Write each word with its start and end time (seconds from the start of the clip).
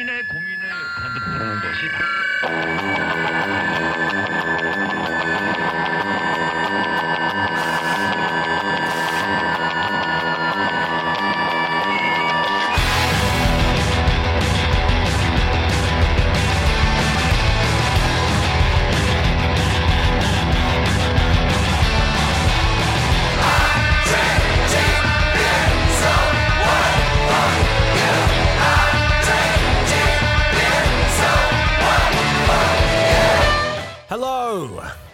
고민에 0.00 0.22
고민을 0.22 0.66
거듭하는 0.96 1.60
것이다. 1.60 1.98
Hello, 4.30 4.49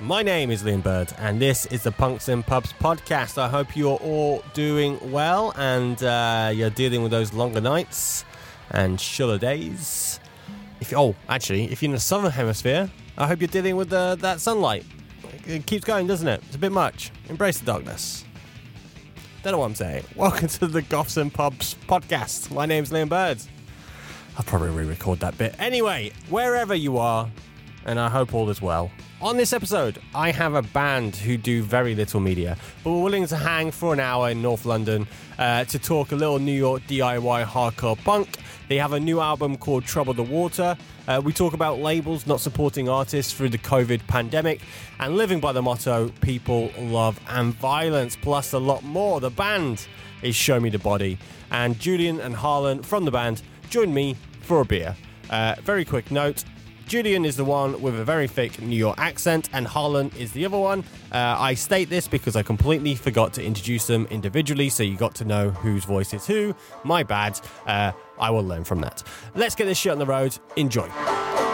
my 0.06 0.22
name 0.22 0.52
is 0.52 0.62
Liam 0.62 0.84
Bird, 0.84 1.12
and 1.18 1.40
this 1.40 1.66
is 1.66 1.82
the 1.82 1.90
Punks 1.90 2.28
and 2.28 2.46
Pubs 2.46 2.72
podcast. 2.74 3.38
I 3.38 3.48
hope 3.48 3.76
you're 3.76 3.98
all 3.98 4.44
doing 4.54 5.00
well 5.10 5.52
and 5.56 6.00
uh, 6.00 6.52
you're 6.54 6.70
dealing 6.70 7.02
with 7.02 7.10
those 7.10 7.32
longer 7.32 7.60
nights 7.60 8.24
and 8.70 9.00
chiller 9.00 9.36
days. 9.36 10.20
If 10.80 10.92
oh, 10.94 11.16
actually, 11.28 11.72
if 11.72 11.82
you're 11.82 11.88
in 11.88 11.94
the 11.94 11.98
southern 11.98 12.30
hemisphere, 12.30 12.88
I 13.18 13.26
hope 13.26 13.40
you're 13.40 13.48
dealing 13.48 13.74
with 13.74 13.92
uh, 13.92 14.14
that 14.16 14.38
sunlight. 14.38 14.84
It 15.44 15.66
keeps 15.66 15.84
going, 15.84 16.06
doesn't 16.06 16.28
it? 16.28 16.40
It's 16.46 16.54
a 16.54 16.58
bit 16.58 16.70
much. 16.70 17.10
Embrace 17.28 17.58
the 17.58 17.66
darkness. 17.66 18.24
Don't 19.42 19.54
know 19.54 19.58
what 19.58 19.66
I'm 19.66 19.74
saying. 19.74 20.04
Welcome 20.14 20.46
to 20.46 20.68
the 20.68 20.82
Goths 20.82 21.16
and 21.16 21.34
Pubs 21.34 21.74
podcast. 21.88 22.52
My 22.52 22.64
name's 22.64 22.90
Liam 22.90 23.08
Bird. 23.08 23.38
I'll 24.38 24.44
probably 24.44 24.70
re-record 24.70 25.18
that 25.18 25.36
bit. 25.36 25.56
Anyway, 25.58 26.12
wherever 26.28 26.76
you 26.76 26.96
are, 26.96 27.28
and 27.84 27.98
I 27.98 28.08
hope 28.08 28.34
all 28.34 28.48
is 28.50 28.62
well. 28.62 28.92
On 29.22 29.38
this 29.38 29.54
episode, 29.54 29.98
I 30.14 30.30
have 30.30 30.52
a 30.52 30.60
band 30.60 31.16
who 31.16 31.38
do 31.38 31.62
very 31.62 31.94
little 31.94 32.20
media, 32.20 32.58
but 32.84 32.90
were 32.90 33.02
willing 33.02 33.26
to 33.28 33.36
hang 33.36 33.70
for 33.70 33.94
an 33.94 33.98
hour 33.98 34.28
in 34.28 34.42
North 34.42 34.66
London 34.66 35.08
uh, 35.38 35.64
to 35.64 35.78
talk 35.78 36.12
a 36.12 36.14
little 36.14 36.38
New 36.38 36.52
York 36.52 36.82
DIY 36.82 37.46
hardcore 37.46 37.96
punk. 38.04 38.28
They 38.68 38.76
have 38.76 38.92
a 38.92 39.00
new 39.00 39.20
album 39.20 39.56
called 39.56 39.86
Trouble 39.86 40.12
the 40.12 40.22
Water. 40.22 40.76
Uh, 41.08 41.22
we 41.24 41.32
talk 41.32 41.54
about 41.54 41.78
labels 41.78 42.26
not 42.26 42.42
supporting 42.42 42.90
artists 42.90 43.32
through 43.32 43.48
the 43.48 43.58
COVID 43.58 44.06
pandemic 44.06 44.60
and 45.00 45.16
living 45.16 45.40
by 45.40 45.52
the 45.52 45.62
motto 45.62 46.10
people, 46.20 46.70
love, 46.78 47.18
and 47.28 47.54
violence, 47.54 48.16
plus 48.16 48.52
a 48.52 48.58
lot 48.58 48.84
more. 48.84 49.18
The 49.20 49.30
band 49.30 49.86
is 50.20 50.36
Show 50.36 50.60
Me 50.60 50.68
the 50.68 50.78
Body, 50.78 51.16
and 51.50 51.78
Julian 51.78 52.20
and 52.20 52.36
Harlan 52.36 52.82
from 52.82 53.06
the 53.06 53.10
band 53.10 53.40
join 53.70 53.94
me 53.94 54.14
for 54.42 54.60
a 54.60 54.64
beer. 54.66 54.94
Uh, 55.30 55.54
very 55.62 55.86
quick 55.86 56.10
note 56.10 56.44
Julian 56.86 57.24
is 57.24 57.36
the 57.36 57.44
one 57.44 57.82
with 57.82 57.98
a 57.98 58.04
very 58.04 58.28
thick 58.28 58.62
New 58.62 58.76
York 58.76 58.96
accent, 58.98 59.48
and 59.52 59.66
Harlan 59.66 60.12
is 60.16 60.30
the 60.30 60.46
other 60.46 60.56
one. 60.56 60.84
Uh, 61.10 61.34
I 61.36 61.54
state 61.54 61.90
this 61.90 62.06
because 62.06 62.36
I 62.36 62.44
completely 62.44 62.94
forgot 62.94 63.32
to 63.34 63.44
introduce 63.44 63.88
them 63.88 64.06
individually, 64.08 64.68
so 64.68 64.84
you 64.84 64.96
got 64.96 65.12
to 65.16 65.24
know 65.24 65.50
whose 65.50 65.84
voice 65.84 66.14
is 66.14 66.26
who. 66.26 66.54
My 66.84 67.02
bad. 67.02 67.40
Uh, 67.66 67.90
I 68.20 68.30
will 68.30 68.44
learn 68.44 68.62
from 68.62 68.80
that. 68.82 69.02
Let's 69.34 69.56
get 69.56 69.64
this 69.64 69.78
shit 69.78 69.90
on 69.90 69.98
the 69.98 70.06
road. 70.06 70.38
Enjoy. 70.54 70.88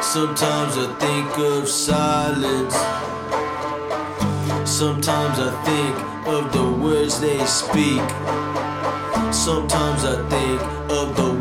Sometimes 0.03 0.77
I 0.77 0.97
think 1.01 1.39
of 1.39 1.67
silence. 1.67 2.75
Sometimes 4.69 5.39
I 5.39 5.51
think 5.65 6.27
of 6.29 6.53
the 6.53 6.85
words 6.85 7.21
they 7.21 7.43
speak. 7.47 8.03
Sometimes 9.33 10.05
I 10.05 10.29
think 10.29 10.61
of 10.91 11.17
the 11.17 11.32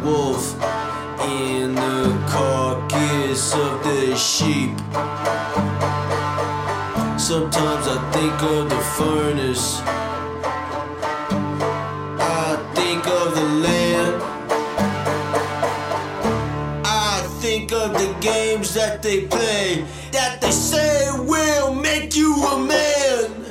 of 3.32 3.82
the 3.86 4.14
sheep. 4.18 4.78
Sometimes 7.18 7.88
I 7.88 8.12
think 8.12 8.44
of 8.44 8.70
the 8.70 8.76
furnace. 8.98 9.80
I 12.20 12.72
think 12.76 13.08
of 13.08 13.34
the 13.34 13.46
land. 13.66 14.22
I 16.84 17.26
think 17.40 17.72
of 17.72 17.94
the 17.94 18.14
games 18.20 18.74
that 18.74 19.02
they 19.02 19.28
play 19.28 19.86
that 20.12 20.42
they 20.42 20.52
say 20.52 21.10
will 21.18 21.74
make 21.74 22.14
you 22.18 22.36
a 22.36 22.60
man. 22.60 23.42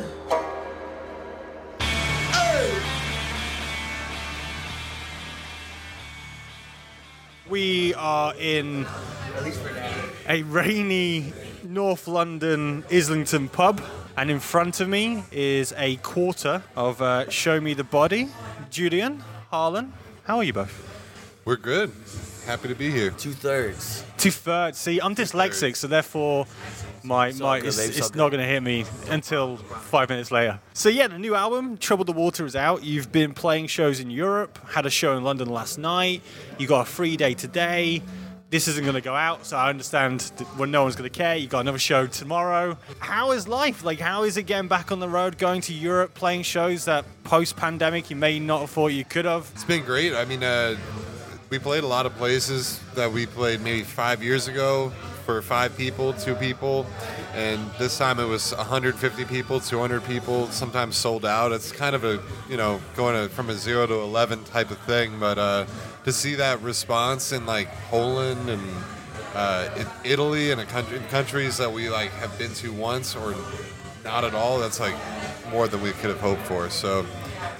We 7.49 7.95
are 7.95 8.35
in 8.39 8.87
a 10.31 10.43
rainy 10.45 11.33
North 11.65 12.07
London 12.07 12.85
Islington 12.89 13.49
pub, 13.49 13.83
and 14.17 14.31
in 14.31 14.39
front 14.39 14.79
of 14.79 14.89
me 14.89 15.25
is 15.33 15.75
a 15.77 15.97
quarter 15.97 16.63
of 16.77 17.03
uh, 17.03 17.29
Show 17.29 17.61
Me 17.61 17.75
the 17.75 17.83
Body. 17.83 18.29
Julian, 18.71 19.25
Harlan, 19.51 19.93
how 20.23 20.37
are 20.37 20.45
you 20.45 20.53
both? 20.53 21.41
We're 21.45 21.57
good. 21.57 21.91
Happy 22.47 22.69
to 22.69 22.77
be 22.77 22.93
here. 22.93 23.11
Two 23.11 23.33
thirds. 23.33 24.05
Two 24.19 24.31
thirds. 24.31 24.79
See, 24.79 25.01
I'm 25.01 25.17
dyslexic, 25.17 25.75
so 25.75 25.89
therefore 25.89 26.47
my 27.03 27.33
all 27.33 27.39
my 27.39 27.59
good, 27.59 27.69
it's, 27.69 27.77
babe, 27.79 27.89
it's 27.89 27.99
it's 27.99 28.11
all 28.13 28.17
not 28.17 28.29
going 28.29 28.41
to 28.41 28.47
hit 28.47 28.63
me 28.63 28.85
until 29.09 29.57
five 29.57 30.11
minutes 30.11 30.31
later. 30.31 30.61
So 30.75 30.91
yeah, 30.91 31.09
the 31.09 31.19
new 31.19 31.35
album 31.35 31.77
Trouble 31.77 32.05
the 32.05 32.13
Water 32.13 32.47
is 32.47 32.55
out. 32.55 32.85
You've 32.85 33.11
been 33.11 33.35
playing 33.35 33.67
shows 33.67 33.99
in 33.99 34.11
Europe. 34.11 34.61
Had 34.69 34.87
a 34.87 34.91
show 34.91 35.17
in 35.17 35.25
London 35.25 35.49
last 35.49 35.77
night. 35.77 36.23
You 36.57 36.69
got 36.69 36.83
a 36.83 36.89
free 36.89 37.17
day 37.17 37.35
today. 37.35 38.03
This 38.51 38.67
isn't 38.67 38.83
going 38.83 38.97
to 38.97 39.01
go 39.01 39.15
out, 39.15 39.47
so 39.47 39.57
I 39.57 39.69
understand 39.69 40.21
that 40.21 40.45
when 40.59 40.73
no 40.73 40.83
one's 40.83 40.97
going 40.97 41.09
to 41.09 41.17
care. 41.17 41.37
You've 41.37 41.51
got 41.51 41.61
another 41.61 41.79
show 41.79 42.09
tomorrow. 42.09 42.77
How 42.99 43.31
is 43.31 43.47
life? 43.47 43.85
Like, 43.85 44.01
how 44.01 44.25
is 44.25 44.37
it 44.37 44.43
getting 44.43 44.67
back 44.67 44.91
on 44.91 44.99
the 44.99 45.09
road, 45.09 45.39
going 45.39 45.61
to 45.63 45.73
Europe, 45.73 46.15
playing 46.15 46.43
shows 46.43 46.85
that 46.87 47.05
post-pandemic 47.23 48.11
you 48.11 48.17
may 48.17 48.41
not 48.41 48.63
have 48.63 48.71
thought 48.71 48.89
you 48.89 49.05
could 49.05 49.25
have? 49.25 49.49
It's 49.55 49.63
been 49.63 49.85
great. 49.85 50.15
I 50.15 50.25
mean, 50.25 50.43
uh, 50.43 50.77
we 51.49 51.61
played 51.61 51.85
a 51.85 51.87
lot 51.87 52.07
of 52.07 52.15
places 52.17 52.81
that 52.97 53.13
we 53.13 53.27
played 53.27 53.61
maybe 53.61 53.85
five 53.85 54.21
years 54.21 54.49
ago 54.49 54.91
for 55.25 55.43
five 55.43 55.77
people, 55.77 56.13
two 56.15 56.35
people, 56.35 56.87
and 57.35 57.61
this 57.79 57.99
time 57.99 58.19
it 58.19 58.25
was 58.25 58.53
150 58.57 59.27
people, 59.27 59.61
200 59.61 60.05
people, 60.05 60.49
sometimes 60.49 60.97
sold 60.97 61.25
out. 61.25 61.53
It's 61.53 61.71
kind 61.71 61.95
of 61.95 62.03
a 62.03 62.21
you 62.49 62.57
know 62.57 62.81
going 62.97 63.15
to, 63.15 63.33
from 63.33 63.49
a 63.49 63.55
zero 63.55 63.87
to 63.87 63.95
11 63.95 64.43
type 64.45 64.73
of 64.73 64.79
thing, 64.79 65.21
but 65.21 65.39
uh, 65.39 65.67
to 66.05 66.13
see 66.13 66.35
that 66.37 66.61
response 66.63 67.33
in 67.33 67.47
like 67.47 67.69
Poland 67.89 68.49
and 68.49 68.63
uh, 69.35 69.69
Italy 70.05 70.51
and 70.51 70.61
country, 70.69 70.97
in 70.97 71.05
countries 71.05 71.59
that 71.59 71.73
we 71.73 71.89
like 71.89 72.11
have 72.13 72.37
been 72.39 72.53
to 72.55 72.73
once 72.73 73.15
or 73.15 73.35
not 74.05 74.25
at 74.25 74.35
all, 74.35 74.59
that's 74.59 74.81
like 74.81 74.97
more 75.51 75.69
than 75.69 75.83
we 75.83 75.93
could 75.93 76.11
have 76.11 76.21
hoped 76.21 76.43
for. 76.43 76.71
So 76.71 77.07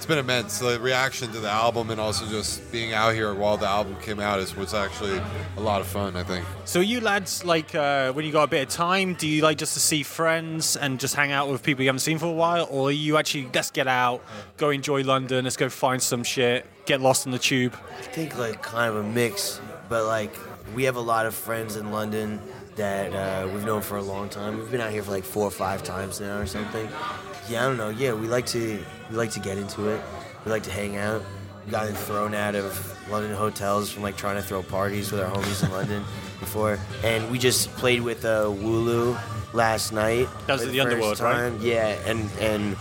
it's 0.01 0.07
been 0.07 0.17
immense. 0.17 0.57
The 0.57 0.79
reaction 0.79 1.31
to 1.31 1.39
the 1.39 1.47
album 1.47 1.91
and 1.91 2.01
also 2.01 2.25
just 2.25 2.71
being 2.71 2.91
out 2.91 3.13
here 3.13 3.35
while 3.35 3.55
the 3.55 3.67
album 3.67 3.95
came 4.01 4.19
out 4.19 4.39
is 4.39 4.55
was 4.55 4.73
actually 4.73 5.21
a 5.57 5.61
lot 5.61 5.79
of 5.79 5.85
fun. 5.85 6.15
I 6.15 6.23
think. 6.23 6.43
So 6.65 6.79
you 6.79 7.01
lads 7.01 7.45
like 7.45 7.75
uh, 7.75 8.11
when 8.11 8.25
you 8.25 8.31
got 8.31 8.45
a 8.45 8.47
bit 8.47 8.63
of 8.63 8.69
time, 8.69 9.13
do 9.13 9.27
you 9.27 9.43
like 9.43 9.59
just 9.59 9.75
to 9.75 9.79
see 9.79 10.01
friends 10.01 10.75
and 10.75 10.99
just 10.99 11.13
hang 11.13 11.31
out 11.31 11.51
with 11.51 11.61
people 11.61 11.83
you 11.83 11.89
haven't 11.89 11.99
seen 11.99 12.17
for 12.17 12.25
a 12.25 12.31
while, 12.31 12.67
or 12.71 12.89
are 12.89 12.91
you 12.91 13.15
actually 13.17 13.47
let's 13.53 13.69
get 13.69 13.87
out, 13.87 14.23
go 14.57 14.71
enjoy 14.71 15.03
London, 15.03 15.43
let's 15.43 15.55
go 15.55 15.69
find 15.69 16.01
some 16.01 16.23
shit, 16.23 16.65
get 16.87 16.99
lost 16.99 17.27
in 17.27 17.31
the 17.31 17.37
tube? 17.37 17.77
I 17.99 18.01
think 18.01 18.35
like 18.39 18.63
kind 18.63 18.89
of 18.89 18.95
a 18.95 19.03
mix, 19.03 19.61
but 19.87 20.07
like 20.07 20.35
we 20.73 20.85
have 20.85 20.95
a 20.95 21.01
lot 21.01 21.27
of 21.27 21.35
friends 21.35 21.75
in 21.75 21.91
London 21.91 22.41
that 22.75 23.13
uh, 23.13 23.47
we've 23.53 23.65
known 23.65 23.83
for 23.83 23.97
a 23.97 24.01
long 24.01 24.29
time. 24.29 24.57
We've 24.57 24.71
been 24.71 24.81
out 24.81 24.91
here 24.91 25.03
for 25.03 25.11
like 25.11 25.25
four 25.25 25.45
or 25.45 25.51
five 25.51 25.83
times 25.83 26.19
now 26.19 26.39
or 26.39 26.47
something. 26.47 26.89
Yeah, 27.49 27.63
I 27.63 27.67
don't 27.67 27.77
know. 27.77 27.89
Yeah, 27.89 28.13
we 28.13 28.27
like 28.27 28.45
to 28.47 28.83
we 29.09 29.15
like 29.15 29.31
to 29.31 29.39
get 29.39 29.57
into 29.57 29.89
it. 29.89 30.01
We 30.45 30.51
like 30.51 30.63
to 30.63 30.71
hang 30.71 30.97
out. 30.97 31.21
We 31.65 31.71
gotten 31.71 31.93
thrown 31.95 32.33
out 32.33 32.55
of 32.55 33.09
London 33.09 33.33
hotels 33.35 33.91
from 33.91 34.03
like 34.03 34.17
trying 34.17 34.35
to 34.37 34.41
throw 34.41 34.63
parties 34.63 35.11
with 35.11 35.21
our 35.21 35.29
homies 35.29 35.63
in 35.63 35.71
London 35.71 36.03
before, 36.39 36.79
and 37.03 37.29
we 37.29 37.37
just 37.37 37.69
played 37.75 38.01
with 38.01 38.25
uh, 38.25 38.49
Wu-Lu 38.49 39.15
last 39.53 39.91
night. 39.91 40.27
That 40.47 40.53
was 40.53 40.63
for 40.63 40.67
at 40.69 40.73
the 40.73 40.79
first 40.79 40.91
Underworld, 40.91 41.19
right? 41.19 41.33
time. 41.33 41.59
Yeah, 41.61 41.97
and 42.05 42.29
and 42.39 42.77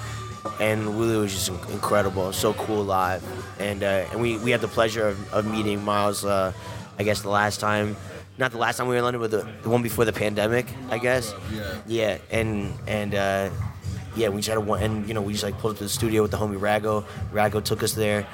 and 0.61 0.97
Wu-Lu 0.99 1.21
was 1.23 1.33
just 1.33 1.49
incredible, 1.71 2.33
so 2.33 2.55
cool 2.55 2.83
live, 2.85 3.23
and 3.59 3.83
uh, 3.83 4.07
and 4.13 4.21
we, 4.21 4.39
we 4.39 4.51
had 4.51 4.61
the 4.63 4.69
pleasure 4.69 5.09
of, 5.09 5.33
of 5.35 5.47
meeting 5.47 5.85
Miles. 5.85 6.25
Uh, 6.25 6.53
I 6.99 7.03
guess 7.03 7.21
the 7.23 7.31
last 7.31 7.61
time, 7.61 7.97
not 8.39 8.53
the 8.53 8.59
last 8.59 8.77
time 8.79 8.87
we 8.87 8.95
were 8.95 8.99
in 8.99 9.05
London, 9.05 9.21
but 9.21 9.31
the, 9.31 9.47
the 9.63 9.69
one 9.69 9.83
before 9.83 10.05
the 10.07 10.13
pandemic. 10.13 10.67
I 10.89 10.99
guess. 10.99 11.35
Yeah. 11.53 11.75
Yeah, 11.87 12.19
and 12.31 12.73
and 12.87 13.15
uh, 13.15 13.51
yeah, 14.17 14.29
we 14.29 14.39
just 14.39 14.49
had 14.49 14.59
a 14.59 14.61
one, 14.61 14.83
and 14.83 15.09
you 15.09 15.15
know 15.15 15.23
we 15.23 15.33
just 15.33 15.45
like 15.45 15.59
pulled 15.59 15.73
up 15.73 15.79
to 15.79 15.85
the 15.85 15.91
studio 15.91 16.23
with 16.23 16.31
the 16.31 16.37
homie 16.37 16.59
Rago. 16.59 17.05
Rago 17.33 17.63
took 17.63 17.83
us 17.83 17.93
there. 17.93 18.27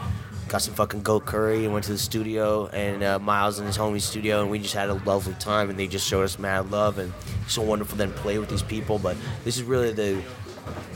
Got 0.48 0.62
some 0.62 0.74
fucking 0.74 1.02
goat 1.02 1.26
curry 1.26 1.64
and 1.64 1.72
went 1.72 1.86
to 1.86 1.92
the 1.92 1.98
studio 1.98 2.68
and 2.68 3.02
uh, 3.02 3.18
Miles 3.18 3.58
and 3.58 3.66
his 3.66 3.76
homie's 3.76 4.04
studio 4.04 4.42
and 4.42 4.48
we 4.48 4.60
just 4.60 4.74
had 4.74 4.88
a 4.88 4.94
lovely 4.94 5.34
time 5.40 5.70
and 5.70 5.76
they 5.76 5.88
just 5.88 6.06
showed 6.06 6.22
us 6.22 6.38
mad 6.38 6.70
love 6.70 6.98
and 6.98 7.12
so 7.48 7.62
wonderful 7.62 7.98
then 7.98 8.12
play 8.12 8.38
with 8.38 8.48
these 8.48 8.62
people 8.62 9.00
but 9.00 9.16
this 9.42 9.56
is 9.56 9.64
really 9.64 9.90
the 9.90 10.22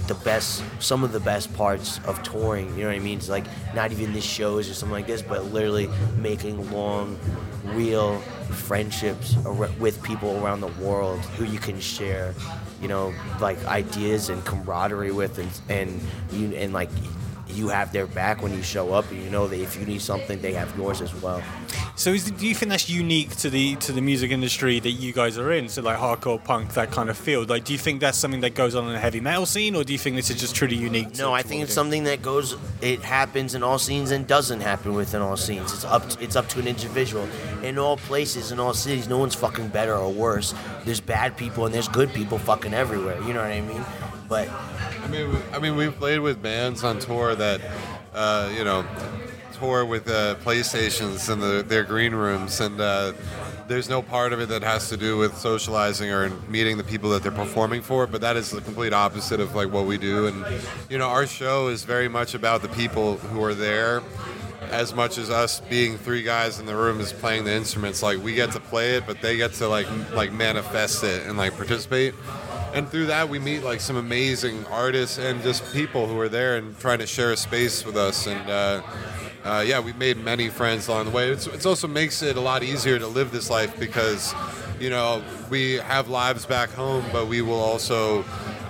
the 0.06 0.14
best, 0.24 0.64
some 0.80 1.04
of 1.04 1.12
the 1.12 1.20
best 1.20 1.52
parts 1.54 2.00
of 2.04 2.22
touring. 2.22 2.68
You 2.76 2.82
know 2.82 2.88
what 2.88 2.96
I 2.96 2.98
mean? 2.98 3.18
It's 3.18 3.28
like 3.28 3.44
not 3.74 3.92
even 3.92 4.12
the 4.12 4.20
shows 4.20 4.68
or 4.68 4.74
something 4.74 4.92
like 4.92 5.06
this, 5.06 5.22
but 5.22 5.52
literally 5.52 5.88
making 6.16 6.70
long, 6.72 7.18
real 7.66 8.18
friendships 8.50 9.36
with 9.78 10.02
people 10.02 10.44
around 10.44 10.60
the 10.62 10.72
world 10.82 11.20
who 11.36 11.44
you 11.44 11.58
can 11.58 11.78
share, 11.78 12.34
you 12.80 12.88
know, 12.88 13.12
like 13.40 13.62
ideas 13.66 14.28
and 14.28 14.44
camaraderie 14.44 15.12
with, 15.12 15.38
and 15.38 15.50
and 15.68 16.00
you 16.32 16.56
and 16.56 16.72
like 16.72 16.90
you 17.48 17.68
have 17.68 17.92
their 17.92 18.06
back 18.06 18.42
when 18.42 18.52
you 18.52 18.62
show 18.62 18.92
up, 18.92 19.10
and 19.10 19.22
you 19.22 19.30
know 19.30 19.46
that 19.46 19.60
if 19.60 19.76
you 19.78 19.84
need 19.86 20.00
something, 20.00 20.40
they 20.40 20.52
have 20.52 20.76
yours 20.76 21.00
as 21.00 21.14
well. 21.22 21.42
So, 22.00 22.14
is, 22.14 22.30
do 22.30 22.46
you 22.46 22.54
think 22.54 22.70
that's 22.70 22.88
unique 22.88 23.36
to 23.36 23.50
the 23.50 23.76
to 23.76 23.92
the 23.92 24.00
music 24.00 24.30
industry 24.30 24.80
that 24.80 24.92
you 24.92 25.12
guys 25.12 25.36
are 25.36 25.52
in? 25.52 25.68
So, 25.68 25.82
like 25.82 25.98
hardcore 25.98 26.42
punk, 26.42 26.72
that 26.72 26.90
kind 26.90 27.10
of 27.10 27.18
field. 27.18 27.50
Like, 27.50 27.64
do 27.64 27.74
you 27.74 27.78
think 27.78 28.00
that's 28.00 28.16
something 28.16 28.40
that 28.40 28.54
goes 28.54 28.74
on 28.74 28.86
in 28.86 28.94
the 28.94 28.98
heavy 28.98 29.20
metal 29.20 29.44
scene, 29.44 29.76
or 29.76 29.84
do 29.84 29.92
you 29.92 29.98
think 29.98 30.16
this 30.16 30.30
is 30.30 30.40
just 30.40 30.54
truly 30.54 30.76
unique? 30.76 31.12
to- 31.12 31.18
No, 31.18 31.34
I 31.34 31.42
to 31.42 31.48
think 31.48 31.62
it's 31.62 31.74
something 31.74 32.04
that 32.04 32.22
goes. 32.22 32.56
It 32.80 33.02
happens 33.02 33.54
in 33.54 33.62
all 33.62 33.78
scenes 33.78 34.12
and 34.12 34.26
doesn't 34.26 34.60
happen 34.60 34.94
within 34.94 35.20
all 35.20 35.36
scenes. 35.36 35.74
It's 35.74 35.84
up. 35.84 36.08
To, 36.08 36.24
it's 36.24 36.36
up 36.36 36.48
to 36.48 36.58
an 36.58 36.66
individual. 36.68 37.28
In 37.62 37.78
all 37.78 37.98
places, 37.98 38.50
in 38.50 38.58
all 38.58 38.72
cities, 38.72 39.06
no 39.06 39.18
one's 39.18 39.34
fucking 39.34 39.68
better 39.68 39.94
or 39.94 40.10
worse. 40.10 40.54
There's 40.86 41.00
bad 41.02 41.36
people 41.36 41.66
and 41.66 41.74
there's 41.74 41.88
good 41.88 42.14
people 42.14 42.38
fucking 42.38 42.72
everywhere. 42.72 43.20
You 43.24 43.34
know 43.34 43.42
what 43.42 43.52
I 43.52 43.60
mean? 43.60 43.84
But 44.26 44.48
I 44.48 45.06
mean, 45.08 45.28
we- 45.28 45.42
I 45.52 45.58
mean, 45.58 45.76
we've 45.76 45.94
played 45.98 46.20
with 46.20 46.40
bands 46.40 46.82
on 46.82 46.98
tour 46.98 47.34
that, 47.34 47.60
uh, 48.14 48.50
you 48.56 48.64
know, 48.64 48.86
tour 49.60 49.84
with 49.84 50.08
uh, 50.08 50.36
PlayStations 50.36 51.30
in 51.30 51.38
the, 51.38 51.62
their 51.62 51.84
green 51.84 52.14
rooms, 52.14 52.60
and 52.60 52.80
uh, 52.80 53.12
there's 53.68 53.88
no 53.88 54.00
part 54.00 54.32
of 54.32 54.40
it 54.40 54.48
that 54.48 54.62
has 54.62 54.88
to 54.88 54.96
do 54.96 55.18
with 55.18 55.36
socializing 55.36 56.10
or 56.10 56.30
meeting 56.48 56.78
the 56.78 56.84
people 56.84 57.10
that 57.10 57.22
they're 57.22 57.30
performing 57.30 57.82
for. 57.82 58.06
But 58.06 58.22
that 58.22 58.36
is 58.36 58.50
the 58.50 58.62
complete 58.62 58.92
opposite 58.92 59.38
of 59.38 59.54
like 59.54 59.70
what 59.70 59.84
we 59.84 59.98
do, 59.98 60.26
and 60.26 60.44
you 60.88 60.98
know, 60.98 61.08
our 61.08 61.26
show 61.26 61.68
is 61.68 61.84
very 61.84 62.08
much 62.08 62.34
about 62.34 62.62
the 62.62 62.68
people 62.68 63.18
who 63.18 63.44
are 63.44 63.54
there. 63.54 64.02
As 64.70 64.94
much 64.94 65.18
as 65.18 65.30
us 65.30 65.60
being 65.60 65.98
three 65.98 66.22
guys 66.22 66.60
in 66.60 66.66
the 66.66 66.76
room 66.76 67.00
is 67.00 67.12
playing 67.12 67.44
the 67.44 67.52
instruments, 67.52 68.02
like 68.02 68.22
we 68.22 68.34
get 68.34 68.52
to 68.52 68.60
play 68.60 68.96
it, 68.96 69.04
but 69.06 69.20
they 69.20 69.36
get 69.36 69.52
to 69.54 69.68
like 69.68 69.86
like 70.12 70.32
manifest 70.32 71.04
it 71.04 71.26
and 71.26 71.36
like 71.36 71.54
participate 71.56 72.14
and 72.72 72.88
through 72.88 73.06
that 73.06 73.28
we 73.28 73.40
meet 73.40 73.64
like 73.64 73.80
some 73.80 73.96
amazing 73.96 74.64
artists 74.66 75.18
and 75.18 75.42
just 75.42 75.72
people 75.72 76.06
who 76.06 76.18
are 76.20 76.28
there 76.28 76.56
and 76.56 76.78
trying 76.78 77.00
to 77.00 77.06
share 77.06 77.32
a 77.32 77.36
space 77.36 77.84
with 77.84 77.96
us 77.96 78.28
and 78.28 78.48
uh, 78.48 78.80
uh, 79.44 79.64
yeah 79.66 79.80
we've 79.80 79.96
made 79.96 80.16
many 80.16 80.48
friends 80.48 80.88
along 80.88 81.06
the 81.06 81.10
way 81.10 81.30
It 81.30 81.66
also 81.66 81.88
makes 81.88 82.22
it 82.22 82.36
a 82.36 82.40
lot 82.40 82.62
easier 82.62 82.98
to 82.98 83.06
live 83.06 83.30
this 83.30 83.50
life 83.50 83.78
because 83.78 84.34
you 84.78 84.90
know 84.90 85.22
we 85.48 85.74
have 85.74 86.08
lives 86.08 86.46
back 86.46 86.70
home 86.70 87.04
but 87.12 87.26
we 87.26 87.42
will 87.42 87.60
also 87.60 88.24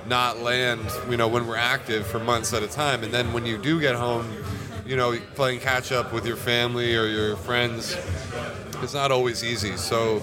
not 0.06 0.38
land 0.38 0.81
you 1.08 1.17
know 1.17 1.28
when 1.28 1.46
we're 1.46 1.56
active 1.56 2.06
for 2.06 2.19
months 2.19 2.52
at 2.52 2.62
a 2.62 2.69
time 2.69 3.02
and 3.05 3.12
then 3.12 3.32
when 3.32 3.46
you 3.46 3.58
do 3.58 3.81
get 3.81 3.94
home 3.94 4.26
you 4.87 4.96
know 4.96 5.17
playing 5.34 5.61
catch 5.61 5.93
up 5.93 6.12
with 6.12 6.26
your 6.26 6.37
family 6.37 6.96
or 6.96 7.06
your 7.06 7.37
friends 7.37 7.96
it's 8.82 8.94
not 8.94 9.12
always 9.12 9.44
easy. 9.44 9.76
So, 9.76 10.22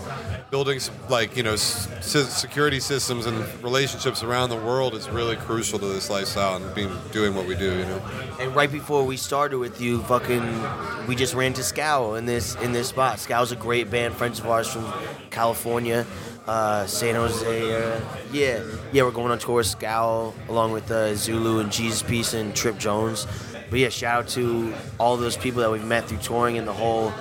building 0.50 0.80
like 1.10 1.36
you 1.36 1.44
know 1.44 1.56
security 1.56 2.80
systems 2.80 3.26
and 3.26 3.64
relationships 3.64 4.24
around 4.24 4.50
the 4.50 4.56
world 4.56 4.94
is 4.94 5.10
really 5.10 5.36
crucial 5.36 5.78
to 5.78 5.86
this 5.88 6.10
lifestyle 6.10 6.56
and 6.56 6.74
being 6.74 6.92
doing 7.12 7.36
what 7.36 7.46
we 7.46 7.56
do. 7.56 7.78
You 7.78 7.86
know. 7.86 8.02
and 8.40 8.56
right 8.56 8.72
before 8.72 9.04
we 9.04 9.18
started 9.18 9.58
with 9.58 9.82
you, 9.82 10.02
fucking, 10.04 11.08
we 11.08 11.16
just 11.16 11.34
ran 11.34 11.54
to 11.54 11.64
Scowl 11.64 12.16
in 12.16 12.26
this 12.26 12.56
in 12.56 12.72
this 12.72 12.90
spot. 12.90 13.20
Scowl's 13.20 13.52
a 13.52 13.56
great 13.56 13.90
band, 13.90 14.16
friends 14.16 14.40
of 14.40 14.48
ours 14.48 14.68
from 14.68 14.92
California, 15.32 16.06
uh, 16.48 16.86
San 16.86 17.16
Jose. 17.16 17.46
Uh, 17.46 18.00
yeah, 18.32 18.64
yeah, 18.92 19.04
we're 19.04 19.12
going 19.12 19.32
on 19.32 19.40
tour 19.40 19.56
with 19.56 19.68
Scowl 19.68 20.34
along 20.48 20.72
with 20.72 20.90
uh, 20.90 21.16
Zulu 21.16 21.60
and 21.60 21.72
Jesus 21.72 22.04
Piece 22.04 22.34
and 22.34 22.56
Trip 22.56 22.78
Jones. 22.78 23.28
But 23.70 23.80
yeah, 23.80 23.90
shout 23.90 24.20
out 24.20 24.28
to 24.30 24.74
all 24.98 25.18
those 25.18 25.36
people 25.36 25.62
that 25.62 25.70
we've 25.70 25.84
met 25.84 26.06
through 26.06 26.20
touring 26.20 26.58
and 26.58 26.66
the 26.66 26.74
whole 26.74 27.12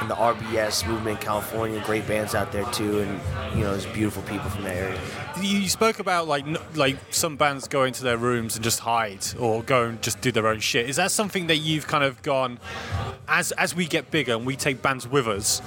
and 0.00 0.10
the 0.10 0.14
RBS 0.14 0.86
movement 0.86 1.18
in 1.18 1.24
California. 1.24 1.82
Great 1.84 2.06
bands 2.06 2.34
out 2.34 2.52
there 2.52 2.64
too, 2.72 3.00
and 3.00 3.20
you 3.56 3.64
know, 3.64 3.72
there's 3.72 3.86
beautiful 3.86 4.22
people 4.22 4.48
from 4.50 4.64
that 4.64 4.76
area. 4.76 5.00
You 5.40 5.68
spoke 5.68 5.98
about 5.98 6.28
like 6.28 6.44
like 6.76 6.96
some 7.10 7.36
bands 7.36 7.68
go 7.68 7.84
into 7.84 8.02
their 8.02 8.16
rooms 8.16 8.56
and 8.56 8.64
just 8.64 8.80
hide, 8.80 9.26
or 9.38 9.62
go 9.62 9.84
and 9.84 10.02
just 10.02 10.20
do 10.20 10.32
their 10.32 10.46
own 10.46 10.60
shit. 10.60 10.88
Is 10.88 10.96
that 10.96 11.10
something 11.10 11.46
that 11.48 11.56
you've 11.56 11.86
kind 11.86 12.04
of 12.04 12.22
gone 12.22 12.58
as 13.26 13.52
as 13.52 13.74
we 13.74 13.86
get 13.86 14.10
bigger 14.10 14.34
and 14.34 14.46
we 14.46 14.56
take 14.56 14.82
bands 14.82 15.06
with 15.06 15.26
us? 15.26 15.60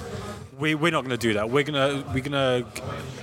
We, 0.62 0.76
we're 0.76 0.92
not 0.92 1.02
going 1.02 1.10
to 1.10 1.16
do 1.16 1.34
that. 1.34 1.50
We're 1.50 1.64
gonna 1.64 2.04
we're 2.14 2.22
gonna 2.22 2.64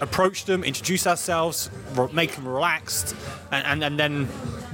approach 0.02 0.44
them, 0.44 0.66
introduce 0.66 1.08
ourselves, 1.08 1.72
make 2.12 2.36
them 2.36 2.46
relaxed, 2.46 3.16
and, 3.50 3.66
and, 3.66 3.82
and 3.82 3.98
then 3.98 4.28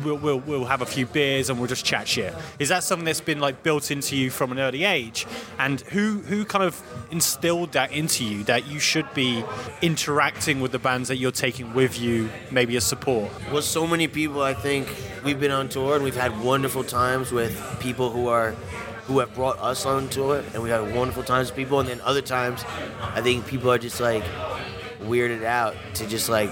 we'll, 0.04 0.18
we'll 0.18 0.40
we'll 0.40 0.66
have 0.66 0.82
a 0.82 0.86
few 0.88 1.06
beers 1.06 1.52
and 1.52 1.60
we'll 1.60 1.68
just 1.68 1.86
chat 1.86 2.08
shit. 2.08 2.34
Is 2.58 2.70
that 2.70 2.84
something 2.84 3.06
that's 3.06 3.22
been 3.22 3.40
like 3.40 3.62
built 3.62 3.92
into 3.92 4.18
you 4.18 4.32
from 4.32 4.52
an 4.52 4.58
early 4.58 4.84
age? 4.84 5.28
And 5.60 5.80
who 5.80 6.22
who 6.22 6.44
kind 6.44 6.64
of 6.64 6.82
instilled 7.12 7.74
that 7.74 7.92
into 7.92 8.26
you 8.26 8.44
that 8.46 8.66
you 8.66 8.80
should 8.80 9.14
be 9.14 9.44
interacting 9.84 10.60
with 10.60 10.72
the 10.72 10.80
bands 10.80 11.10
that 11.10 11.18
you're 11.18 11.32
taking 11.32 11.72
with 11.76 12.00
you, 12.00 12.32
maybe 12.50 12.76
as 12.78 12.84
support? 12.84 13.32
Well, 13.52 13.62
so 13.62 13.86
many 13.86 14.08
people. 14.08 14.42
I 14.42 14.56
think 14.56 14.88
we've 15.24 15.40
been 15.40 15.52
on 15.52 15.70
tour 15.70 15.94
and 15.94 16.04
we've 16.04 16.16
had 16.16 16.42
wonderful 16.42 16.84
times 16.84 17.32
with 17.32 17.62
people 17.80 18.10
who 18.10 18.28
are 18.28 18.56
who 19.06 19.20
have 19.20 19.34
brought 19.34 19.60
us 19.60 19.86
on 19.86 20.10
tour, 20.10 20.44
and 20.54 20.64
we 20.64 20.70
had 20.70 20.96
wonderful 20.96 21.24
times 21.24 21.50
with 21.50 21.56
people. 21.56 21.80
And 21.80 21.88
then 21.88 22.02
other 22.02 22.22
times, 22.22 22.64
I 23.02 23.22
think 23.22 23.46
people 23.46 23.72
are 23.72 23.78
just 23.78 24.00
like 24.00 24.24
weirded 25.02 25.44
out 25.44 25.76
to 25.96 26.08
just 26.08 26.30
like 26.30 26.50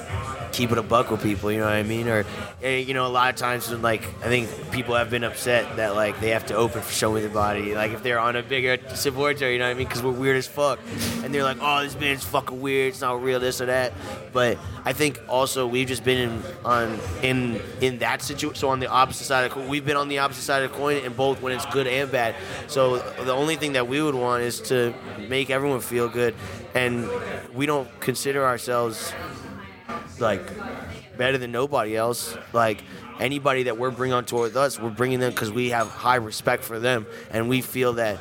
keep 0.54 0.72
it 0.72 0.78
a 0.78 0.84
buck 0.84 1.12
with 1.12 1.22
people. 1.22 1.52
You 1.52 1.60
know 1.60 1.66
what 1.66 1.74
I 1.74 1.84
mean? 1.84 2.08
Or 2.08 2.26
eh, 2.62 2.78
you 2.78 2.94
know, 2.94 3.06
a 3.06 3.10
lot 3.10 3.30
of 3.30 3.36
times 3.36 3.70
when 3.70 3.82
like 3.82 4.04
I 4.24 4.28
think 4.28 4.50
people 4.72 4.96
have 4.96 5.10
been 5.10 5.24
upset 5.24 5.76
that 5.78 5.96
like 5.96 6.20
they 6.22 6.30
have 6.30 6.46
to 6.48 6.56
open 6.56 6.82
for 6.82 6.92
Show 6.92 7.12
Me 7.12 7.22
the 7.22 7.30
Body. 7.30 7.76
Like 7.76 7.92
if 7.92 8.04
they're 8.04 8.20
on 8.20 8.36
a 8.36 8.44
bigger 8.44 8.78
support 8.96 9.38
tour, 9.38 9.52
you 9.52 9.60
know 9.60 9.66
what 9.66 9.72
I 9.72 9.74
mean? 9.74 9.88
Because 9.88 10.04
we're 10.04 10.12
weird 10.12 10.38
as 10.38 10.48
fuck, 10.48 10.80
and 11.24 11.34
they're 11.34 11.44
like, 11.44 11.58
oh, 11.60 11.84
this 11.84 11.96
band's 11.96 12.24
fucking 12.24 12.62
weird. 12.62 12.90
It's 12.90 13.02
not 13.02 13.22
real, 13.22 13.40
this 13.40 13.60
or 13.60 13.66
that. 13.66 13.94
But 14.32 14.58
I 14.86 14.94
think 14.94 15.20
also 15.28 15.68
we've 15.68 15.88
just 15.88 16.04
been 16.04 16.30
in 16.30 16.44
on 16.64 17.00
in 17.24 17.62
in 17.82 17.98
that 18.00 18.22
situation. 18.22 18.56
So 18.56 18.70
on 18.70 18.80
the 18.80 18.88
opposite 18.88 19.26
side 19.26 19.52
of 19.52 19.68
we've 19.68 19.86
been 19.86 19.98
on 19.98 20.08
the 20.08 20.20
opposite 20.20 20.44
side 20.44 20.64
of 20.64 20.72
the 20.72 20.78
coin 20.78 20.98
in 20.98 21.14
both 21.14 21.42
when 21.42 21.54
it's 21.54 21.66
good 21.68 21.88
and 21.88 22.12
bad. 22.12 22.36
So 22.68 23.00
the 23.00 23.34
only 23.34 23.56
thing 23.56 23.74
that 23.74 23.88
we 23.88 24.02
would 24.02 24.16
want 24.16 24.44
is 24.44 24.62
to 24.62 24.94
make 25.28 25.50
everyone 25.50 25.82
feel 25.82 26.08
good, 26.08 26.36
and 26.76 27.10
we 27.54 27.66
don't 27.66 27.90
consider 28.00 28.46
ourselves 28.46 29.14
like 30.20 30.42
better 31.18 31.38
than 31.38 31.52
nobody 31.52 31.96
else. 31.96 32.36
Like 32.54 32.84
anybody 33.20 33.64
that 33.64 33.78
we're 33.78 33.92
bringing 33.92 34.14
on 34.14 34.26
tour 34.26 34.42
with 34.42 34.56
us, 34.56 34.80
we're 34.80 34.90
bringing 34.90 35.20
them 35.20 35.32
because 35.32 35.52
we 35.52 35.70
have 35.70 35.88
high 35.88 36.16
respect 36.16 36.64
for 36.64 36.80
them, 36.80 37.06
and 37.32 37.50
we 37.50 37.62
feel 37.62 37.94
that 37.94 38.20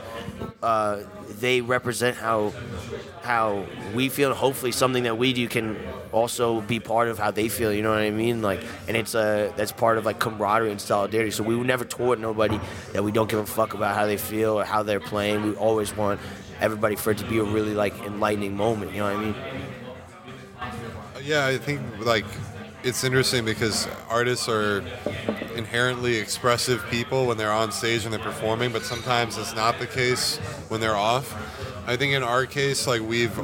uh, 0.63 1.01
they 1.41 1.61
represent 1.61 2.17
how 2.17 2.53
how 3.23 3.67
we 3.95 4.09
feel. 4.09 4.35
Hopefully, 4.35 4.73
something 4.73 5.05
that 5.05 5.17
we 5.19 5.33
do 5.33 5.49
can 5.49 5.79
also 6.13 6.61
be 6.61 6.81
part 6.81 7.09
of 7.09 7.19
how 7.19 7.31
they 7.31 7.49
feel. 7.49 7.73
You 7.73 7.83
know 7.83 7.91
what 7.91 8.01
I 8.01 8.11
mean? 8.11 8.43
Like, 8.43 8.63
and 8.89 8.97
it's 8.97 9.15
uh, 9.15 9.53
that's 9.57 9.73
part 9.73 9.99
of 9.99 10.05
like 10.05 10.19
camaraderie 10.19 10.71
and 10.71 10.81
solidarity. 10.81 11.31
So 11.31 11.43
we 11.43 11.57
would 11.57 11.67
never 11.67 11.85
tour 11.85 12.09
with 12.09 12.21
nobody 12.21 12.61
that 12.93 13.03
we 13.03 13.13
don't 13.13 13.29
give 13.31 13.41
a 13.41 13.47
fuck 13.47 13.75
about 13.75 13.97
how 13.97 14.07
they 14.07 14.17
feel 14.17 14.59
or 14.61 14.65
how 14.65 14.83
they're 14.83 15.01
playing. 15.01 15.43
We 15.43 15.55
always 15.55 15.97
want 15.97 16.21
everybody 16.61 16.95
for 16.97 17.11
it 17.11 17.19
to 17.19 17.27
be 17.29 17.39
a 17.39 17.45
really 17.45 17.75
like 17.75 17.99
enlightening 18.05 18.57
moment. 18.57 18.93
You 18.93 18.99
know 18.99 19.13
what 19.13 19.17
I 19.17 19.25
mean? 19.25 19.35
Yeah, 21.25 21.47
I 21.47 21.57
think 21.57 21.81
like 22.01 22.25
it's 22.83 23.05
interesting 23.05 23.45
because 23.45 23.87
artists 24.09 24.49
are 24.49 24.83
inherently 25.55 26.17
expressive 26.17 26.85
people 26.91 27.27
when 27.27 27.37
they're 27.37 27.53
on 27.53 27.71
stage 27.71 28.05
and 28.05 28.13
they're 28.13 28.21
performing, 28.21 28.73
but 28.73 28.83
sometimes 28.83 29.39
it's 29.39 29.55
not 29.55 29.79
the 29.79 29.87
case 29.87 30.39
when 30.69 30.81
they're 30.81 30.97
off. 30.97 31.33
I 31.87 31.97
think 31.97 32.13
in 32.15 32.25
our 32.25 32.45
case, 32.47 32.89
like 32.89 33.03
we've 33.03 33.39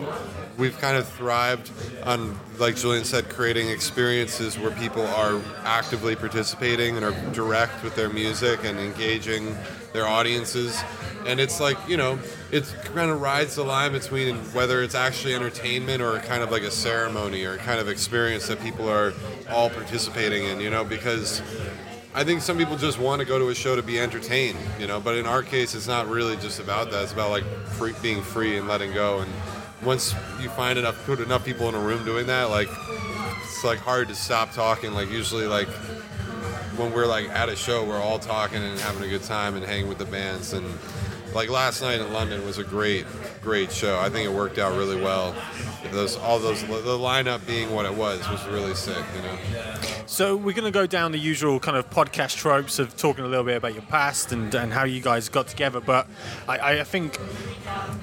we've 0.56 0.76
kind 0.80 0.97
of 0.97 1.06
thrived 1.06 1.70
on, 2.02 2.38
like 2.58 2.75
Julian 2.75 3.04
said, 3.04 3.28
creating 3.28 3.68
experiences 3.68 4.58
where 4.58 4.73
people 4.73 5.06
are 5.06 5.40
actively 5.62 6.16
participating 6.16 6.97
and 6.97 7.04
are 7.04 7.32
direct 7.32 7.85
with 7.85 7.94
their 7.94 8.08
music 8.08 8.64
and 8.64 8.78
engaging 8.80 9.56
their 9.92 10.07
audiences. 10.07 10.80
And 11.26 11.40
it's 11.40 11.61
like, 11.61 11.76
you 11.88 11.97
know, 11.97 12.18
it 12.50 12.64
kind 12.95 13.11
of 13.11 13.21
rides 13.21 13.57
the 13.57 13.64
line 13.64 13.92
between 13.92 14.37
whether 14.52 14.83
it's 14.83 14.95
actually 14.95 15.35
entertainment 15.35 16.02
or 16.02 16.18
kind 16.21 16.42
of 16.42 16.50
like 16.50 16.62
a 16.62 16.71
ceremony 16.71 17.45
or 17.45 17.57
kind 17.59 17.80
of 17.80 17.88
experience 17.88 18.47
that 18.49 18.61
people 18.61 18.88
are 18.88 19.12
all 19.50 19.71
participating 19.71 20.45
in, 20.45 20.61
you 20.61 20.71
know, 20.71 20.85
because 20.85 21.42
I 22.14 22.25
think 22.25 22.40
some 22.42 22.57
people 22.57 22.76
just 22.76 22.99
want 22.99 23.21
to 23.21 23.26
go 23.26 23.38
to 23.38 23.49
a 23.49 23.54
show 23.54 23.76
to 23.76 23.83
be 23.83 24.00
entertained, 24.00 24.59
you 24.78 24.87
know, 24.87 25.00
but 25.00 25.16
in 25.16 25.26
our 25.26 25.42
case, 25.42 25.75
it's 25.75 25.87
not 25.88 26.09
really 26.09 26.37
just 26.37 26.59
about 26.61 26.90
that. 26.90 27.02
It's 27.02 27.12
about 27.12 27.30
like 27.30 27.45
free, 27.45 27.95
being 28.02 28.23
free 28.23 28.57
and 28.57 28.66
letting 28.66 28.92
go. 28.92 29.21
And 29.21 29.30
once 29.83 30.14
you 30.40 30.49
find 30.49 30.78
enough, 30.78 31.04
put 31.04 31.21
enough 31.21 31.45
people 31.45 31.68
in 31.68 31.75
a 31.75 31.78
room 31.78 32.04
doing 32.04 32.26
that, 32.26 32.50
like, 32.50 32.68
it's 33.45 33.64
like 33.64 33.78
hard 33.78 34.09
to 34.09 34.14
stop 34.14 34.52
talking. 34.52 34.92
Like, 34.92 35.11
usually, 35.11 35.47
like, 35.47 35.68
when 36.78 36.92
we're 36.92 37.06
like 37.06 37.28
at 37.30 37.49
a 37.49 37.56
show, 37.56 37.85
we're 37.85 38.00
all 38.00 38.18
talking 38.18 38.62
and 38.62 38.78
having 38.78 39.02
a 39.02 39.08
good 39.08 39.25
time 39.25 39.56
and 39.56 39.64
hanging 39.64 39.88
with 39.88 39.99
the 39.99 40.04
bands. 40.04 40.52
And 40.52 40.64
like 41.35 41.50
last 41.50 41.82
night 41.82 42.00
in 42.00 42.12
London 42.12 42.44
was 42.47 42.58
a 42.58 42.64
great, 42.64 43.04
great 43.42 43.73
show. 43.73 43.99
I 43.99 44.08
think 44.08 44.28
it 44.28 44.32
worked 44.32 44.58
out 44.58 44.76
really 44.76 45.00
well. 45.00 45.35
Those 45.92 46.16
all 46.16 46.38
those 46.38 46.62
the 46.62 46.99
lineup 46.99 47.47
being 47.47 47.73
what 47.73 47.87
it 47.87 47.95
was 47.95 48.28
was 48.28 48.47
really 48.47 48.75
sick. 48.75 49.04
You 49.16 49.23
know. 49.23 49.75
So 50.07 50.37
we're 50.37 50.54
going 50.54 50.64
to 50.64 50.71
go 50.71 50.87
down 50.87 51.12
the 51.12 51.18
usual 51.18 51.61
kind 51.61 51.76
of 51.76 51.90
podcast 51.90 52.37
tropes 52.37 52.78
of 52.78 52.97
talking 52.97 53.25
a 53.25 53.28
little 53.28 53.45
bit 53.45 53.57
about 53.57 53.75
your 53.75 53.83
past 53.83 54.33
and, 54.33 54.54
and 54.54 54.73
how 54.73 54.85
you 54.85 55.00
guys 55.00 55.28
got 55.28 55.49
together. 55.49 55.80
But 55.80 56.07
I, 56.49 56.80
I 56.80 56.85
think 56.85 57.18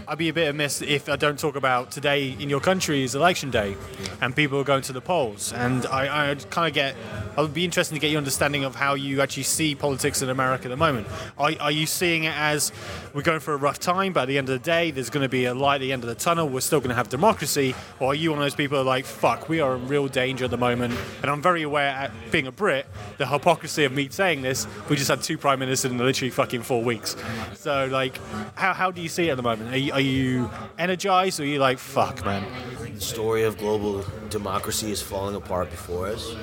I'd 0.08 0.18
be 0.18 0.30
a 0.30 0.34
bit 0.34 0.48
amiss 0.50 0.82
if 0.82 1.10
I 1.10 1.16
don't 1.16 1.40
talk 1.40 1.56
about 1.56 1.92
today 1.92 2.36
in 2.40 2.50
your 2.50 2.60
country 2.60 3.04
is 3.04 3.16
election 3.16 3.52
day, 3.52 3.76
and 4.22 4.36
people 4.36 4.60
are 4.60 4.64
going 4.64 4.84
to 4.84 4.94
the 4.94 5.02
polls. 5.02 5.52
And 5.54 5.86
I, 5.88 6.32
I 6.32 6.36
kind 6.36 6.68
of 6.68 6.74
get, 6.74 6.96
I 7.38 7.42
would 7.42 7.54
be 7.54 7.66
interested 7.66 7.96
to 7.96 8.00
get 8.00 8.12
your 8.12 8.20
understanding 8.20 8.64
of 8.64 8.76
how 8.76 8.94
you 8.94 9.22
actually 9.22 9.44
see 9.44 9.76
politics 9.76 10.22
in 10.22 10.30
America 10.30 10.66
at 10.66 10.70
the 10.70 10.78
moment. 10.78 11.08
Are, 11.38 11.52
are 11.60 11.72
you 11.72 11.86
seeing 11.86 12.26
it 12.26 12.34
as 12.36 12.72
we're 13.14 13.24
going 13.24 13.40
for 13.40 13.54
a 13.54 13.58
rough 13.58 13.80
time, 13.80 14.14
but 14.14 14.22
at 14.22 14.28
the 14.28 14.38
end 14.38 14.50
of 14.50 14.54
the 14.54 14.66
day, 14.66 14.92
there's 14.92 15.10
going 15.10 15.24
to 15.24 15.30
be 15.30 15.46
a 15.46 15.54
light 15.54 15.76
at 15.76 15.82
the 15.82 15.92
end 15.92 16.04
of 16.04 16.10
the 16.10 16.16
tunnel. 16.16 16.48
We're 16.48 16.62
still 16.62 16.80
going 16.80 16.90
to 16.90 16.96
have 16.96 17.10
democracy, 17.10 17.75
or 18.00 18.12
are 18.12 18.16
you 18.16 18.32
one 18.32 18.40
of 18.40 18.46
those 18.46 18.56
people 18.56 18.78
who 18.78 18.82
are 18.82 18.86
like, 18.86 19.06
fuck, 19.06 19.48
we 19.48 19.60
are 19.62 19.76
in 19.76 19.88
real 19.88 20.08
danger 20.08 20.46
at 20.46 20.52
the 20.52 20.58
moment? 20.58 20.98
And 21.22 21.32
I'm 21.32 21.42
very 21.42 21.62
aware, 21.62 21.90
at 21.90 22.12
being 22.32 22.48
a 22.48 22.52
Brit, 22.52 22.86
the 23.18 23.26
hypocrisy 23.28 23.86
of 23.86 23.94
me 23.94 24.10
saying 24.10 24.42
this. 24.42 24.68
We 24.90 24.96
just 24.96 25.10
had 25.10 25.24
two 25.24 25.38
prime 25.38 25.60
ministers 25.60 25.92
in 25.92 25.98
literally 25.98 26.32
fucking 26.32 26.64
four 26.64 26.84
weeks. 26.84 27.16
So, 27.54 27.88
like, 27.92 28.20
how, 28.56 28.74
how 28.74 28.92
do 28.92 29.02
you 29.02 29.10
see 29.10 29.30
it 29.30 29.32
at 29.32 29.38
the 29.38 29.44
moment? 29.44 29.74
Are 29.74 29.78
you, 29.78 29.94
are 29.94 30.00
you 30.02 30.50
energized, 30.78 31.40
or 31.40 31.44
are 31.44 31.46
you 31.46 31.60
like, 31.60 31.78
fuck, 31.78 32.26
man? 32.26 32.46
The 32.94 33.02
story 33.02 33.44
of 33.44 33.58
global 33.58 34.06
democracy 34.30 34.92
is 34.92 35.02
falling 35.02 35.36
apart 35.36 35.70
before 35.70 36.08
us 36.08 36.36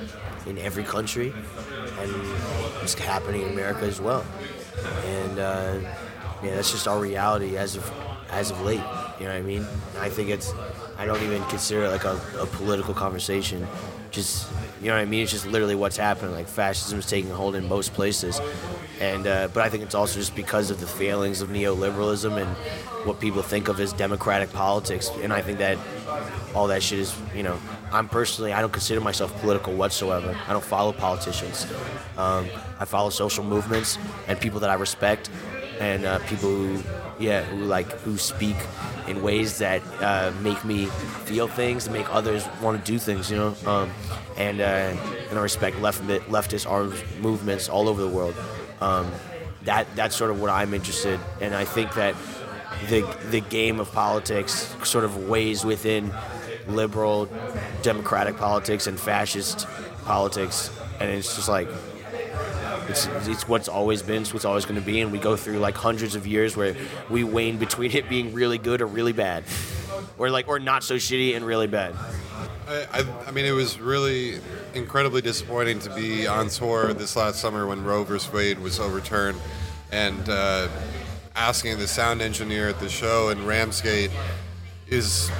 in 0.46 0.58
every 0.58 0.84
country, 0.84 1.32
and 2.00 2.12
it's 2.82 2.94
happening 2.94 3.42
in 3.42 3.48
America 3.50 3.84
as 3.84 4.00
well. 4.00 4.24
And 5.06 5.38
uh, 5.38 5.78
yeah, 6.42 6.54
that's 6.56 6.72
just 6.72 6.88
our 6.88 6.98
reality 6.98 7.56
as 7.56 7.76
of 7.76 7.90
as 8.32 8.50
of 8.50 8.60
late. 8.62 8.82
You 9.20 9.26
know 9.26 9.32
what 9.32 9.38
I 9.38 9.42
mean? 9.42 9.66
I 9.98 10.08
think 10.08 10.30
it's. 10.30 10.52
I 10.98 11.06
don't 11.06 11.22
even 11.22 11.42
consider 11.44 11.84
it 11.84 11.88
like 11.90 12.04
a, 12.04 12.20
a 12.38 12.46
political 12.46 12.94
conversation. 12.94 13.66
Just 14.10 14.50
you 14.80 14.88
know 14.88 14.94
what 14.94 15.02
I 15.02 15.04
mean? 15.04 15.22
It's 15.22 15.32
just 15.32 15.46
literally 15.46 15.74
what's 15.74 15.96
happening. 15.96 16.32
Like 16.32 16.48
fascism 16.48 16.98
is 16.98 17.06
taking 17.06 17.30
hold 17.30 17.54
in 17.54 17.68
most 17.68 17.94
places, 17.94 18.40
and 19.00 19.26
uh, 19.26 19.48
but 19.54 19.62
I 19.62 19.68
think 19.68 19.84
it's 19.84 19.94
also 19.94 20.18
just 20.18 20.34
because 20.34 20.70
of 20.70 20.80
the 20.80 20.86
failings 20.86 21.40
of 21.40 21.50
neoliberalism 21.50 22.40
and 22.40 22.48
what 23.06 23.20
people 23.20 23.42
think 23.42 23.68
of 23.68 23.80
as 23.80 23.92
democratic 23.92 24.52
politics. 24.52 25.10
And 25.22 25.32
I 25.32 25.42
think 25.42 25.58
that 25.58 25.78
all 26.54 26.66
that 26.68 26.82
shit 26.82 26.98
is, 26.98 27.14
you 27.34 27.42
know, 27.42 27.58
I'm 27.92 28.08
personally, 28.08 28.52
I 28.52 28.60
don't 28.60 28.72
consider 28.72 29.00
myself 29.00 29.38
political 29.40 29.74
whatsoever. 29.74 30.36
I 30.46 30.52
don't 30.52 30.64
follow 30.64 30.92
politicians. 30.92 31.66
Um, 32.16 32.46
I 32.78 32.84
follow 32.84 33.10
social 33.10 33.44
movements 33.44 33.98
and 34.28 34.38
people 34.38 34.60
that 34.60 34.70
I 34.70 34.74
respect 34.74 35.30
and 35.80 36.04
uh, 36.04 36.18
people 36.20 36.48
who, 36.48 36.82
yeah, 37.18 37.42
who 37.42 37.64
like 37.64 37.90
who 38.00 38.16
speak 38.18 38.56
in 39.06 39.22
ways 39.22 39.58
that 39.58 39.82
uh, 40.00 40.32
make 40.42 40.64
me 40.64 40.86
feel 41.24 41.48
things, 41.48 41.86
and 41.86 41.94
make 41.94 42.12
others 42.12 42.46
want 42.60 42.84
to 42.84 42.92
do 42.92 42.98
things, 42.98 43.30
you 43.30 43.36
know. 43.36 43.54
Um, 43.66 43.90
and 44.36 44.60
uh, 44.60 44.96
and 45.30 45.38
I 45.38 45.42
respect 45.42 45.80
left 45.80 46.02
leftist 46.02 46.68
arms 46.70 47.02
movements 47.20 47.68
all 47.68 47.88
over 47.88 48.02
the 48.02 48.08
world. 48.08 48.34
Um, 48.80 49.10
that 49.64 49.86
that's 49.94 50.16
sort 50.16 50.30
of 50.30 50.40
what 50.40 50.50
I'm 50.50 50.74
interested, 50.74 51.20
and 51.40 51.54
I 51.54 51.64
think 51.64 51.94
that 51.94 52.14
the 52.88 53.02
the 53.30 53.40
game 53.40 53.80
of 53.80 53.92
politics 53.92 54.74
sort 54.82 55.04
of 55.04 55.28
weighs 55.28 55.64
within 55.64 56.12
liberal 56.68 57.28
democratic 57.82 58.36
politics 58.36 58.86
and 58.86 58.98
fascist 58.98 59.66
politics, 60.04 60.70
and 61.00 61.10
it's 61.10 61.36
just 61.36 61.48
like 61.48 61.68
it's, 62.88 63.06
it's 63.26 63.48
what's 63.48 63.68
always 63.68 64.02
been, 64.02 64.22
it's 64.22 64.32
what's 64.32 64.44
always 64.44 64.64
going 64.64 64.80
to 64.80 64.86
be, 64.86 65.00
and 65.00 65.12
we 65.12 65.18
go 65.18 65.36
through 65.36 65.58
like 65.58 65.74
hundreds 65.74 66.14
of 66.14 66.26
years 66.26 66.56
where 66.56 66.76
we 67.10 67.24
wane 67.24 67.58
between 67.58 67.92
it 67.92 68.08
being 68.08 68.32
really 68.32 68.58
good 68.58 68.80
or 68.80 68.86
really 68.86 69.12
bad, 69.12 69.44
or 70.18 70.30
like 70.30 70.48
or 70.48 70.58
not 70.58 70.84
so 70.84 70.96
shitty 70.96 71.36
and 71.36 71.44
really 71.44 71.66
bad. 71.66 71.94
I, 72.68 72.86
I, 72.92 73.04
I 73.26 73.30
mean, 73.30 73.44
it 73.44 73.52
was 73.52 73.78
really 73.78 74.40
incredibly 74.74 75.20
disappointing 75.20 75.78
to 75.80 75.94
be 75.94 76.26
on 76.26 76.48
tour 76.48 76.92
this 76.94 77.16
last 77.16 77.40
summer 77.40 77.66
when 77.66 77.84
Roe 77.84 78.04
vs. 78.04 78.32
Wade 78.32 78.58
was 78.58 78.78
overturned, 78.78 79.38
and 79.90 80.28
uh, 80.28 80.68
asking 81.34 81.78
the 81.78 81.88
sound 81.88 82.22
engineer 82.22 82.68
at 82.68 82.78
the 82.80 82.88
show 82.88 83.30
in 83.30 83.44
Ramsgate, 83.46 84.10
"Is 84.88 85.30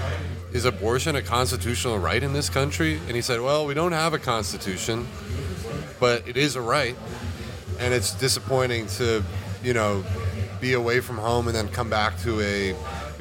is 0.52 0.64
abortion 0.64 1.16
a 1.16 1.22
constitutional 1.22 1.99
right 1.99 2.22
in 2.22 2.32
this 2.32 2.50
country?" 2.50 2.99
And 3.06 3.16
he 3.16 3.22
said, 3.22 3.40
"Well, 3.40 3.66
we 3.66 3.75
don't 3.75 3.92
have 3.92 4.14
a 4.14 4.18
constitution, 4.18 5.06
but 6.00 6.26
it 6.26 6.37
is 6.37 6.56
a 6.56 6.61
right." 6.61 6.96
And 7.79 7.95
it's 7.95 8.12
disappointing 8.14 8.87
to, 8.87 9.23
you 9.62 9.75
know, 9.75 10.05
be 10.61 10.75
away 10.75 11.00
from 11.00 11.19
home 11.19 11.49
and 11.49 11.57
then 11.57 11.69
come 11.69 11.91
back 11.91 12.19
to 12.21 12.41
a, 12.41 12.75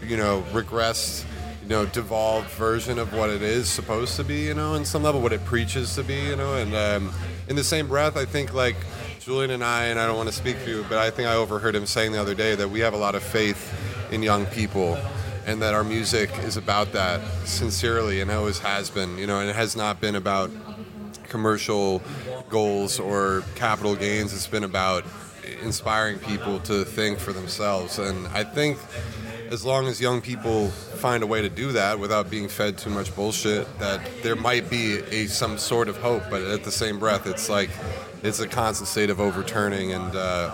you 0.04 0.18
know, 0.18 0.44
regressed, 0.52 1.26
you 1.64 1.70
know, 1.70 1.86
devolved 1.88 2.50
version 2.52 3.00
of 3.00 3.14
what 3.14 3.30
it 3.30 3.42
is 3.42 3.70
supposed 3.70 4.16
to 4.16 4.24
be, 4.24 4.42
you 4.42 4.54
know, 4.54 4.76
in 4.76 4.86
some 4.86 5.04
level, 5.04 5.22
what 5.22 5.34
it 5.34 5.44
preaches 5.46 5.96
to 5.96 6.04
be, 6.04 6.16
you 6.16 6.36
know, 6.36 6.56
and 6.56 6.76
um, 6.76 7.14
in 7.48 7.56
the 7.56 7.64
same 7.64 7.88
breath, 7.88 8.18
I 8.18 8.26
think 8.26 8.54
like 8.54 8.76
Julian 9.20 9.52
and 9.52 9.64
I, 9.64 9.86
and 9.86 10.00
I 10.00 10.08
don't 10.08 10.18
want 10.18 10.30
to 10.30 10.36
speak 10.36 10.58
for 10.58 10.70
you, 10.70 10.86
but 10.90 10.98
I 10.98 11.10
think 11.12 11.28
I 11.28 11.36
overheard 11.36 11.76
him 11.76 11.86
saying 11.86 12.12
the 12.12 12.22
other 12.22 12.36
day 12.36 12.56
that 12.56 12.70
we 12.70 12.80
have 12.82 12.94
a 12.94 12.98
lot 12.98 13.16
of 13.16 13.24
faith 13.24 13.74
in 14.12 14.24
young 14.24 14.46
people 14.48 14.98
and 15.46 15.62
that 15.62 15.74
our 15.74 15.84
music 15.84 16.30
is 16.40 16.58
about 16.58 16.92
that 16.94 17.22
sincerely 17.46 18.22
and 18.22 18.30
always 18.30 18.60
has 18.60 18.90
been, 18.90 19.18
you 19.18 19.26
know, 19.28 19.40
and 19.40 19.50
it 19.50 19.56
has 19.56 19.76
not 19.76 20.00
been 20.00 20.16
about 20.16 20.52
commercial 21.32 22.02
goals 22.50 23.00
or 23.00 23.44
capital 23.56 23.96
gains. 23.96 24.34
It's 24.34 24.48
been 24.48 24.66
about 24.66 25.06
inspiring 25.64 26.20
people 26.20 26.60
to 26.60 26.84
think 26.84 27.20
for 27.20 27.32
themselves. 27.32 27.98
And 27.98 28.28
I 28.28 28.44
think 28.44 28.78
as 29.50 29.66
long 29.66 29.88
as 29.88 30.00
young 30.02 30.22
people 30.22 30.68
find 30.68 31.24
a 31.24 31.28
way 31.28 31.42
to 31.42 31.50
do 31.50 31.72
that 31.72 32.00
without 32.00 32.30
being 32.30 32.50
fed 32.50 32.78
too 32.78 32.90
much 32.90 33.16
bullshit, 33.16 33.66
that 33.80 34.02
there 34.22 34.36
might 34.36 34.70
be 34.70 34.98
a 35.10 35.28
some 35.28 35.58
sort 35.58 35.88
of 35.88 35.98
hope. 35.98 36.24
But 36.30 36.44
at 36.44 36.64
the 36.64 36.72
same 36.72 37.00
breath, 37.00 37.26
it's 37.26 37.50
like 37.50 37.70
it's 38.24 38.40
a 38.40 38.48
constant 38.48 38.90
state 38.90 39.10
of 39.10 39.20
overturning 39.20 39.94
and 39.94 40.16
uh, 40.16 40.54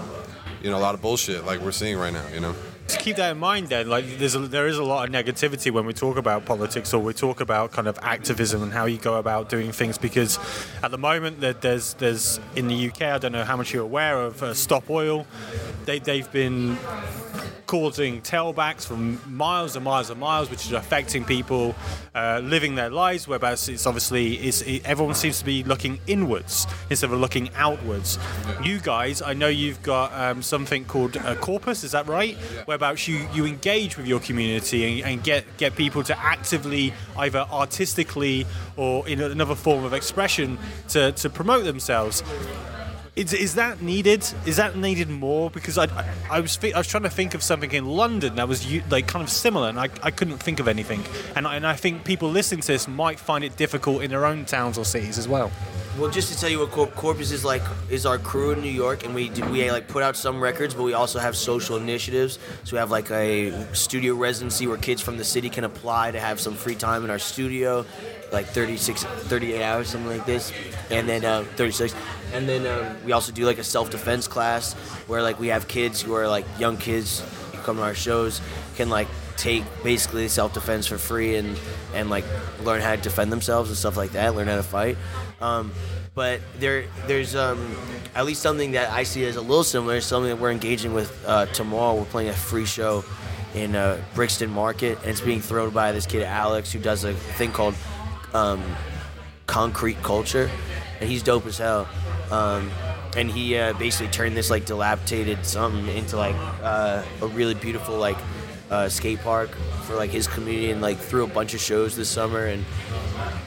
you 0.62 0.69
know 0.69 0.77
a 0.77 0.79
lot 0.88 0.93
of 0.93 1.01
bullshit 1.01 1.43
like 1.43 1.60
we're 1.60 1.72
seeing 1.72 1.98
right 1.98 2.13
now. 2.13 2.27
You 2.34 2.39
know 2.39 2.55
to 2.88 2.98
keep 3.00 3.15
that 3.17 3.32
in 3.32 3.38
mind 3.38 3.67
then 3.67 3.88
like 3.89 4.06
there's 4.17 4.36
a, 4.36 4.39
there 4.39 4.67
is 4.67 4.77
a 4.77 4.84
lot 4.84 5.08
of 5.08 5.13
negativity 5.13 5.72
when 5.72 5.86
we 5.86 5.94
talk 5.94 6.17
about 6.17 6.46
politics 6.46 6.94
or 6.94 7.01
we 7.01 7.13
talk 7.13 7.41
about 7.41 7.72
kind 7.72 7.88
of 7.88 7.98
activism 8.01 8.63
and 8.63 8.72
how 8.72 8.86
you 8.86 8.98
go 8.98 9.15
about 9.15 9.50
doing 9.50 9.72
things 9.72 9.98
because 9.98 10.39
at 10.84 10.91
the 10.91 10.98
moment 10.98 11.41
that 11.41 11.62
there's 11.62 11.94
there's 11.96 12.39
in 12.56 12.67
the 12.67 12.89
UK 12.89 13.01
I 13.01 13.17
don't 13.17 13.32
know 13.32 13.44
how 13.44 13.58
much 13.58 13.74
you're 13.74 13.84
aware 13.84 14.20
of 14.20 14.41
uh, 14.41 14.53
Stop 14.53 14.89
Oil 14.89 15.25
they, 15.86 16.00
they've 16.00 16.32
been 16.32 16.77
causing 17.67 18.22
tailbacks 18.22 18.86
for 18.86 18.96
miles 18.96 19.75
and 19.75 19.84
miles 19.86 20.10
and 20.10 20.20
miles, 20.20 20.50
which 20.50 20.65
is 20.65 20.72
affecting 20.72 21.24
people 21.24 21.75
uh, 22.15 22.39
living 22.44 22.75
their 22.75 22.89
lives. 22.89 23.27
Whereas 23.27 23.70
it's 23.70 23.86
obviously 23.86 24.36
it's, 24.36 24.62
it, 24.62 24.86
everyone 24.86 25.13
seems 25.13 25.39
to 25.39 25.46
be 25.46 25.63
looking 25.63 26.00
inwards 26.08 26.65
instead 26.89 27.12
of 27.12 27.20
looking 27.20 27.50
outwards. 27.56 28.17
You 28.63 28.79
guys, 28.79 29.22
I 29.22 29.34
know 29.34 29.50
you've 29.50 29.84
got 29.84 30.13
um, 30.13 30.41
something 30.41 30.86
called 30.86 31.17
uh, 31.17 31.36
Corpus. 31.36 31.84
Is 31.84 31.91
that 31.91 32.08
right? 32.08 32.38
Yeah. 32.56 32.63
Whereabouts 32.77 33.07
you 33.07 33.27
you 33.34 33.48
engage 33.48 33.98
with 33.98 34.05
your 34.05 34.19
community 34.19 35.01
and, 35.01 35.10
and 35.10 35.24
get 35.24 35.57
get 35.57 35.75
people 35.75 36.03
to 36.03 36.15
actively 36.15 36.93
either 37.17 37.39
artistically 37.39 38.46
or 38.75 39.07
in 39.07 39.19
another 39.19 39.55
form 39.55 39.84
of 39.84 39.93
expression 39.93 40.60
to, 40.89 41.12
to 41.13 41.27
promote 41.27 41.63
themselves. 41.63 42.22
Is, 43.15 43.34
is 43.34 43.55
that 43.55 43.81
needed? 43.81 44.24
Is 44.46 44.57
that 44.57 44.77
needed 44.77 45.10
more? 45.10 45.50
Because 45.50 45.79
I, 45.79 45.86
I, 45.86 46.05
I 46.29 46.39
was 46.39 46.60
I 46.63 46.77
was 46.77 46.88
trying 46.88 47.01
to 47.01 47.10
think 47.10 47.34
of 47.34 47.41
something 47.41 47.72
in 47.72 47.88
London 47.88 48.36
that 48.36 48.48
was 48.48 48.63
like 48.91 49.07
kind 49.07 49.24
of 49.24 49.31
similar, 49.31 49.69
and 49.69 49.79
I, 49.79 49.89
I 50.03 50.12
couldn't 50.12 50.38
think 50.38 50.60
of 50.60 50.67
anything. 50.67 51.03
And 51.36 51.48
and 51.48 51.65
I 51.65 51.75
think 51.75 52.03
people 52.03 52.29
listening 52.29 52.62
to 52.62 52.74
this 52.74 52.88
might 52.88 53.19
find 53.19 53.43
it 53.43 53.57
difficult 53.57 54.03
in 54.03 54.12
their 54.12 54.24
own 54.24 54.46
towns 54.46 54.77
or 54.77 54.86
cities 54.86 55.17
as 55.17 55.27
well. 55.27 55.51
Well, 55.98 56.12
just 56.12 56.32
to 56.32 56.39
tell 56.39 56.48
you 56.48 56.60
what 56.60 56.70
Cor- 56.70 56.86
Corpus 56.86 57.32
is 57.32 57.44
like 57.44 57.63
is 57.89 58.06
our 58.06 58.20
crew 58.20 58.51
in 58.51 58.62
New 58.62 58.70
York, 58.70 59.04
and 59.04 59.16
we 59.16 59.30
do, 59.30 59.44
we 59.46 59.72
like 59.72 59.88
put 59.88 60.04
out 60.04 60.16
some 60.16 60.39
records, 60.39 60.75
but 60.75 60.84
we 60.84 60.94
also 60.94 61.18
have 61.18 61.36
social 61.36 61.77
initiatives. 61.77 62.38
So 62.66 62.74
we 62.75 62.77
have 62.77 62.92
like 62.92 63.10
a 63.10 63.66
studio 63.74 64.13
residency 64.13 64.68
where 64.68 64.77
kids 64.77 65.01
from 65.01 65.18
the 65.18 65.24
city 65.24 65.50
can 65.50 65.63
apply 65.63 66.12
to 66.12 66.20
have 66.20 66.39
some 66.39 66.54
free 66.54 66.75
time 66.75 67.04
in 67.04 67.10
our 67.10 67.18
studio, 67.18 67.84
like 68.32 68.46
36, 68.46 69.06
38 69.06 69.63
hours, 69.63 69.88
something 69.89 70.16
like 70.16 70.27
this, 70.27 70.54
and 70.92 71.10
then 71.10 71.25
uh, 71.25 71.44
36. 71.56 71.96
And 72.32 72.48
then 72.48 72.68
um, 72.68 73.04
we 73.04 73.12
also 73.12 73.32
do 73.32 73.46
like 73.48 73.58
a 73.58 73.63
self 73.63 73.89
defense 73.89 74.27
class 74.27 74.74
where 75.08 75.24
like 75.24 75.39
we 75.39 75.48
have 75.48 75.68
kids 75.68 76.00
who 76.00 76.13
are 76.13 76.27
like 76.27 76.46
young 76.60 76.77
kids 76.77 77.24
who 77.54 77.58
come 77.63 77.77
to 77.77 77.82
our 77.82 77.96
shows 77.96 78.39
can 78.75 78.89
like 78.89 79.08
take 79.38 79.63
basically 79.84 80.27
self 80.27 80.53
defense 80.53 80.88
for 80.88 80.98
free 80.98 81.36
and 81.36 81.60
and 81.94 82.10
like 82.10 82.25
learn 82.63 82.82
how 82.82 82.96
to 82.96 83.01
defend 83.01 83.32
themselves 83.32 83.70
and 83.70 83.77
stuff 83.77 83.96
like 83.96 84.12
that, 84.12 84.36
learn 84.36 84.48
how 84.48 84.56
to 84.56 84.63
fight. 84.63 84.98
Um, 85.39 85.72
but 86.15 86.41
there 86.60 86.86
there's 87.06 87.36
um, 87.36 87.75
at 88.15 88.25
least 88.25 88.41
something 88.41 88.72
that 88.72 88.91
I 88.91 89.03
see 89.03 89.25
as 89.25 89.36
a 89.36 89.41
little 89.41 89.63
similar, 89.63 90.01
something 90.01 90.29
that 90.29 90.39
we're 90.39 90.51
engaging 90.51 90.94
with 90.94 91.15
uh, 91.25 91.46
tomorrow. 91.48 91.96
We're 91.96 92.06
playing 92.06 92.29
a 92.29 92.34
free 92.34 92.65
show 92.65 93.06
in 93.53 93.75
uh, 93.75 94.01
Brixton 94.15 94.50
Market, 94.50 94.98
and 95.01 95.08
it's 95.08 95.22
being 95.22 95.41
thrown 95.41 95.70
by 95.70 95.91
this 95.91 96.06
kid 96.06 96.24
Alex 96.24 96.72
who 96.72 96.79
does 96.79 97.03
a 97.03 97.13
thing 97.13 97.51
called 97.51 97.75
um, 98.34 98.63
Concrete 99.46 100.01
Culture, 100.03 100.50
and 101.00 101.10
he's 101.10 101.24
dope 101.24 101.46
as 101.46 101.58
hell. 101.60 101.88
Um, 102.32 102.70
and 103.15 103.32
he 103.32 103.58
uh, 103.58 103.74
basically 103.74 104.12
turned 104.12 104.36
this 104.36 104.50
like 104.50 104.65
dilapidated 104.65 105.46
something 105.46 105.88
into 105.96 106.17
like 106.17 106.36
uh, 106.62 107.03
a 107.22 107.27
really 107.27 107.56
beautiful 107.56 107.98
like 107.98 108.17
uh, 108.69 108.89
skate 108.89 109.19
park 109.19 109.50
for 109.83 109.95
like 109.95 110.09
his 110.09 110.27
community 110.27 110.71
and 110.71 110.81
like 110.81 110.97
threw 110.97 111.24
a 111.24 111.27
bunch 111.27 111.53
of 111.53 111.59
shows 111.59 111.95
this 111.95 112.09
summer. 112.09 112.45
And 112.45 112.65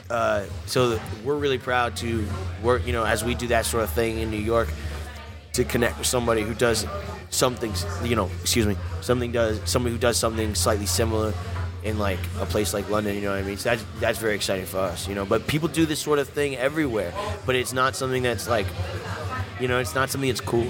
uh, 0.09 0.45
so 0.65 0.99
we're 1.23 1.37
really 1.37 1.57
proud 1.57 1.95
to 1.97 2.25
work 2.61 2.85
you 2.85 2.93
know 2.93 3.05
as 3.05 3.23
we 3.23 3.33
do 3.35 3.47
that 3.47 3.65
sort 3.65 3.83
of 3.83 3.89
thing 3.91 4.19
in 4.19 4.29
New 4.29 4.37
York 4.37 4.69
to 5.53 5.63
connect 5.63 5.97
with 5.97 6.07
somebody 6.07 6.41
who 6.41 6.53
does 6.53 6.85
something 7.29 7.73
you 8.03 8.15
know 8.15 8.29
excuse 8.41 8.65
me 8.65 8.75
something 9.01 9.31
does 9.31 9.59
somebody 9.65 9.93
who 9.93 9.99
does 9.99 10.17
something 10.17 10.53
slightly 10.53 10.85
similar 10.85 11.33
in 11.83 11.97
like 11.97 12.19
a 12.39 12.45
place 12.45 12.73
like 12.73 12.89
London 12.89 13.15
you 13.15 13.21
know 13.21 13.31
what 13.31 13.39
I 13.39 13.43
mean? 13.43 13.57
So 13.57 13.69
that's 13.69 13.85
that's 13.99 14.19
very 14.19 14.35
exciting 14.35 14.65
for 14.65 14.77
us 14.79 15.07
you 15.07 15.15
know? 15.15 15.25
But 15.25 15.47
people 15.47 15.67
do 15.67 15.85
this 15.85 15.99
sort 15.99 16.19
of 16.19 16.27
thing 16.27 16.55
everywhere 16.57 17.13
but 17.45 17.55
it's 17.55 17.73
not 17.73 17.95
something 17.95 18.23
that's 18.23 18.47
like 18.47 18.67
you 19.59 19.67
know 19.67 19.79
it's 19.79 19.95
not 19.95 20.09
something 20.09 20.29
that's 20.29 20.41
cool 20.41 20.67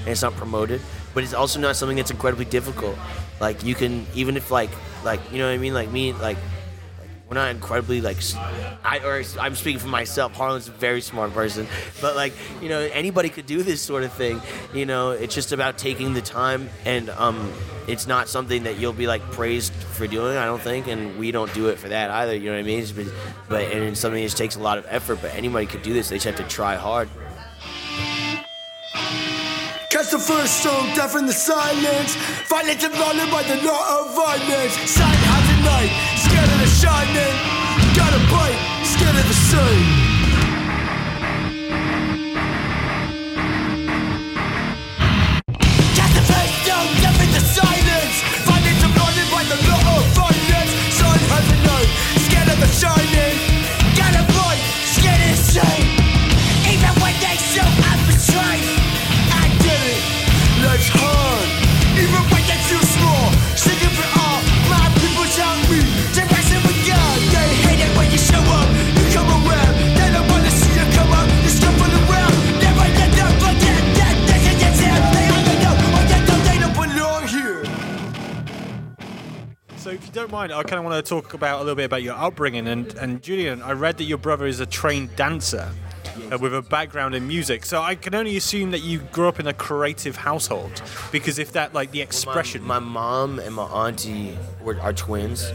and 0.00 0.08
it's 0.08 0.22
not 0.22 0.34
promoted 0.36 0.80
but 1.14 1.24
it's 1.24 1.34
also 1.34 1.58
not 1.58 1.76
something 1.76 1.96
that's 1.96 2.10
incredibly 2.10 2.44
difficult 2.44 2.96
like 3.40 3.62
you 3.64 3.74
can 3.74 4.06
even 4.14 4.36
if 4.36 4.50
like 4.50 4.70
like 5.04 5.20
you 5.32 5.38
know 5.38 5.46
what 5.46 5.54
I 5.54 5.58
mean 5.58 5.74
like 5.74 5.90
me 5.90 6.12
like 6.12 6.36
we're 7.30 7.36
not 7.36 7.50
incredibly 7.52 8.00
like 8.00 8.16
I 8.82 8.98
or 9.04 9.22
I'm 9.38 9.54
speaking 9.54 9.78
for 9.78 9.86
myself. 9.86 10.34
Harlan's 10.34 10.66
a 10.66 10.72
very 10.72 11.00
smart 11.00 11.32
person, 11.32 11.68
but 12.00 12.16
like 12.16 12.32
you 12.60 12.68
know 12.68 12.80
anybody 12.92 13.28
could 13.28 13.46
do 13.46 13.62
this 13.62 13.80
sort 13.80 14.02
of 14.02 14.12
thing. 14.12 14.42
You 14.74 14.84
know, 14.84 15.12
it's 15.12 15.32
just 15.32 15.52
about 15.52 15.78
taking 15.78 16.12
the 16.12 16.22
time, 16.22 16.68
and 16.84 17.08
um, 17.10 17.52
it's 17.86 18.08
not 18.08 18.28
something 18.28 18.64
that 18.64 18.80
you'll 18.80 18.92
be 18.92 19.06
like 19.06 19.22
praised 19.30 19.72
for 19.72 20.08
doing. 20.08 20.36
I 20.36 20.44
don't 20.44 20.60
think, 20.60 20.88
and 20.88 21.20
we 21.20 21.30
don't 21.30 21.54
do 21.54 21.68
it 21.68 21.78
for 21.78 21.88
that 21.88 22.10
either. 22.10 22.34
You 22.34 22.46
know 22.46 22.56
what 22.56 22.60
I 22.60 22.62
mean? 22.64 22.84
But 23.48 23.62
and 23.66 23.84
it's 23.84 24.00
something 24.00 24.20
that 24.20 24.26
just 24.26 24.36
takes 24.36 24.56
a 24.56 24.60
lot 24.60 24.78
of 24.78 24.86
effort. 24.88 25.20
But 25.22 25.32
anybody 25.36 25.66
could 25.66 25.82
do 25.82 25.92
this. 25.92 26.08
They 26.08 26.16
just 26.16 26.26
have 26.26 26.36
to 26.36 26.48
try 26.52 26.74
hard. 26.74 27.08
First 30.30 30.60
stone, 30.60 30.86
deaf 30.94 31.16
in 31.16 31.26
the 31.26 31.32
silence. 31.32 32.12
And 32.52 32.68
running 33.02 33.30
by 33.30 33.42
the 33.42 33.56
law 33.66 33.82
of 33.98 34.14
violence. 34.14 34.74
Sign 34.96 35.20
of 35.34 35.42
the 35.50 35.56
night, 35.66 35.92
scared 36.24 36.50
of 36.54 36.58
the 36.64 36.70
shining. 36.80 37.34
Gotta 37.98 38.20
bite, 38.30 38.60
scared 38.92 39.16
of 39.16 39.26
the 39.26 39.38
sun. 39.50 39.78
Silence. 47.40 48.16
Violence 48.46 48.84
running 48.98 49.28
by 49.34 49.42
the 49.50 49.58
law 49.68 49.98
of 49.98 50.04
violence. 50.18 50.72
Sign 50.98 51.22
of 51.36 51.42
the 51.50 51.56
night, 51.68 51.90
scared 52.24 52.48
of 52.52 52.58
the 52.60 52.68
shining. 52.80 53.29
Mind, 80.40 80.52
I 80.54 80.62
kind 80.62 80.78
of 80.78 80.84
want 80.84 81.04
to 81.04 81.06
talk 81.06 81.34
about 81.34 81.56
a 81.56 81.58
little 81.58 81.74
bit 81.74 81.84
about 81.84 82.02
your 82.02 82.14
upbringing. 82.14 82.66
And, 82.66 82.94
and 82.94 83.22
Julian, 83.22 83.60
I 83.60 83.72
read 83.72 83.98
that 83.98 84.04
your 84.04 84.16
brother 84.16 84.46
is 84.46 84.60
a 84.60 84.64
trained 84.64 85.14
dancer 85.14 85.70
uh, 86.32 86.38
with 86.38 86.54
a 86.54 86.62
background 86.62 87.14
in 87.14 87.28
music. 87.28 87.66
So, 87.66 87.82
I 87.82 87.94
can 87.94 88.14
only 88.14 88.38
assume 88.38 88.70
that 88.70 88.78
you 88.78 89.00
grew 89.12 89.28
up 89.28 89.38
in 89.38 89.46
a 89.46 89.52
creative 89.52 90.16
household 90.16 90.80
because 91.12 91.38
if 91.38 91.52
that, 91.52 91.74
like, 91.74 91.90
the 91.90 92.00
expression. 92.00 92.62
My, 92.62 92.78
my 92.78 92.86
mom 92.88 93.38
and 93.38 93.54
my 93.54 93.64
auntie 93.64 94.38
were 94.62 94.80
are 94.80 94.94
twins, 94.94 95.52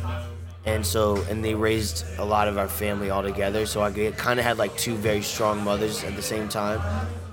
and 0.65 0.85
so 0.85 1.17
and 1.29 1.43
they 1.43 1.55
raised 1.55 2.05
a 2.19 2.25
lot 2.25 2.47
of 2.47 2.59
our 2.59 2.67
family 2.67 3.09
all 3.09 3.23
together. 3.23 3.65
So 3.65 3.81
I 3.81 3.91
kind 4.11 4.39
of 4.39 4.45
had 4.45 4.59
like 4.59 4.77
two 4.77 4.95
very 4.95 5.23
strong 5.23 5.63
mothers 5.63 6.03
at 6.03 6.15
the 6.15 6.21
same 6.21 6.47
time, 6.47 6.79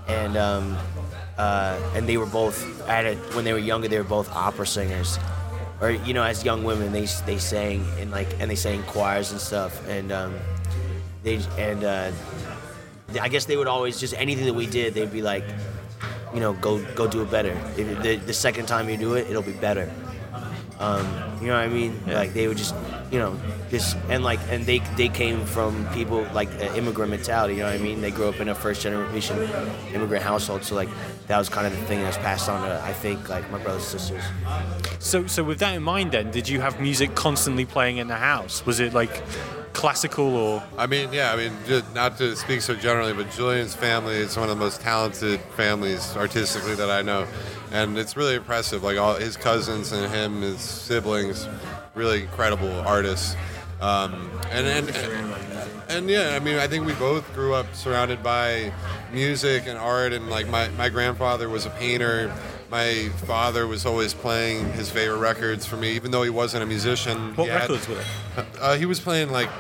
and 0.08 0.38
um, 0.38 0.78
uh, 1.36 1.78
and 1.94 2.08
they 2.08 2.16
were 2.16 2.26
both 2.26 2.88
at 2.88 3.04
it 3.04 3.18
when 3.34 3.44
they 3.44 3.52
were 3.52 3.58
younger. 3.58 3.88
They 3.88 3.98
were 3.98 4.04
both 4.04 4.30
opera 4.30 4.66
singers, 4.66 5.18
or 5.82 5.90
you 5.90 6.14
know, 6.14 6.22
as 6.22 6.44
young 6.44 6.62
women, 6.62 6.92
they 6.92 7.06
they 7.26 7.38
sang 7.38 7.84
and 7.98 8.10
like 8.10 8.28
and 8.38 8.48
they 8.48 8.54
sang 8.54 8.82
choirs 8.84 9.32
and 9.32 9.40
stuff, 9.40 9.86
and 9.88 10.12
um, 10.12 10.34
they 11.24 11.40
and 11.58 11.82
uh, 11.82 12.12
I 13.20 13.28
guess 13.28 13.44
they 13.46 13.56
would 13.56 13.66
always 13.66 13.98
just 13.98 14.14
anything 14.14 14.46
that 14.46 14.54
we 14.54 14.66
did, 14.66 14.94
they'd 14.94 15.12
be 15.12 15.22
like, 15.22 15.44
you 16.32 16.40
know, 16.40 16.52
go 16.54 16.82
go 16.94 17.08
do 17.08 17.22
it 17.22 17.30
better. 17.30 17.50
If, 17.76 18.02
the, 18.02 18.16
the 18.16 18.32
second 18.32 18.66
time 18.66 18.88
you 18.88 18.96
do 18.96 19.14
it, 19.14 19.28
it'll 19.28 19.42
be 19.42 19.52
better. 19.52 19.92
Um, 20.78 21.06
you 21.40 21.48
know 21.48 21.54
what 21.54 21.64
I 21.64 21.68
mean? 21.68 22.00
Like 22.06 22.32
they 22.32 22.48
would 22.48 22.56
just, 22.56 22.74
you 23.10 23.18
know, 23.18 23.38
just 23.68 23.96
and 24.08 24.22
like 24.22 24.40
and 24.50 24.64
they 24.64 24.78
they 24.96 25.08
came 25.08 25.44
from 25.44 25.86
people 25.90 26.26
like 26.32 26.48
uh, 26.60 26.74
immigrant 26.74 27.10
mentality. 27.10 27.54
You 27.54 27.60
know 27.60 27.70
what 27.70 27.80
I 27.80 27.82
mean? 27.82 28.00
They 28.00 28.12
grew 28.12 28.28
up 28.28 28.40
in 28.40 28.48
a 28.48 28.54
first 28.54 28.82
generation 28.82 29.36
immigrant 29.92 30.22
household, 30.22 30.62
so 30.62 30.76
like 30.76 30.88
that 31.32 31.38
was 31.38 31.48
kind 31.48 31.66
of 31.66 31.72
the 31.72 31.82
thing 31.86 32.00
that 32.00 32.08
was 32.08 32.18
passed 32.18 32.46
on 32.46 32.60
to 32.68 32.82
I 32.84 32.92
think 32.92 33.30
like 33.30 33.50
my 33.50 33.58
brothers 33.58 33.90
and 33.90 34.00
sisters. 34.00 34.22
So, 34.98 35.26
so 35.26 35.42
with 35.42 35.60
that 35.60 35.74
in 35.74 35.82
mind, 35.82 36.12
then, 36.12 36.30
did 36.30 36.46
you 36.46 36.60
have 36.60 36.78
music 36.78 37.14
constantly 37.14 37.64
playing 37.64 37.96
in 37.96 38.06
the 38.06 38.16
house? 38.16 38.66
Was 38.66 38.80
it 38.80 38.92
like 38.92 39.22
classical 39.72 40.36
or? 40.36 40.62
I 40.76 40.86
mean, 40.86 41.10
yeah, 41.10 41.32
I 41.32 41.36
mean, 41.36 41.52
ju- 41.66 41.80
not 41.94 42.18
to 42.18 42.36
speak 42.36 42.60
so 42.60 42.74
generally, 42.74 43.14
but 43.14 43.30
Julian's 43.30 43.74
family 43.74 44.16
is 44.16 44.36
one 44.36 44.50
of 44.50 44.58
the 44.58 44.62
most 44.62 44.82
talented 44.82 45.40
families 45.56 46.14
artistically 46.18 46.74
that 46.74 46.90
I 46.90 47.00
know, 47.00 47.26
and 47.72 47.96
it's 47.96 48.14
really 48.14 48.34
impressive. 48.34 48.82
Like 48.82 48.98
all 48.98 49.14
his 49.14 49.38
cousins 49.38 49.90
and 49.92 50.12
him, 50.12 50.42
his 50.42 50.60
siblings, 50.60 51.48
really 51.94 52.24
incredible 52.24 52.74
artists. 52.80 53.36
Um, 53.80 54.30
and, 54.50 54.66
and, 54.66 54.88
and 54.90 55.51
and 55.92 56.08
yeah, 56.08 56.34
I 56.34 56.38
mean, 56.40 56.56
I 56.56 56.66
think 56.66 56.86
we 56.86 56.94
both 56.94 57.32
grew 57.34 57.54
up 57.54 57.74
surrounded 57.74 58.22
by 58.22 58.72
music 59.12 59.64
and 59.66 59.78
art, 59.78 60.12
and 60.12 60.28
like 60.30 60.48
my, 60.48 60.68
my 60.70 60.88
grandfather 60.88 61.48
was 61.48 61.66
a 61.66 61.70
painter. 61.70 62.34
My 62.70 63.10
father 63.26 63.66
was 63.66 63.84
always 63.84 64.14
playing 64.14 64.72
his 64.72 64.90
favorite 64.90 65.18
records 65.18 65.66
for 65.66 65.76
me, 65.76 65.92
even 65.92 66.10
though 66.10 66.22
he 66.22 66.30
wasn't 66.30 66.62
a 66.62 66.66
musician. 66.66 67.34
What 67.36 67.48
he 67.48 67.54
records 67.54 67.86
were 67.88 67.96
they? 67.96 68.44
uh, 68.60 68.76
he 68.76 68.86
was 68.86 68.98
playing 68.98 69.30
like 69.30 69.50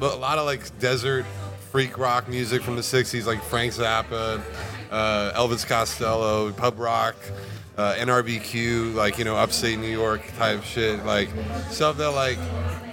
a 0.00 0.06
lot 0.06 0.38
of 0.38 0.46
like 0.46 0.78
desert 0.78 1.26
freak 1.70 1.98
rock 1.98 2.28
music 2.28 2.62
from 2.62 2.76
the 2.76 2.82
'60s, 2.82 3.26
like 3.26 3.42
Frank 3.42 3.72
Zappa, 3.72 4.40
uh, 4.90 5.32
Elvis 5.34 5.66
Costello, 5.66 6.50
pub 6.52 6.78
rock, 6.78 7.16
uh, 7.82 7.96
NRBQ, 7.96 8.94
like 8.94 9.18
you 9.18 9.24
know 9.24 9.36
upstate 9.36 9.78
New 9.78 9.88
York 9.88 10.22
type 10.38 10.62
shit, 10.62 11.04
like 11.04 11.28
stuff 11.70 11.96
that 11.98 12.10
like 12.10 12.38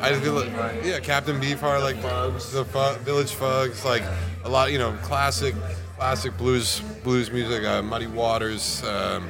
I 0.02 0.14
feel 0.20 0.34
like, 0.34 0.50
yeah, 0.84 1.00
Captain 1.00 1.40
Beefheart, 1.42 1.82
like 1.84 2.02
the 2.02 2.66
Fu- 2.66 3.04
Village 3.04 3.34
Fugs, 3.34 3.84
like 3.84 4.04
a 4.46 4.50
lot, 4.50 4.72
you 4.72 4.78
know, 4.78 4.94
classic, 5.04 5.54
classic 5.98 6.38
blues 6.38 6.80
blues 7.04 7.30
music, 7.30 7.66
uh, 7.66 7.82
Muddy 7.82 8.08
Waters. 8.08 8.84
Um, 8.84 9.30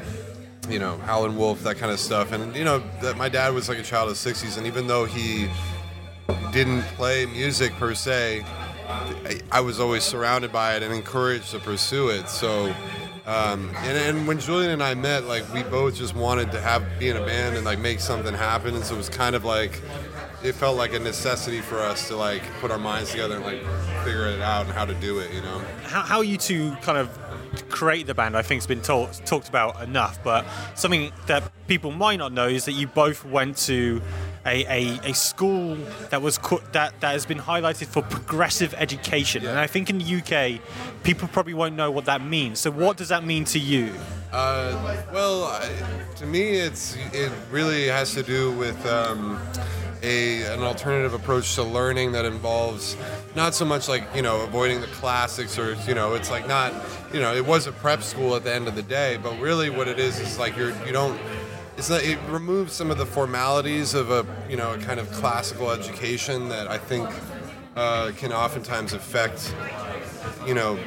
you 0.69 0.77
know, 0.77 0.97
Howlin' 0.99 1.35
Wolf, 1.35 1.63
that 1.63 1.77
kind 1.77 1.91
of 1.91 1.99
stuff. 1.99 2.31
And, 2.31 2.55
you 2.55 2.63
know, 2.63 2.83
that 3.01 3.17
my 3.17 3.27
dad 3.27 3.55
was 3.55 3.67
like 3.67 3.79
a 3.79 3.83
child 3.83 4.11
of 4.11 4.21
the 4.21 4.29
60s, 4.29 4.55
and 4.55 4.67
even 4.67 4.85
though 4.85 5.05
he 5.05 5.49
didn't 6.51 6.83
play 6.95 7.25
music 7.25 7.73
per 7.73 7.95
se, 7.95 8.45
I, 8.87 9.39
I 9.51 9.61
was 9.61 9.79
always 9.79 10.03
surrounded 10.03 10.51
by 10.51 10.75
it 10.75 10.83
and 10.83 10.93
encouraged 10.93 11.49
to 11.51 11.59
pursue 11.59 12.09
it. 12.09 12.29
So, 12.29 12.75
um, 13.29 13.71
and, 13.77 13.97
and 13.97 14.27
when 14.27 14.39
Julian 14.39 14.71
and 14.71 14.81
I 14.81 14.95
met, 14.95 15.25
like, 15.25 15.51
we 15.53 15.61
both 15.61 15.95
just 15.95 16.15
wanted 16.15 16.51
to 16.51 16.59
have 16.59 16.83
be 16.97 17.09
in 17.09 17.15
a 17.15 17.23
band 17.23 17.55
and, 17.55 17.63
like, 17.63 17.77
make 17.79 17.99
something 17.99 18.33
happen. 18.33 18.75
And 18.75 18.83
so 18.83 18.95
it 18.95 18.97
was 18.97 19.09
kind 19.09 19.35
of 19.35 19.45
like, 19.45 19.81
it 20.43 20.53
felt 20.53 20.77
like 20.77 20.93
a 20.93 20.99
necessity 20.99 21.61
for 21.61 21.79
us 21.79 22.07
to, 22.07 22.15
like, 22.15 22.41
put 22.59 22.71
our 22.71 22.79
minds 22.79 23.11
together 23.11 23.35
and, 23.35 23.45
like, 23.45 23.59
figure 24.03 24.25
it 24.27 24.41
out 24.41 24.65
and 24.65 24.73
how 24.73 24.85
to 24.85 24.95
do 24.95 25.19
it, 25.19 25.31
you 25.33 25.41
know? 25.41 25.59
How, 25.83 26.01
how 26.01 26.21
you 26.21 26.37
two 26.37 26.75
kind 26.81 26.97
of 26.97 27.07
create 27.69 28.07
the 28.07 28.13
band, 28.13 28.35
I 28.35 28.41
think, 28.41 28.61
has 28.61 28.67
been 28.67 28.81
talked 28.81 29.25
talked 29.25 29.49
about 29.49 29.83
enough. 29.83 30.23
But 30.23 30.45
something 30.75 31.11
that 31.27 31.43
people 31.67 31.91
might 31.91 32.17
not 32.17 32.33
know 32.33 32.47
is 32.47 32.65
that 32.65 32.73
you 32.73 32.87
both 32.87 33.25
went 33.25 33.57
to 33.57 34.01
a, 34.45 34.65
a, 34.65 35.09
a 35.09 35.13
school 35.13 35.75
that 36.09 36.21
was 36.21 36.37
co- 36.37 36.61
that 36.71 36.99
that 37.01 37.11
has 37.11 37.25
been 37.25 37.39
highlighted 37.39 37.87
for 37.87 38.01
progressive 38.01 38.73
education, 38.77 39.45
and 39.45 39.59
I 39.59 39.67
think 39.67 39.89
in 39.89 39.99
the 39.99 40.15
UK, 40.17 40.61
people 41.03 41.27
probably 41.27 41.53
won't 41.53 41.75
know 41.75 41.91
what 41.91 42.05
that 42.05 42.23
means. 42.23 42.59
So, 42.59 42.71
what 42.71 42.97
does 42.97 43.09
that 43.09 43.23
mean 43.23 43.45
to 43.45 43.59
you? 43.59 43.93
Uh, 44.31 45.03
well, 45.11 45.45
I, 45.45 45.69
to 46.17 46.25
me, 46.25 46.51
it's 46.51 46.95
it 47.13 47.31
really 47.51 47.87
has 47.87 48.13
to 48.13 48.23
do 48.23 48.51
with 48.51 48.85
um, 48.85 49.39
a 50.03 50.43
an 50.53 50.61
alternative 50.61 51.13
approach 51.13 51.55
to 51.55 51.63
learning 51.63 52.11
that 52.13 52.25
involves 52.25 52.95
not 53.35 53.53
so 53.55 53.65
much 53.65 53.89
like 53.89 54.03
you 54.15 54.21
know 54.21 54.41
avoiding 54.41 54.81
the 54.81 54.87
classics 54.87 55.57
or 55.57 55.75
you 55.87 55.93
know 55.93 56.13
it's 56.13 56.29
like 56.29 56.47
not 56.47 56.73
you 57.13 57.19
know 57.19 57.35
it 57.35 57.45
was 57.45 57.67
a 57.67 57.71
prep 57.71 58.03
school 58.03 58.35
at 58.35 58.43
the 58.43 58.53
end 58.53 58.67
of 58.67 58.75
the 58.75 58.83
day, 58.83 59.17
but 59.21 59.37
really 59.39 59.69
what 59.69 59.87
it 59.87 59.99
is 59.99 60.19
is 60.19 60.37
like 60.39 60.55
you're 60.55 60.73
you 60.85 60.91
don't. 60.91 61.19
It's 61.79 61.89
not, 61.89 62.03
it 62.03 62.19
removes 62.27 62.73
some 62.73 62.91
of 62.91 62.97
the 62.97 63.05
formalities 63.05 63.93
of 63.93 64.11
a 64.11 64.25
you 64.49 64.57
know 64.57 64.73
a 64.73 64.77
kind 64.79 64.99
of 64.99 65.09
classical 65.13 65.71
education 65.71 66.49
that 66.49 66.67
I 66.67 66.77
think 66.77 67.09
uh, 67.77 68.11
can 68.17 68.33
oftentimes 68.33 68.91
affect 68.91 69.55
you 70.45 70.53
know 70.53 70.77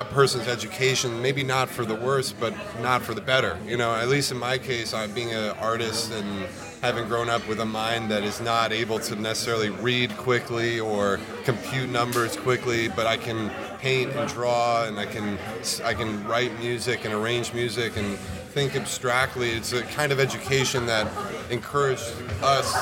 a 0.00 0.04
person's 0.06 0.48
education 0.48 1.22
maybe 1.22 1.44
not 1.44 1.68
for 1.68 1.84
the 1.84 1.94
worse 1.94 2.32
but 2.32 2.52
not 2.80 3.02
for 3.02 3.14
the 3.14 3.20
better 3.20 3.56
you 3.68 3.76
know? 3.76 3.94
At 3.94 4.08
least 4.08 4.32
in 4.32 4.38
my 4.38 4.58
case 4.58 4.92
i'm 4.92 5.12
being 5.12 5.32
an 5.32 5.50
artist 5.58 6.10
and 6.12 6.48
having 6.82 7.06
grown 7.06 7.28
up 7.28 7.46
with 7.46 7.60
a 7.60 7.64
mind 7.64 8.10
that 8.10 8.24
is 8.24 8.40
not 8.40 8.72
able 8.72 8.98
to 8.98 9.14
necessarily 9.14 9.70
read 9.70 10.10
quickly 10.16 10.80
or 10.80 11.20
compute 11.44 11.88
numbers 11.88 12.36
quickly, 12.36 12.88
but 12.88 13.06
I 13.06 13.16
can 13.16 13.50
paint 13.78 14.12
and 14.16 14.28
draw 14.28 14.84
and 14.84 14.98
I 14.98 15.06
can 15.06 15.38
I 15.84 15.94
can 15.94 16.26
write 16.26 16.58
music 16.58 17.04
and 17.04 17.14
arrange 17.14 17.54
music 17.54 17.96
and 17.96 18.18
think 18.52 18.76
abstractly. 18.76 19.50
It's 19.50 19.72
a 19.72 19.82
kind 19.82 20.12
of 20.12 20.20
education 20.20 20.86
that 20.86 21.10
encouraged 21.50 22.12
us 22.42 22.72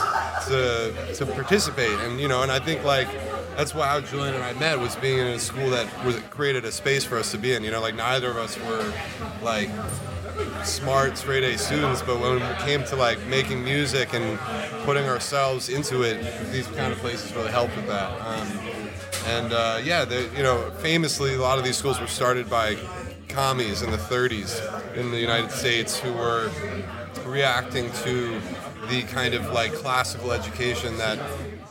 to 0.48 0.92
to 1.14 1.26
participate, 1.26 1.96
and 2.00 2.20
you 2.20 2.28
know, 2.28 2.42
and 2.42 2.50
I 2.50 2.59
think 2.59 2.85
like 2.85 3.09
that's 3.56 3.74
why 3.74 3.87
how 3.87 4.00
Julian 4.00 4.35
and 4.35 4.42
I 4.42 4.52
met 4.54 4.78
was 4.78 4.96
being 4.96 5.18
in 5.18 5.28
a 5.28 5.38
school 5.38 5.70
that 5.70 5.87
was 6.04 6.18
created 6.30 6.64
a 6.64 6.72
space 6.72 7.04
for 7.04 7.16
us 7.16 7.30
to 7.30 7.38
be 7.38 7.54
in. 7.54 7.62
You 7.62 7.70
know, 7.70 7.80
like 7.80 7.94
neither 7.94 8.30
of 8.30 8.37
us 8.37 8.59
were 8.59 8.92
like 9.42 9.70
smart 10.64 11.16
straight 11.16 11.44
A 11.44 11.56
students, 11.56 12.02
but 12.02 12.20
when 12.20 12.42
it 12.42 12.59
came 12.59 12.85
to 12.85 12.96
like 12.96 13.24
making 13.26 13.62
music 13.62 14.12
and 14.14 14.38
putting 14.85 15.04
ourselves 15.04 15.68
into 15.68 16.02
it, 16.02 16.20
these 16.50 16.66
kind 16.68 16.92
of 16.92 16.98
places 16.98 17.33
really 17.35 17.50
helped 17.50 17.76
with 17.76 17.87
that. 17.87 18.11
Um, 18.20 18.48
and 19.26 19.52
uh, 19.52 19.80
yeah, 19.85 20.09
you 20.37 20.42
know, 20.42 20.70
famously, 20.78 21.35
a 21.35 21.40
lot 21.40 21.59
of 21.59 21.64
these 21.64 21.76
schools 21.76 22.00
were 22.00 22.06
started 22.06 22.48
by 22.48 22.76
commies 23.40 23.81
in 23.81 23.90
the 23.90 23.96
30s 23.96 24.53
in 24.94 25.11
the 25.12 25.18
United 25.18 25.50
States 25.50 25.98
who 25.98 26.12
were 26.12 26.50
reacting 27.24 27.90
to 27.92 28.38
the 28.90 29.00
kind 29.05 29.33
of 29.33 29.50
like 29.50 29.72
classical 29.72 30.31
education 30.31 30.98
that 30.98 31.18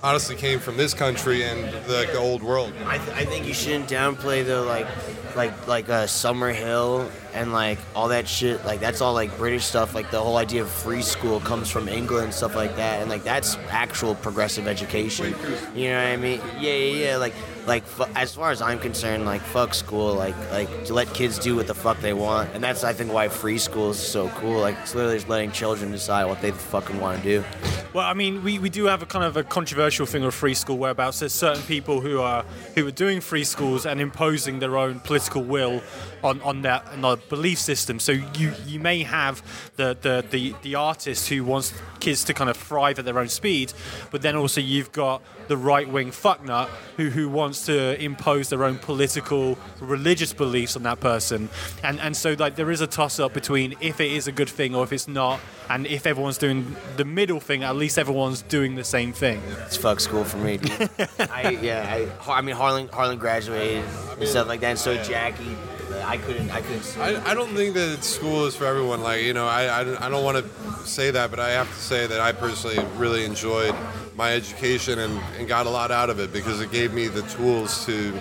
honestly 0.01 0.36
came 0.36 0.58
from 0.58 0.77
this 0.77 0.95
country 0.95 1.43
and 1.43 1.71
the, 1.86 2.10
the 2.12 2.17
old 2.17 2.41
world. 2.41 2.73
I, 2.88 2.97
th- 2.97 3.15
I 3.15 3.23
think 3.23 3.45
you 3.45 3.53
shouldn't 3.53 3.88
downplay 3.88 4.43
the 4.43 4.63
like 4.63 4.88
like 5.36 5.67
like 5.67 5.89
uh, 5.89 6.08
Summerhill 6.08 7.08
and 7.33 7.53
like 7.53 7.79
all 7.95 8.09
that 8.09 8.27
shit. 8.27 8.63
Like 8.65 8.79
that's 8.79 9.01
all 9.01 9.13
like 9.13 9.35
British 9.37 9.65
stuff. 9.65 9.93
Like 9.95 10.11
the 10.11 10.19
whole 10.19 10.37
idea 10.37 10.61
of 10.61 10.69
free 10.69 11.01
school 11.01 11.39
comes 11.39 11.69
from 11.69 11.87
England 11.87 12.33
stuff 12.33 12.55
like 12.55 12.75
that. 12.75 13.01
And 13.01 13.09
like 13.09 13.23
that's 13.23 13.55
actual 13.69 14.15
progressive 14.15 14.67
education. 14.67 15.35
You 15.75 15.89
know 15.89 16.03
what 16.03 16.07
I 16.07 16.17
mean? 16.17 16.41
Yeah, 16.59 16.73
yeah, 16.73 17.05
yeah. 17.05 17.17
Like 17.17 17.33
like 17.65 17.83
fu- 17.83 18.11
as 18.15 18.33
far 18.33 18.51
as 18.51 18.61
I'm 18.61 18.79
concerned, 18.79 19.25
like 19.25 19.41
fuck 19.41 19.73
school. 19.73 20.13
Like 20.13 20.35
like 20.51 20.85
to 20.85 20.93
let 20.93 21.13
kids 21.13 21.39
do 21.39 21.55
what 21.55 21.67
the 21.67 21.75
fuck 21.75 21.99
they 22.01 22.13
want. 22.13 22.49
And 22.53 22.63
that's 22.63 22.83
I 22.83 22.93
think 22.93 23.13
why 23.13 23.27
free 23.27 23.57
school 23.57 23.91
is 23.91 23.99
so 23.99 24.29
cool. 24.29 24.59
Like 24.59 24.77
it's 24.81 24.95
literally 24.95 25.17
just 25.17 25.29
letting 25.29 25.51
children 25.51 25.91
decide 25.91 26.25
what 26.25 26.41
they 26.41 26.51
fucking 26.51 26.99
want 26.99 27.21
to 27.21 27.23
do. 27.23 27.43
Well, 27.91 28.05
I 28.05 28.13
mean, 28.13 28.43
we, 28.43 28.59
we 28.59 28.69
do 28.69 28.85
have 28.85 29.01
a 29.01 29.07
kind 29.07 29.25
of 29.25 29.35
a 29.35 29.43
controversial 29.43 30.05
thing 30.05 30.23
with 30.23 30.35
free 30.35 30.53
school 30.53 30.77
whereabouts 30.77 31.19
there's 31.19 31.33
certain 31.33 31.63
people 31.63 32.01
who 32.01 32.21
are 32.21 32.45
who 32.75 32.85
are 32.85 32.91
doing 32.91 33.19
free 33.19 33.43
schools 33.43 33.87
and 33.87 33.99
imposing 33.99 34.59
their 34.59 34.77
own 34.77 34.99
political 34.99 35.41
will 35.43 35.81
on 36.23 36.41
on 36.41 36.62
their, 36.62 36.82
on 36.91 37.01
their 37.01 37.15
belief 37.17 37.60
system. 37.60 37.99
So 37.99 38.12
you 38.12 38.53
you 38.65 38.79
may 38.79 39.03
have 39.03 39.43
the, 39.75 39.97
the 40.01 40.25
the 40.29 40.55
the 40.62 40.75
artist 40.75 41.29
who 41.29 41.43
wants 41.43 41.73
kids 41.99 42.23
to 42.25 42.34
kind 42.34 42.49
of 42.49 42.58
thrive 42.58 42.99
at 42.99 43.05
their 43.05 43.19
own 43.19 43.29
speed, 43.29 43.73
but 44.12 44.21
then 44.21 44.36
also 44.36 44.62
you've 44.62 44.91
got 44.91 45.21
the 45.47 45.58
right 45.58 45.89
wing 45.89 46.12
fucknut 46.12 46.67
who 46.97 47.10
who 47.10 47.27
wants 47.29 47.65
to 47.65 48.01
impose 48.01 48.49
their 48.49 48.63
own 48.63 48.77
political 48.77 49.58
religious 49.79 50.34
beliefs 50.34 50.75
on 50.75 50.84
that 50.84 50.99
person, 50.99 51.49
and 51.84 51.99
and 51.99 52.15
so 52.15 52.36
like 52.38 52.55
there 52.55 52.71
is 52.71 52.82
a 52.82 52.88
toss 52.88 53.19
up 53.19 53.34
between 53.34 53.75
if 53.82 53.99
it 53.99 54.12
is 54.12 54.27
a 54.27 54.32
good 54.32 54.49
thing 54.49 54.75
or 54.75 54.84
if 54.84 54.93
it's 54.93 55.08
not, 55.08 55.39
and 55.69 55.86
if 55.88 56.05
everyone's 56.05 56.38
doing 56.38 56.75
the 56.97 57.05
middle 57.05 57.39
thing, 57.39 57.63
at 57.63 57.75
least 57.75 57.97
everyone's 57.97 58.41
doing 58.43 58.75
the 58.75 58.84
same 58.84 59.13
thing. 59.13 59.41
It's 59.65 59.77
fuck 59.77 59.99
school 59.99 60.23
for 60.23 60.38
me. 60.38 60.60
I, 61.19 61.58
yeah, 61.62 62.08
I, 62.27 62.32
I 62.32 62.41
mean 62.41 62.55
Harlan 62.55 62.88
Harlan 62.89 63.17
graduated 63.17 63.84
and 64.19 64.27
stuff 64.27 64.47
like 64.47 64.60
that. 64.62 64.69
And 64.69 64.79
so 64.79 65.01
Jackie, 65.03 65.55
I 66.03 66.17
couldn't 66.17 66.49
I 66.51 66.62
couldn't. 66.62 66.97
I, 66.97 67.31
I 67.31 67.33
don't 67.33 67.53
think 67.55 67.73
that 67.75 68.03
school 68.03 68.45
is 68.45 68.55
for 68.55 68.65
everyone. 68.65 69.01
Like, 69.01 69.23
you 69.23 69.33
know, 69.33 69.47
I, 69.47 69.65
I, 69.65 70.07
I 70.07 70.09
don't 70.09 70.23
want 70.23 70.38
to 70.38 70.88
say 70.88 71.12
that, 71.12 71.29
but 71.29 71.39
I 71.39 71.51
have 71.51 71.67
to 71.67 71.79
say 71.79 72.07
that 72.07 72.19
I 72.19 72.31
personally 72.31 72.79
really 72.97 73.25
enjoyed 73.25 73.75
my 74.15 74.33
education 74.33 74.99
and, 74.99 75.19
and 75.38 75.47
got 75.47 75.65
a 75.65 75.69
lot 75.69 75.91
out 75.91 76.09
of 76.09 76.19
it 76.19 76.33
because 76.33 76.62
it 76.62 76.71
gave 76.71 76.93
me 76.93 77.07
the 77.07 77.21
tools 77.23 77.85
to 77.85 78.13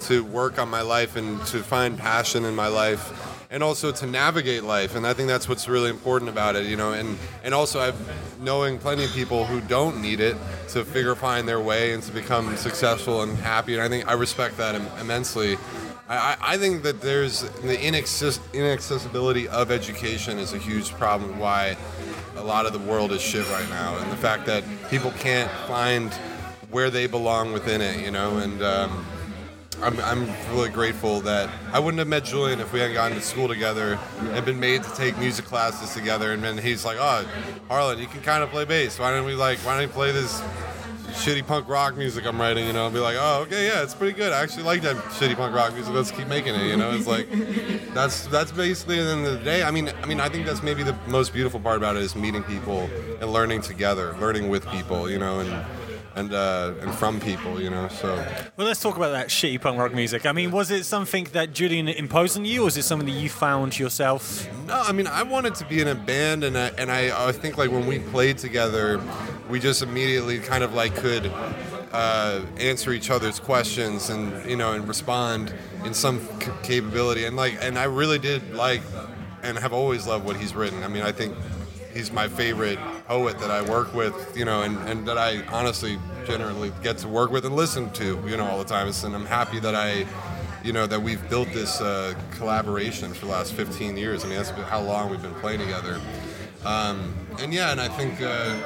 to 0.00 0.24
work 0.24 0.58
on 0.58 0.68
my 0.68 0.80
life 0.80 1.16
and 1.16 1.44
to 1.46 1.58
find 1.58 1.98
passion 1.98 2.44
in 2.44 2.54
my 2.54 2.68
life 2.68 3.12
and 3.50 3.62
also 3.62 3.92
to 3.92 4.06
navigate 4.06 4.62
life 4.64 4.94
and 4.94 5.06
i 5.06 5.12
think 5.12 5.28
that's 5.28 5.46
what's 5.48 5.68
really 5.68 5.90
important 5.90 6.30
about 6.30 6.56
it 6.56 6.64
you 6.64 6.76
know 6.76 6.92
and 6.92 7.18
and 7.44 7.52
also 7.52 7.80
i've 7.80 8.40
knowing 8.40 8.78
plenty 8.78 9.04
of 9.04 9.10
people 9.10 9.44
who 9.44 9.60
don't 9.62 10.00
need 10.00 10.20
it 10.20 10.36
to 10.68 10.84
figure 10.84 11.14
find 11.14 11.46
their 11.46 11.60
way 11.60 11.92
and 11.92 12.02
to 12.02 12.12
become 12.12 12.56
successful 12.56 13.22
and 13.22 13.36
happy 13.38 13.74
and 13.74 13.82
i 13.82 13.88
think 13.88 14.08
i 14.08 14.12
respect 14.12 14.56
that 14.56 14.74
im- 14.74 14.88
immensely 14.98 15.58
I, 16.10 16.36
I 16.40 16.56
think 16.58 16.82
that 16.82 17.00
there's 17.00 17.42
the 17.42 17.78
inaccess- 17.86 18.40
inaccessibility 18.52 19.46
of 19.46 19.70
education 19.70 20.38
is 20.38 20.52
a 20.52 20.58
huge 20.58 20.90
problem 20.94 21.38
why 21.38 21.76
a 22.36 22.42
lot 22.42 22.66
of 22.66 22.72
the 22.72 22.80
world 22.80 23.12
is 23.12 23.22
shit 23.22 23.48
right 23.50 23.68
now 23.68 23.96
and 23.96 24.10
the 24.10 24.16
fact 24.16 24.44
that 24.46 24.64
people 24.90 25.12
can't 25.12 25.50
find 25.68 26.12
where 26.72 26.90
they 26.90 27.06
belong 27.06 27.52
within 27.52 27.80
it 27.80 28.04
you 28.04 28.10
know 28.10 28.38
and 28.38 28.60
um, 28.60 29.06
I'm, 29.82 30.00
I'm 30.00 30.26
really 30.52 30.68
grateful 30.68 31.20
that 31.20 31.48
I 31.72 31.78
wouldn't 31.78 32.00
have 32.00 32.08
met 32.08 32.24
Julian 32.24 32.58
if 32.58 32.72
we 32.72 32.80
hadn't 32.80 32.94
gone 32.94 33.12
to 33.12 33.20
school 33.20 33.46
together 33.46 33.96
and 34.18 34.44
been 34.44 34.58
made 34.58 34.82
to 34.82 34.90
take 34.94 35.16
music 35.16 35.46
classes 35.46 35.94
together. 35.94 36.32
And 36.32 36.42
then 36.42 36.58
he's 36.58 36.84
like, 36.84 36.98
"Oh, 37.00 37.26
Harlan, 37.66 37.98
you 37.98 38.06
can 38.06 38.20
kind 38.20 38.42
of 38.42 38.50
play 38.50 38.66
bass. 38.66 38.98
Why 38.98 39.10
don't 39.10 39.24
we 39.24 39.34
like? 39.34 39.58
Why 39.60 39.72
don't 39.72 39.88
you 39.88 39.88
play 39.88 40.12
this 40.12 40.42
shitty 41.10 41.46
punk 41.46 41.68
rock 41.68 41.96
music 41.96 42.24
I'm 42.26 42.40
writing?" 42.40 42.66
You 42.66 42.72
know, 42.72 42.84
I'll 42.84 42.90
be 42.90 42.98
like, 42.98 43.16
"Oh, 43.18 43.42
okay, 43.42 43.66
yeah, 43.66 43.82
it's 43.82 43.94
pretty 43.94 44.16
good. 44.16 44.32
I 44.32 44.42
actually 44.42 44.64
like 44.64 44.82
that 44.82 44.96
shitty 44.96 45.36
punk 45.36 45.54
rock 45.54 45.74
music. 45.74 45.92
Let's 45.92 46.10
keep 46.10 46.28
making 46.28 46.54
it." 46.54 46.66
You 46.66 46.76
know, 46.76 46.92
it's 46.92 47.06
like 47.06 47.28
that's 47.94 48.26
that's 48.26 48.52
basically 48.52 49.00
at 49.00 49.04
the 49.04 49.12
end 49.12 49.26
of 49.26 49.32
the 49.38 49.44
day. 49.44 49.62
I 49.62 49.70
mean, 49.70 49.90
I 50.02 50.06
mean, 50.06 50.20
I 50.20 50.28
think 50.28 50.46
that's 50.46 50.62
maybe 50.62 50.82
the 50.82 50.96
most 51.06 51.32
beautiful 51.32 51.60
part 51.60 51.76
about 51.76 51.96
it 51.96 52.02
is 52.02 52.14
meeting 52.16 52.42
people 52.42 52.88
and 53.20 53.32
learning 53.32 53.62
together, 53.62 54.16
learning 54.20 54.48
with 54.48 54.66
people. 54.70 55.10
You 55.10 55.18
know, 55.18 55.40
and 55.40 55.64
and 56.20 56.32
uh, 56.32 56.72
and 56.80 56.94
from 56.94 57.18
people. 57.20 57.60
You 57.60 57.70
know, 57.70 57.88
so. 57.88 58.14
Well, 58.56 58.66
let's 58.66 58.80
talk 58.80 58.96
about 58.96 59.10
that 59.10 59.28
shitty 59.28 59.60
punk 59.60 59.78
rock 59.78 59.94
music. 59.94 60.26
I 60.26 60.32
mean, 60.32 60.50
was 60.50 60.70
it 60.70 60.84
something 60.84 61.24
that 61.32 61.52
Julian 61.52 61.88
imposed 61.88 62.36
on 62.36 62.44
you, 62.44 62.62
or 62.62 62.64
was 62.66 62.76
it 62.76 62.82
something 62.84 63.08
that 63.08 63.20
you 63.20 63.28
found 63.28 63.78
yourself? 63.78 64.48
No, 64.66 64.80
I 64.80 64.92
mean 64.92 65.06
I 65.06 65.22
wanted 65.22 65.54
to 65.56 65.64
be 65.64 65.80
in 65.80 65.88
a 65.88 65.94
band, 65.94 66.44
and 66.44 66.56
I, 66.56 66.68
and 66.78 66.90
I, 66.90 67.28
I 67.28 67.32
think 67.32 67.58
like 67.58 67.70
when 67.70 67.86
we 67.86 67.98
played 67.98 68.38
together, 68.38 69.00
we 69.48 69.58
just 69.58 69.82
immediately 69.82 70.38
kind 70.38 70.62
of 70.62 70.74
like 70.74 70.94
could 70.94 71.30
uh, 71.92 72.40
answer 72.58 72.92
each 72.92 73.10
other's 73.10 73.40
questions 73.40 74.10
and 74.10 74.48
you 74.48 74.56
know 74.56 74.72
and 74.72 74.86
respond 74.86 75.52
in 75.84 75.94
some 75.94 76.20
c- 76.40 76.50
capability, 76.62 77.24
and 77.24 77.36
like 77.36 77.58
and 77.60 77.78
I 77.78 77.84
really 77.84 78.18
did 78.18 78.54
like 78.54 78.82
and 79.42 79.58
have 79.58 79.72
always 79.72 80.06
loved 80.06 80.24
what 80.24 80.36
he's 80.36 80.54
written. 80.54 80.82
I 80.82 80.88
mean 80.88 81.02
I 81.02 81.12
think 81.12 81.34
he's 81.92 82.12
my 82.12 82.28
favorite 82.28 82.78
poet 83.06 83.38
that 83.40 83.50
I 83.50 83.62
work 83.68 83.94
with, 83.94 84.36
you 84.36 84.44
know, 84.44 84.62
and, 84.62 84.76
and 84.88 85.06
that 85.08 85.18
I 85.18 85.44
honestly 85.46 85.98
generally 86.24 86.72
get 86.82 86.98
to 86.98 87.08
work 87.08 87.30
with 87.30 87.44
and 87.44 87.56
listen 87.56 87.90
to, 87.92 88.22
you 88.26 88.36
know, 88.36 88.44
all 88.44 88.58
the 88.58 88.64
time. 88.64 88.90
And 89.04 89.14
I'm 89.14 89.26
happy 89.26 89.60
that 89.60 89.74
I 89.74 90.06
you 90.62 90.72
know 90.72 90.86
that 90.86 91.00
we've 91.00 91.26
built 91.30 91.48
this 91.52 91.80
uh, 91.80 92.14
collaboration 92.32 93.12
for 93.14 93.26
the 93.26 93.32
last 93.32 93.54
15 93.54 93.96
years. 93.96 94.24
I 94.24 94.28
mean, 94.28 94.36
that's 94.36 94.50
how 94.50 94.80
long 94.80 95.10
we've 95.10 95.22
been 95.22 95.34
playing 95.34 95.60
together. 95.60 96.00
Um, 96.64 97.14
and 97.38 97.52
yeah, 97.52 97.72
and 97.72 97.80
I 97.80 97.88
think 97.88 98.20
uh, 98.20 98.56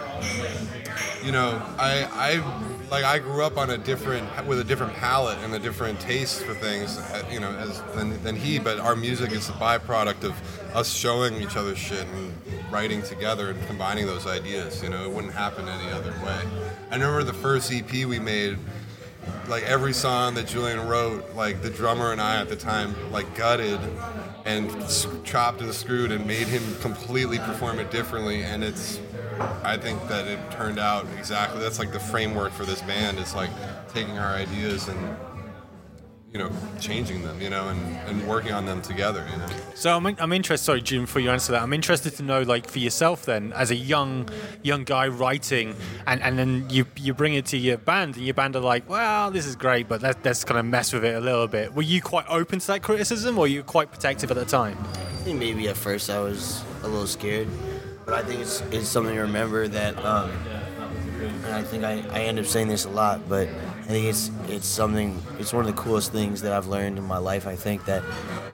you 1.25 1.33
know, 1.33 1.63
I 1.79 2.09
I 2.13 2.74
like 2.95 3.05
I 3.05 3.19
grew 3.19 3.43
up 3.43 3.59
on 3.59 3.71
a 3.71 3.79
different 3.79 4.25
with 4.47 4.61
a 4.61 4.65
different 4.65 4.95
palette 4.95 5.39
and 5.39 5.53
a 5.53 5.59
different 5.59 5.99
taste 5.99 6.45
for 6.45 6.55
things, 6.55 6.97
uh, 6.97 7.25
you 7.29 7.41
know, 7.41 7.51
as 7.51 7.83
than, 7.97 8.23
than 8.23 8.37
he. 8.37 8.61
But 8.61 8.79
our 8.79 8.95
music 8.95 9.33
is 9.33 9.49
a 9.49 9.53
byproduct 9.53 10.23
of 10.23 10.33
us 10.77 10.95
showing 10.95 11.35
each 11.43 11.57
other 11.57 11.75
shit 11.75 12.07
and 12.07 12.33
writing 12.71 13.03
together 13.03 13.51
and 13.51 13.67
combining 13.67 14.07
those 14.07 14.29
ideas. 14.29 14.81
You 14.81 14.91
know, 14.91 15.03
it 15.07 15.11
wouldn't 15.11 15.33
happen 15.33 15.69
any 15.69 15.91
other 15.91 16.13
way. 16.25 16.39
I 16.93 16.95
remember 16.95 17.25
the 17.25 17.33
first 17.33 17.73
EP 17.73 17.91
we 18.07 18.21
made 18.21 18.59
like 19.49 19.65
every 19.65 19.93
song 19.93 20.35
that 20.35 20.47
Julian 20.47 20.87
wrote, 20.87 21.35
like 21.35 21.63
the 21.63 21.71
drummer 21.71 22.13
and 22.13 22.21
I 22.21 22.41
at 22.41 22.49
the 22.49 22.57
time, 22.57 22.95
like 23.11 23.35
gutted 23.35 23.81
and 24.45 24.71
chopped 25.25 25.61
and 25.63 25.75
screwed 25.75 26.13
and 26.13 26.25
made 26.29 26.47
him 26.47 26.63
completely 26.81 27.39
perform 27.39 27.81
it 27.81 27.91
differently. 27.91 28.45
And 28.45 28.63
it's, 28.63 29.01
I 29.63 29.77
think 29.77 30.07
that 30.09 30.27
it 30.27 30.39
turned 30.51 30.79
out 30.79 31.07
exactly. 31.19 31.61
That's 31.61 31.79
like 31.79 31.93
the 31.93 32.01
framework 32.01 32.53
for 32.53 32.65
this 32.65 32.83
band. 32.83 33.19
It's 33.19 33.35
like 33.35 33.51
taking 33.93 34.19
our 34.19 34.35
ideas 34.35 34.89
and 34.89 35.17
you 36.33 36.39
know 36.39 36.51
changing 36.81 37.23
them, 37.23 37.41
you 37.41 37.49
know, 37.49 37.69
and, 37.69 37.81
and 38.09 38.27
working 38.27 38.53
on 38.53 38.67
them 38.67 38.83
together. 38.83 39.25
You 39.31 39.39
know. 39.39 39.47
So 39.75 39.97
I'm, 39.97 40.07
I'm 40.19 40.33
interested. 40.33 40.65
Sorry, 40.65 40.83
Jim, 40.83 41.03
before 41.03 41.23
you 41.23 41.31
answer 41.31 41.53
that, 41.53 41.63
I'm 41.63 41.73
interested 41.73 42.15
to 42.17 42.23
know, 42.25 42.43
like, 42.43 42.69
for 42.69 42.81
yourself, 42.81 43.25
then, 43.25 43.53
as 43.53 43.71
a 43.71 43.77
young 43.77 44.29
young 44.63 44.83
guy 44.85 45.07
writing, 45.09 45.77
and, 46.07 46.21
and 46.23 46.37
then 46.39 46.67
you 46.71 46.87
you 46.97 47.15
bring 47.15 47.35
it 47.35 47.47
to 47.47 47.57
your 47.57 47.79
band, 47.79 48.17
and 48.17 48.25
your 48.25 48.35
band 48.35 48.57
are 48.57 48.61
like, 48.61 48.89
well, 48.89 49.31
this 49.31 49.47
is 49.47 49.55
great, 49.55 49.89
but 49.89 50.03
let, 50.03 50.25
let's 50.25 50.45
kind 50.45 50.59
of 50.59 50.67
mess 50.67 50.93
with 50.93 51.05
it 51.05 51.15
a 51.15 51.21
little 51.21 51.47
bit. 51.47 51.73
Were 51.73 51.83
you 51.83 52.03
quite 52.03 52.27
open 52.29 52.59
to 52.59 52.67
that 52.67 52.83
criticism, 52.83 53.39
or 53.39 53.43
were 53.43 53.47
you 53.47 53.63
quite 53.63 53.93
protective 53.93 54.31
at 54.31 54.37
the 54.37 54.45
time? 54.45 54.77
I 54.81 55.27
think 55.27 55.39
maybe 55.39 55.69
at 55.69 55.77
first 55.77 56.11
I 56.11 56.19
was 56.19 56.65
a 56.83 56.89
little 56.89 57.07
scared, 57.07 57.49
but 58.05 58.15
I 58.15 58.23
think 58.23 58.41
it's, 58.41 58.61
it's 58.71 58.89
something 58.89 59.15
to 59.15 59.23
remember 59.23 59.69
that 59.69 60.03
um, 60.05 60.31
and 61.45 61.55
I 61.55 61.63
think 61.63 61.85
I, 61.85 62.05
I 62.11 62.25
end 62.25 62.39
up 62.39 62.47
saying 62.47 62.69
this 62.69 62.85
a 62.85 62.91
lot, 62.91 63.29
but 63.29 63.49
I 63.85 63.87
think 63.89 64.07
it's 64.07 64.31
it's 64.49 64.67
something. 64.67 65.21
It's 65.39 65.53
one 65.53 65.67
of 65.67 65.67
the 65.67 65.79
coolest 65.79 66.11
things 66.11 66.41
that 66.41 66.55
I've 66.55 66.69
learned 66.69 66.97
in 66.97 67.05
my 67.05 67.19
life. 67.19 67.47
I 67.47 67.55
think 67.55 67.85
that 67.85 68.03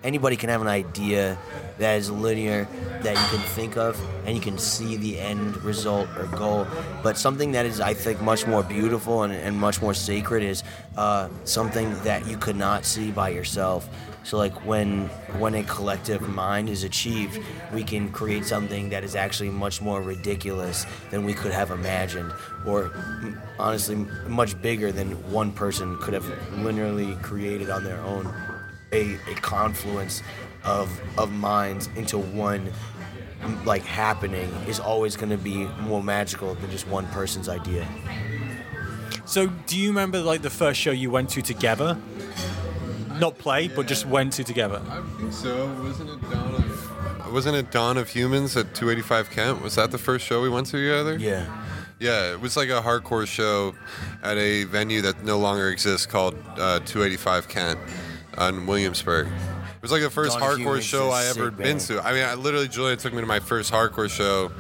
anybody 0.02 0.36
can 0.36 0.48
have 0.48 0.60
an 0.60 0.66
idea 0.66 1.38
that 1.78 1.98
is 1.98 2.10
linear 2.10 2.66
that 3.02 3.12
you 3.12 3.38
can 3.38 3.46
think 3.50 3.76
of 3.76 3.96
and 4.26 4.34
you 4.34 4.42
can 4.42 4.58
see 4.58 4.96
the 4.96 5.20
end 5.20 5.62
result 5.62 6.08
or 6.18 6.26
goal. 6.36 6.66
But 7.04 7.16
something 7.16 7.52
that 7.52 7.64
is, 7.64 7.80
I 7.80 7.94
think, 7.94 8.20
much 8.20 8.44
more 8.48 8.64
beautiful 8.64 9.22
and, 9.22 9.32
and 9.32 9.56
much 9.56 9.80
more 9.80 9.94
sacred 9.94 10.42
is 10.42 10.64
uh, 10.96 11.28
something 11.44 11.94
that 12.02 12.26
you 12.26 12.36
could 12.36 12.56
not 12.56 12.84
see 12.84 13.12
by 13.12 13.28
yourself. 13.28 13.88
So 14.22 14.36
like 14.36 14.66
when 14.66 15.08
when 15.38 15.54
a 15.54 15.62
collective 15.62 16.28
mind 16.28 16.68
is 16.68 16.84
achieved, 16.84 17.40
we 17.72 17.82
can 17.82 18.12
create 18.12 18.44
something 18.44 18.90
that 18.90 19.02
is 19.02 19.16
actually 19.16 19.48
much 19.48 19.80
more 19.80 20.02
ridiculous 20.02 20.84
than 21.10 21.24
we 21.24 21.32
could 21.32 21.52
have 21.52 21.70
imagined, 21.70 22.30
or 22.66 22.92
honestly 23.58 23.96
much 24.28 24.60
bigger 24.60 24.92
than 24.92 25.19
one 25.26 25.52
person 25.52 25.96
could 25.98 26.14
have 26.14 26.24
linearly 26.54 27.20
created 27.22 27.70
on 27.70 27.85
their 27.85 28.00
own. 28.00 28.33
A, 28.92 29.14
a 29.30 29.35
confluence 29.37 30.22
of 30.64 31.00
of 31.16 31.30
minds 31.33 31.88
into 31.94 32.18
one 32.18 32.72
like 33.64 33.83
happening 33.83 34.50
is 34.66 34.80
always 34.80 35.16
going 35.16 35.30
to 35.30 35.38
be 35.38 35.64
more 35.80 36.02
magical 36.02 36.54
than 36.54 36.70
just 36.70 36.87
one 36.88 37.06
person's 37.09 37.48
idea. 37.48 37.87
So, 39.24 39.46
do 39.46 39.78
you 39.78 39.88
remember 39.88 40.20
like 40.20 40.42
the 40.42 40.50
first 40.50 40.80
show 40.80 40.90
you 40.90 41.11
went 41.11 41.30
to 41.30 41.42
together? 41.42 41.96
Not 43.18 43.38
play, 43.38 43.68
but 43.68 43.87
just 43.87 44.06
went 44.06 44.33
to 44.35 44.44
together. 44.44 44.83
I 44.88 45.02
think 45.18 45.33
so. 45.33 45.68
Wasn't 45.83 46.11
it 46.11 46.30
Dawn 46.30 46.54
of? 46.54 47.33
Wasn't 47.33 47.54
it 47.54 47.70
Dawn 47.70 47.96
of 47.96 48.09
Humans 48.09 48.56
at 48.56 48.74
285 48.74 49.30
Kent? 49.30 49.62
Was 49.62 49.76
that 49.76 49.92
the 49.92 49.98
first 49.98 50.26
show 50.26 50.42
we 50.42 50.48
went 50.48 50.66
to 50.68 50.78
together? 50.78 51.16
Yeah. 51.16 51.46
Yeah, 52.00 52.32
it 52.32 52.40
was 52.40 52.56
like 52.56 52.70
a 52.70 52.80
hardcore 52.80 53.26
show 53.26 53.74
at 54.22 54.38
a 54.38 54.64
venue 54.64 55.02
that 55.02 55.22
no 55.22 55.38
longer 55.38 55.68
exists 55.68 56.06
called 56.06 56.34
uh, 56.56 56.80
285 56.80 57.48
Kent 57.48 57.78
on 58.38 58.66
Williamsburg. 58.66 59.26
It 59.26 59.82
was 59.82 59.92
like 59.92 60.00
the 60.00 60.10
first 60.10 60.38
hardcore 60.38 60.80
show 60.80 61.10
I 61.10 61.26
ever 61.26 61.50
been 61.50 61.76
band. 61.76 61.80
to. 61.82 62.00
I 62.00 62.12
mean, 62.12 62.24
I 62.24 62.34
literally 62.34 62.68
Julia 62.68 62.96
took 62.96 63.12
me 63.12 63.20
to 63.20 63.26
my 63.26 63.40
first 63.40 63.70
hardcore 63.70 64.10
show, 64.10 64.50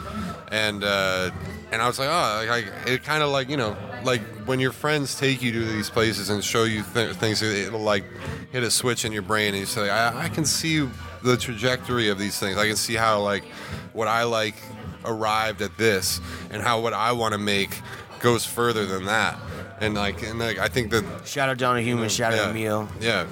and 0.50 0.84
uh, 0.84 1.30
and 1.72 1.80
I 1.80 1.86
was 1.86 1.98
like, 1.98 2.08
oh, 2.08 2.46
like, 2.46 2.66
it 2.86 3.04
kind 3.04 3.22
of 3.22 3.30
like 3.30 3.48
you 3.48 3.56
know, 3.56 3.76
like 4.02 4.22
when 4.46 4.60
your 4.60 4.72
friends 4.72 5.18
take 5.18 5.40
you 5.40 5.52
to 5.52 5.64
these 5.64 5.88
places 5.88 6.28
and 6.28 6.44
show 6.44 6.64
you 6.64 6.82
th- 6.94 7.16
things, 7.16 7.42
it'll 7.42 7.80
like 7.80 8.04
hit 8.52 8.62
a 8.62 8.70
switch 8.70 9.04
in 9.04 9.12
your 9.12 9.22
brain, 9.22 9.48
and 9.48 9.58
you 9.58 9.66
say, 9.66 9.88
I, 9.88 10.24
I 10.24 10.28
can 10.28 10.44
see 10.44 10.86
the 11.22 11.36
trajectory 11.36 12.08
of 12.08 12.18
these 12.18 12.38
things. 12.38 12.56
I 12.58 12.66
can 12.66 12.76
see 12.76 12.94
how 12.94 13.20
like 13.20 13.44
what 13.92 14.08
I 14.08 14.24
like 14.24 14.56
arrived 15.04 15.62
at 15.62 15.76
this, 15.76 16.20
and 16.50 16.62
how 16.62 16.80
what 16.80 16.92
I 16.92 17.12
want 17.12 17.32
to 17.32 17.38
make 17.38 17.80
goes 18.20 18.44
further 18.44 18.86
than 18.86 19.06
that. 19.06 19.38
And 19.80 19.94
like, 19.94 20.22
and 20.22 20.38
like, 20.38 20.58
I 20.58 20.68
think 20.68 20.90
that 20.90 21.04
Shout 21.26 21.48
out 21.48 21.56
Dawn 21.56 21.78
of 21.78 21.84
Human, 21.84 22.08
shout 22.10 22.34
yeah, 22.34 22.42
out 22.42 22.50
Emil. 22.50 22.88
yeah, 23.00 23.26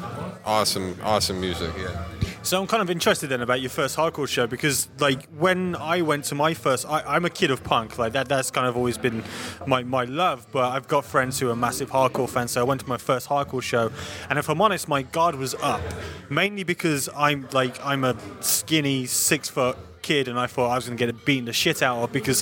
awesome, 0.46 0.96
awesome 1.02 1.40
music. 1.40 1.70
Yeah. 1.78 2.04
So 2.42 2.58
I'm 2.58 2.66
kind 2.66 2.80
of 2.80 2.88
interested 2.88 3.26
then 3.26 3.42
about 3.42 3.60
your 3.60 3.68
first 3.68 3.98
hardcore 3.98 4.26
show 4.26 4.46
because 4.46 4.88
like 4.98 5.26
when 5.36 5.76
I 5.76 6.00
went 6.00 6.24
to 6.26 6.34
my 6.34 6.54
first, 6.54 6.86
I, 6.86 7.02
I'm 7.02 7.26
a 7.26 7.30
kid 7.30 7.50
of 7.50 7.62
punk 7.62 7.98
like 7.98 8.14
that. 8.14 8.30
That's 8.30 8.50
kind 8.50 8.66
of 8.66 8.74
always 8.74 8.96
been 8.96 9.22
my, 9.66 9.82
my 9.82 10.04
love. 10.04 10.46
But 10.50 10.72
I've 10.72 10.88
got 10.88 11.04
friends 11.04 11.38
who 11.38 11.50
are 11.50 11.56
massive 11.56 11.90
hardcore 11.90 12.28
fans. 12.30 12.52
So 12.52 12.62
I 12.62 12.64
went 12.64 12.80
to 12.80 12.88
my 12.88 12.96
first 12.96 13.28
hardcore 13.28 13.62
show, 13.62 13.90
and 14.30 14.38
if 14.38 14.48
I'm 14.48 14.62
honest, 14.62 14.88
my 14.88 15.02
guard 15.02 15.34
was 15.34 15.54
up, 15.56 15.82
mainly 16.30 16.62
because 16.64 17.10
I'm 17.14 17.46
like 17.52 17.78
I'm 17.84 18.04
a 18.04 18.16
skinny 18.40 19.04
six 19.04 19.50
foot 19.50 19.76
kid 20.08 20.26
and 20.26 20.38
I 20.38 20.46
thought 20.46 20.70
I 20.70 20.76
was 20.76 20.86
going 20.86 20.96
to 20.96 21.06
get 21.06 21.24
beaten 21.26 21.44
the 21.44 21.52
shit 21.52 21.82
out 21.82 22.02
of 22.02 22.12
because 22.12 22.40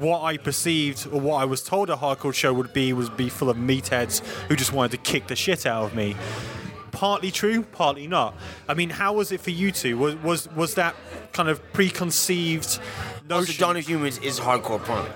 what 0.00 0.22
I 0.22 0.36
perceived 0.38 1.06
or 1.06 1.20
what 1.20 1.36
I 1.36 1.44
was 1.44 1.62
told 1.62 1.88
a 1.88 1.94
hardcore 1.96 2.34
show 2.34 2.52
would 2.52 2.72
be 2.72 2.92
was 2.92 3.08
be 3.08 3.28
full 3.28 3.48
of 3.48 3.56
meatheads 3.56 4.24
who 4.48 4.56
just 4.56 4.72
wanted 4.72 4.90
to 4.92 4.98
kick 4.98 5.28
the 5.28 5.36
shit 5.36 5.66
out 5.66 5.84
of 5.84 5.94
me 5.94 6.16
partly 6.96 7.30
true, 7.30 7.62
partly 7.62 8.06
not. 8.06 8.34
I 8.66 8.72
mean, 8.72 8.88
how 8.88 9.12
was 9.12 9.30
it 9.30 9.40
for 9.42 9.50
you 9.50 9.70
two? 9.70 9.98
Was 9.98 10.14
was 10.16 10.48
was 10.52 10.74
that 10.74 10.96
kind 11.34 11.48
of 11.50 11.60
preconceived 11.74 12.64
Also, 12.64 12.82
notion? 13.28 13.60
Dawn 13.60 13.76
of 13.76 13.86
Humans 13.86 14.18
is 14.18 14.40
hardcore 14.46 14.82
punk. 14.82 15.10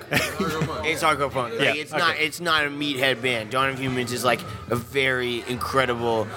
it's 0.85 1.03
hardcore 1.03 1.33
punk. 1.33 1.55
Like, 1.55 1.63
Yeah, 1.63 1.75
it's 1.83 1.93
not. 1.93 2.17
It's 2.19 2.41
not 2.41 2.67
a 2.67 2.69
meathead 2.69 3.23
band. 3.23 3.51
Dawn 3.51 3.71
of 3.71 3.79
Humans 3.81 4.13
is 4.13 4.25
like 4.25 4.41
a 4.69 4.77
very 4.77 5.43
incredible, 5.49 6.29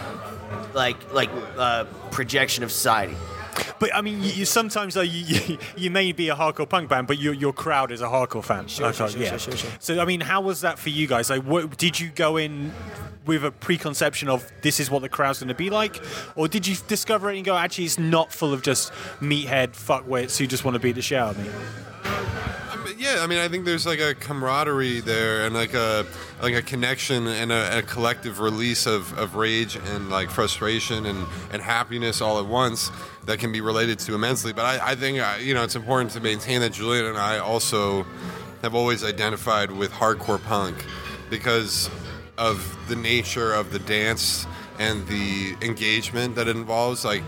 like 0.73 0.97
like 1.13 1.29
uh, 1.57 1.83
projection 2.11 2.63
of 2.63 2.71
society. 2.71 3.17
But 3.79 3.93
I 3.95 4.01
mean, 4.01 4.21
you, 4.23 4.29
you 4.31 4.45
sometimes 4.45 4.93
though 4.93 5.01
you, 5.01 5.23
you 5.25 5.57
you 5.75 5.91
may 5.91 6.11
be 6.11 6.29
a 6.29 6.35
hardcore 6.35 6.67
punk 6.69 6.89
band, 6.89 7.07
but 7.07 7.19
your 7.19 7.33
your 7.33 7.53
crowd 7.53 7.91
is 7.91 8.01
a 8.01 8.07
hardcore 8.07 8.43
fan. 8.43 8.67
Sure, 8.67 8.87
Okay, 8.87 8.97
sure, 8.97 9.09
sure, 9.09 9.21
yeah. 9.21 9.29
sure, 9.31 9.39
sure, 9.39 9.57
sure. 9.57 9.71
So 9.79 9.99
I 9.99 10.05
mean, 10.05 10.21
how 10.21 10.41
was 10.41 10.61
that 10.61 10.79
for 10.79 10.89
you 10.89 11.07
guys? 11.07 11.29
Like, 11.29 11.43
what, 11.43 11.77
did 11.77 11.99
you 11.99 12.09
go 12.09 12.37
in? 12.37 12.71
With 13.25 13.45
a 13.45 13.51
preconception 13.51 14.27
of 14.27 14.51
this 14.63 14.81
is 14.81 14.91
what 14.91 15.01
the 15.01 15.07
crowd's 15.07 15.39
going 15.39 15.47
to 15.47 15.53
be 15.53 15.69
like, 15.69 16.03
or 16.35 16.49
did 16.49 16.67
you 16.67 16.75
discover 16.89 17.31
it 17.31 17.37
and 17.37 17.45
go, 17.45 17.55
actually, 17.55 17.85
it's 17.85 17.97
not 17.97 18.33
full 18.33 18.51
of 18.51 18.61
just 18.61 18.91
meathead 19.21 19.69
fuckwits 19.69 20.37
who 20.37 20.45
just 20.45 20.65
want 20.65 20.75
to 20.75 20.79
beat 20.79 20.95
the 20.95 21.01
shit 21.01 21.17
out 21.19 21.37
of 21.37 21.41
me? 21.41 21.49
Um, 22.03 22.95
yeah, 22.97 23.19
I 23.21 23.27
mean, 23.27 23.39
I 23.39 23.47
think 23.47 23.63
there's 23.63 23.85
like 23.85 24.01
a 24.01 24.13
camaraderie 24.13 24.99
there, 24.99 25.45
and 25.45 25.55
like 25.55 25.73
a 25.73 26.05
like 26.41 26.53
a 26.53 26.61
connection 26.61 27.27
and 27.27 27.51
a, 27.51 27.77
a 27.77 27.81
collective 27.81 28.41
release 28.41 28.85
of, 28.85 29.17
of 29.17 29.35
rage 29.35 29.77
and 29.77 30.09
like 30.09 30.29
frustration 30.29 31.05
and, 31.05 31.25
and 31.53 31.61
happiness 31.61 32.19
all 32.19 32.39
at 32.39 32.45
once 32.45 32.91
that 33.25 33.39
can 33.39 33.51
be 33.51 33.61
related 33.61 33.99
to 33.99 34.15
immensely. 34.15 34.53
But 34.53 34.65
I, 34.65 34.91
I 34.91 34.95
think 34.95 35.19
uh, 35.19 35.37
you 35.39 35.53
know 35.53 35.63
it's 35.63 35.75
important 35.75 36.11
to 36.11 36.19
maintain 36.19 36.61
that 36.61 36.73
Julian 36.73 37.05
and 37.05 37.17
I 37.17 37.39
also 37.39 38.05
have 38.61 38.75
always 38.75 39.03
identified 39.03 39.71
with 39.71 39.91
hardcore 39.91 40.41
punk 40.43 40.85
because 41.29 41.89
of 42.37 42.77
the 42.87 42.95
nature 42.95 43.53
of 43.53 43.71
the 43.71 43.79
dance 43.79 44.47
and 44.79 45.05
the 45.07 45.55
engagement 45.61 46.35
that 46.35 46.47
it 46.47 46.55
involves. 46.55 47.05
Like 47.05 47.23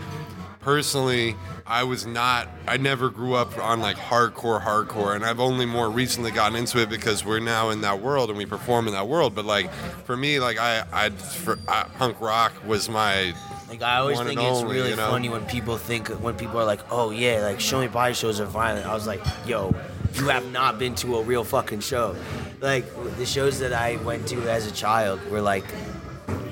personally, 0.60 1.36
I 1.68 1.82
was 1.82 2.06
not. 2.06 2.48
I 2.68 2.76
never 2.76 3.10
grew 3.10 3.34
up 3.34 3.58
on 3.58 3.80
like 3.80 3.96
hardcore, 3.96 4.62
hardcore, 4.62 5.16
and 5.16 5.24
I've 5.24 5.40
only 5.40 5.66
more 5.66 5.90
recently 5.90 6.30
gotten 6.30 6.56
into 6.56 6.80
it 6.80 6.88
because 6.88 7.24
we're 7.24 7.40
now 7.40 7.70
in 7.70 7.80
that 7.80 8.00
world 8.00 8.28
and 8.28 8.38
we 8.38 8.46
perform 8.46 8.86
in 8.86 8.92
that 8.92 9.08
world. 9.08 9.34
But 9.34 9.46
like 9.46 9.72
for 10.04 10.16
me, 10.16 10.38
like 10.38 10.58
I, 10.58 10.84
I, 10.92 11.10
for, 11.10 11.58
I 11.66 11.84
punk 11.98 12.20
rock 12.20 12.52
was 12.64 12.88
my. 12.88 13.34
Like 13.68 13.82
I 13.82 13.96
always 13.96 14.16
One 14.16 14.28
think 14.28 14.38
it's 14.38 14.46
only, 14.46 14.76
really 14.76 14.90
you 14.90 14.96
know? 14.96 15.10
funny 15.10 15.28
when 15.28 15.44
people 15.46 15.76
think 15.76 16.06
when 16.08 16.34
people 16.36 16.60
are 16.60 16.64
like, 16.64 16.80
"Oh 16.88 17.10
yeah, 17.10 17.40
like 17.42 17.58
show 17.58 17.80
me 17.80 17.88
body 17.88 18.14
shows 18.14 18.38
are 18.38 18.46
violent." 18.46 18.86
I 18.86 18.94
was 18.94 19.08
like, 19.08 19.20
"Yo, 19.44 19.74
you 20.14 20.28
have 20.28 20.48
not 20.52 20.78
been 20.78 20.94
to 20.96 21.16
a 21.16 21.22
real 21.22 21.42
fucking 21.42 21.80
show." 21.80 22.14
Like 22.60 22.84
the 23.16 23.26
shows 23.26 23.58
that 23.58 23.72
I 23.72 23.96
went 23.96 24.28
to 24.28 24.40
as 24.48 24.68
a 24.68 24.72
child 24.72 25.20
were 25.30 25.40
like, 25.40 25.64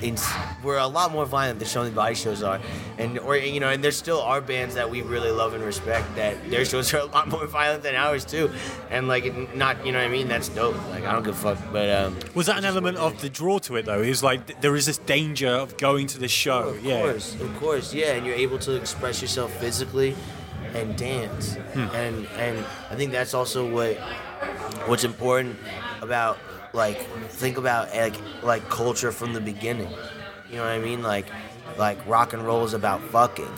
in, 0.07 0.17
were 0.63 0.77
a 0.77 0.87
lot 0.87 1.11
more 1.11 1.25
violent 1.25 1.59
than 1.59 1.67
show 1.67 1.83
me 1.83 1.89
body 1.89 2.15
shows 2.15 2.43
are, 2.43 2.59
and 2.97 3.19
or 3.19 3.35
you 3.35 3.59
know, 3.59 3.69
and 3.69 3.83
there 3.83 3.91
still 3.91 4.21
are 4.21 4.41
bands 4.41 4.75
that 4.75 4.89
we 4.89 5.01
really 5.01 5.31
love 5.31 5.53
and 5.53 5.63
respect 5.63 6.15
that 6.15 6.49
their 6.49 6.65
shows 6.65 6.93
are 6.93 6.99
a 6.99 7.05
lot 7.05 7.27
more 7.27 7.45
violent 7.59 7.83
than 7.83 7.95
ours 7.95 8.25
too, 8.25 8.51
and 8.89 9.07
like 9.07 9.55
not, 9.55 9.85
you 9.85 9.91
know 9.91 9.99
what 9.99 10.07
I 10.07 10.09
mean? 10.09 10.27
That's 10.27 10.49
dope. 10.49 10.75
Like 10.89 11.03
I 11.03 11.11
don't 11.11 11.23
give 11.23 11.35
a 11.35 11.55
fuck, 11.55 11.71
but 11.71 11.89
um. 11.89 12.17
Was 12.33 12.47
that 12.47 12.57
an 12.57 12.65
element 12.65 12.97
of 12.97 13.21
the 13.21 13.29
draw 13.29 13.59
to 13.59 13.75
it 13.77 13.85
though? 13.85 13.99
Was 13.99 14.23
like 14.23 14.47
th- 14.47 14.59
there 14.61 14.75
is 14.75 14.85
this 14.85 14.97
danger 14.97 15.49
of 15.49 15.77
going 15.77 16.07
to 16.07 16.19
the 16.19 16.27
show. 16.27 16.69
Of 16.69 16.83
yeah. 16.83 17.01
course, 17.01 17.39
of 17.39 17.55
course, 17.57 17.93
yeah, 17.93 18.13
and 18.13 18.25
you're 18.25 18.35
able 18.35 18.59
to 18.59 18.75
express 18.75 19.21
yourself 19.21 19.53
physically 19.59 20.15
and 20.73 20.95
dance, 20.97 21.57
and 21.73 22.27
and 22.37 22.65
I 22.89 22.95
think 22.95 23.11
that's 23.11 23.33
also 23.33 23.69
what 23.69 23.97
what's 24.87 25.03
important 25.03 25.57
about 26.01 26.37
like 26.75 26.99
think 27.29 27.57
about 27.57 27.89
like 27.95 28.15
like 28.43 28.69
culture 28.69 29.11
from 29.11 29.33
the 29.33 29.41
beginning. 29.41 29.89
You 30.49 30.57
know 30.57 30.63
what 30.63 30.71
I 30.71 30.79
mean? 30.79 31.01
Like 31.01 31.25
like 31.77 32.05
rock 32.05 32.33
and 32.33 32.45
roll 32.45 32.63
is 32.63 32.73
about 32.73 33.01
fucking. 33.01 33.49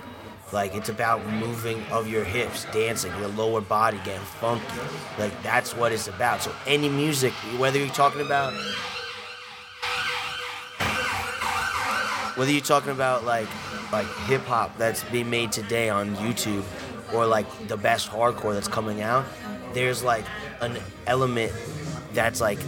Like 0.54 0.74
it's 0.76 0.88
about 0.88 1.26
moving 1.28 1.84
of 1.92 2.08
your 2.08 2.24
hips, 2.24 2.66
dancing, 2.72 3.12
your 3.18 3.28
lower 3.30 3.60
body 3.60 4.00
getting 4.06 4.22
funky. 4.22 4.66
Like 5.20 5.44
that's 5.44 5.76
what 5.76 5.92
it's 5.92 6.08
about. 6.08 6.42
So 6.42 6.54
any 6.66 6.88
music, 6.88 7.34
whether 7.58 7.80
you're 7.80 7.90
talking 7.90 8.22
about 8.22 8.54
whether 12.36 12.52
you're 12.52 12.62
talking 12.62 12.92
about 12.92 13.26
like 13.26 13.48
like 13.92 14.08
hip 14.28 14.46
hop 14.46 14.78
that's 14.78 15.04
being 15.06 15.30
made 15.30 15.52
today 15.52 15.90
on 15.90 16.16
YouTube 16.18 16.64
or 17.14 17.26
like 17.26 17.48
the 17.68 17.78
best 17.78 18.10
hardcore 18.10 18.54
that's 18.54 18.68
coming 18.68 19.02
out, 19.02 19.26
there's 19.74 20.04
like 20.04 20.26
an 20.62 20.78
element 21.08 21.52
that's 22.14 22.40
like 22.40 22.60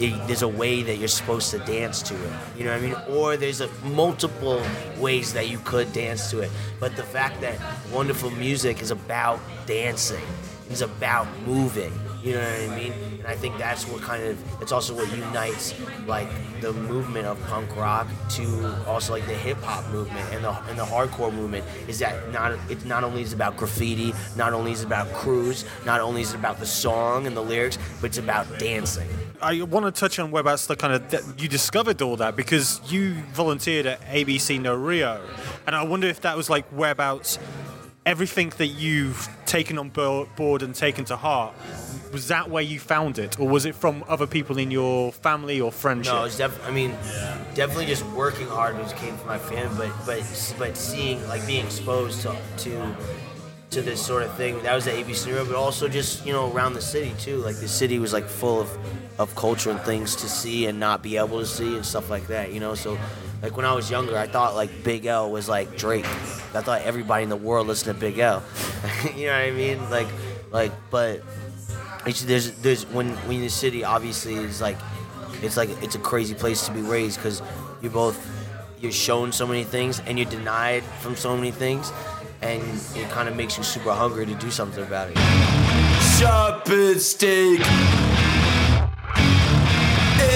it, 0.00 0.26
there's 0.26 0.42
a 0.42 0.48
way 0.48 0.82
that 0.82 0.96
you're 0.96 1.08
supposed 1.08 1.50
to 1.50 1.58
dance 1.60 2.02
to 2.02 2.14
it. 2.14 2.32
You 2.56 2.64
know 2.64 2.72
what 2.72 2.82
I 2.82 2.86
mean? 2.86 3.16
Or 3.16 3.36
there's 3.36 3.60
a 3.60 3.68
multiple 3.84 4.62
ways 4.98 5.32
that 5.32 5.48
you 5.48 5.58
could 5.58 5.92
dance 5.92 6.30
to 6.30 6.40
it. 6.40 6.50
But 6.78 6.96
the 6.96 7.02
fact 7.02 7.40
that 7.40 7.58
wonderful 7.92 8.30
music 8.30 8.80
is 8.80 8.90
about 8.90 9.40
dancing, 9.66 10.24
is 10.70 10.82
about 10.82 11.26
moving. 11.46 11.92
You 12.22 12.34
know 12.34 12.40
what 12.40 12.72
I 12.72 12.76
mean? 12.76 12.92
And 13.18 13.26
I 13.26 13.36
think 13.36 13.58
that's 13.58 13.86
what 13.86 14.02
kind 14.02 14.24
of 14.24 14.62
it's 14.62 14.72
also 14.72 14.94
what 14.94 15.10
unites 15.16 15.74
like 16.06 16.28
the 16.60 16.72
movement 16.72 17.26
of 17.26 17.40
punk 17.46 17.74
rock 17.76 18.08
to 18.30 18.84
also 18.86 19.12
like 19.12 19.26
the 19.26 19.34
hip 19.34 19.58
hop 19.62 19.88
movement 19.90 20.26
and 20.32 20.42
the 20.42 20.50
and 20.68 20.78
the 20.78 20.84
hardcore 20.84 21.32
movement 21.32 21.64
is 21.86 22.00
that 22.00 22.32
not 22.32 22.58
it's 22.68 22.84
not 22.84 23.04
only 23.04 23.22
is 23.22 23.32
about 23.32 23.56
graffiti, 23.56 24.12
not 24.36 24.52
only 24.52 24.72
is 24.72 24.82
about 24.82 25.12
crews, 25.12 25.64
not 25.86 26.00
only 26.00 26.22
is 26.22 26.32
it 26.32 26.38
about 26.38 26.58
the 26.58 26.66
song 26.66 27.26
and 27.26 27.36
the 27.36 27.42
lyrics, 27.42 27.78
but 28.00 28.08
it's 28.08 28.18
about 28.18 28.58
dancing. 28.58 29.08
I 29.40 29.62
want 29.62 29.86
to 29.86 29.92
touch 29.92 30.18
on 30.18 30.32
whereabouts 30.32 30.66
the 30.66 30.74
kind 30.74 30.92
of 30.92 31.10
that 31.10 31.22
you 31.40 31.48
discovered 31.48 32.02
all 32.02 32.16
that 32.16 32.34
because 32.34 32.80
you 32.90 33.14
volunteered 33.32 33.86
at 33.86 34.00
ABC 34.02 34.60
No 34.60 34.74
Rio, 34.74 35.20
and 35.66 35.76
I 35.76 35.84
wonder 35.84 36.08
if 36.08 36.22
that 36.22 36.36
was 36.36 36.50
like 36.50 36.66
whereabouts 36.72 37.38
everything 38.08 38.50
that 38.56 38.68
you've 38.68 39.28
taken 39.44 39.78
on 39.78 39.90
board 39.90 40.62
and 40.62 40.74
taken 40.74 41.04
to 41.04 41.14
heart 41.14 41.54
was 42.10 42.28
that 42.28 42.48
where 42.48 42.62
you 42.62 42.80
found 42.80 43.18
it, 43.18 43.38
or 43.38 43.46
was 43.46 43.66
it 43.66 43.74
from 43.74 44.02
other 44.08 44.26
people 44.26 44.56
in 44.56 44.70
your 44.70 45.12
family 45.12 45.60
or 45.60 45.70
friendship? 45.70 46.14
No, 46.14 46.24
it's 46.24 46.38
def- 46.38 46.66
I 46.66 46.70
mean, 46.70 46.92
definitely 47.54 47.84
just 47.84 48.06
working 48.06 48.46
hard 48.46 48.78
was 48.78 48.94
came 48.94 49.14
from 49.18 49.26
my 49.26 49.38
family, 49.38 49.90
but 50.06 50.22
but 50.22 50.54
but 50.58 50.74
seeing 50.74 51.22
like 51.28 51.46
being 51.46 51.66
exposed 51.66 52.22
to 52.22 52.34
to 52.64 52.96
to 53.72 53.82
this 53.82 54.00
sort 54.00 54.22
of 54.22 54.34
thing 54.36 54.62
that 54.62 54.74
was 54.74 54.86
at 54.86 54.94
ABC 54.94 55.26
No 55.26 55.34
Rio, 55.34 55.44
but 55.44 55.56
also 55.56 55.86
just 55.86 56.24
you 56.24 56.32
know 56.32 56.50
around 56.50 56.72
the 56.72 56.80
city 56.80 57.12
too. 57.18 57.36
Like 57.36 57.56
the 57.56 57.68
city 57.68 57.98
was 57.98 58.14
like 58.14 58.24
full 58.24 58.58
of 58.58 58.70
of 59.18 59.34
culture 59.34 59.70
and 59.70 59.80
things 59.80 60.16
to 60.16 60.30
see 60.30 60.64
and 60.64 60.80
not 60.80 61.02
be 61.02 61.18
able 61.18 61.40
to 61.40 61.46
see 61.46 61.76
and 61.76 61.84
stuff 61.84 62.08
like 62.08 62.28
that. 62.28 62.54
You 62.54 62.60
know, 62.60 62.74
so 62.74 62.96
like 63.42 63.54
when 63.54 63.66
I 63.66 63.74
was 63.74 63.90
younger, 63.90 64.16
I 64.16 64.26
thought 64.26 64.54
like 64.54 64.82
Big 64.82 65.04
L 65.04 65.30
was 65.30 65.46
like 65.46 65.76
Drake. 65.76 66.06
I 66.54 66.62
thought 66.62 66.82
everybody 66.82 67.22
in 67.24 67.28
the 67.28 67.36
world 67.36 67.66
listened 67.66 67.94
to 67.94 68.00
Big 68.00 68.18
L. 68.18 68.42
you 69.14 69.26
know 69.26 69.32
what 69.32 69.42
I 69.42 69.50
mean? 69.50 69.90
Like 69.90 70.08
like 70.50 70.72
but 70.90 71.22
it's, 72.06 72.22
there's 72.22 72.52
there's 72.60 72.86
when 72.86 73.10
when 73.28 73.40
the 73.40 73.48
city 73.48 73.84
obviously 73.84 74.34
is 74.36 74.60
like 74.60 74.76
it's 75.42 75.56
like 75.56 75.70
it's 75.82 75.94
a 75.94 76.00
crazy 76.00 76.34
place 76.34 76.66
to 76.66 76.72
be 76.72 76.80
raised 76.80 77.16
because 77.16 77.42
you're 77.82 77.92
both 77.92 78.18
you're 78.80 78.92
shown 78.92 79.32
so 79.32 79.46
many 79.46 79.64
things 79.64 80.00
and 80.00 80.18
you're 80.18 80.30
denied 80.30 80.82
from 81.00 81.16
so 81.16 81.36
many 81.36 81.50
things 81.50 81.92
and 82.42 82.62
it 82.94 83.10
kind 83.10 83.28
of 83.28 83.34
makes 83.34 83.58
you 83.58 83.64
super 83.64 83.92
hungry 83.92 84.24
to 84.24 84.34
do 84.34 84.50
something 84.50 84.84
about 84.84 85.08
it 85.10 85.18
Sharpened 86.18 87.00
steak 87.00 87.60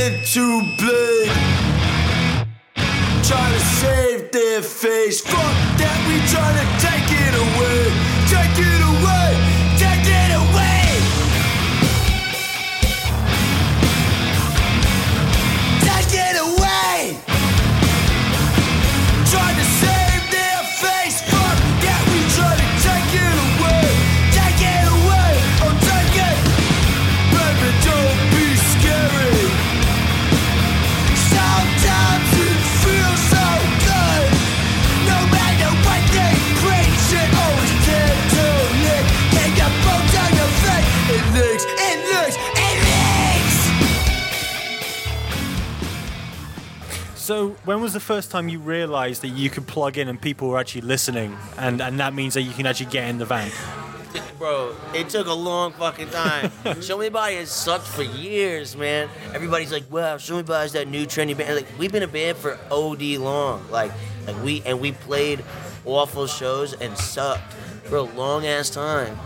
into 0.05 0.63
blade. 0.79 1.31
Trying 3.25 3.53
to 3.55 3.61
save 3.61 4.12
their 4.33 4.63
face. 4.63 5.21
Fuck 5.21 5.55
that, 5.79 5.99
we 6.09 6.17
trying 6.33 6.57
to 6.57 6.67
take 6.81 7.09
it 7.13 7.35
away. 7.37 7.93
Take 8.33 8.59
it 8.59 8.81
away. 8.81 9.02
When 47.73 47.81
was 47.81 47.95
the 47.95 48.01
first 48.01 48.31
time 48.31 48.51
you 48.51 48.59
realised 48.59 49.23
that 49.23 49.29
you 49.29 49.49
could 49.49 49.67
plug 49.67 49.97
in 49.97 50.07
and 50.07 50.21
people 50.21 50.49
were 50.49 50.59
actually 50.59 50.83
listening, 50.83 51.39
and, 51.57 51.81
and 51.81 51.99
that 52.01 52.13
means 52.13 52.35
that 52.35 52.43
you 52.43 52.53
can 52.53 52.67
actually 52.67 52.91
get 52.91 53.09
in 53.09 53.17
the 53.17 53.25
van? 53.25 53.51
bro 54.39 54.77
it 54.93 55.09
took 55.09 55.27
a 55.27 55.33
long 55.33 55.73
fucking 55.73 56.11
time. 56.11 56.51
Show 56.83 56.99
me 56.99 57.09
body 57.09 57.37
has 57.37 57.51
sucked 57.51 57.87
for 57.87 58.03
years 58.03 58.77
man. 58.77 59.09
Everybody's 59.33 59.73
like 59.73 59.85
wow 59.91 60.19
show 60.19 60.37
me 60.37 60.43
body's 60.43 60.73
that 60.73 60.87
new 60.87 61.07
trendy 61.07 61.35
band. 61.35 61.55
Like 61.55 61.69
we've 61.79 61.91
been 61.91 62.03
a 62.03 62.09
band 62.09 62.37
for 62.37 62.59
od 62.71 63.01
long. 63.01 63.65
Like 63.71 63.93
like 64.27 64.43
we 64.43 64.61
and 64.67 64.81
we 64.81 64.93
played 64.93 65.43
awful 65.87 66.27
shows 66.27 66.75
and 66.75 66.99
sucked 66.99 67.55
for 67.85 67.97
a 67.97 68.03
long 68.03 68.45
ass 68.45 68.69
time 68.69 69.19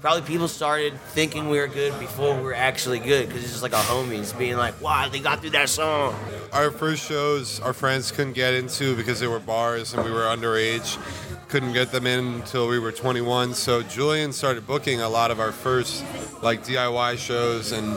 probably 0.00 0.22
people 0.22 0.48
started 0.48 0.98
thinking 1.08 1.48
we 1.48 1.58
were 1.58 1.66
good 1.66 1.98
before 2.00 2.34
we 2.34 2.42
were 2.42 2.54
actually 2.54 2.98
good 2.98 3.28
because 3.28 3.42
it's 3.42 3.52
just 3.52 3.62
like 3.62 3.74
our 3.74 3.84
homies 3.84 4.36
being 4.38 4.56
like 4.56 4.80
wow 4.80 5.08
they 5.08 5.20
got 5.20 5.40
through 5.40 5.50
that 5.50 5.68
song 5.68 6.14
Our 6.52 6.70
first 6.72 7.06
shows, 7.06 7.60
our 7.60 7.72
friends 7.72 8.10
couldn't 8.10 8.32
get 8.32 8.54
into 8.54 8.96
because 8.96 9.20
they 9.20 9.28
were 9.28 9.38
bars 9.38 9.94
and 9.94 10.04
we 10.04 10.10
were 10.10 10.22
underage. 10.22 10.98
Couldn't 11.46 11.74
get 11.74 11.92
them 11.92 12.08
in 12.08 12.26
until 12.40 12.66
we 12.66 12.80
were 12.80 12.90
21. 12.90 13.54
So 13.54 13.82
Julian 13.82 14.32
started 14.32 14.66
booking 14.66 15.00
a 15.00 15.08
lot 15.08 15.30
of 15.30 15.38
our 15.38 15.52
first 15.52 16.04
like 16.42 16.64
DIY 16.64 17.18
shows 17.18 17.70
and 17.70 17.96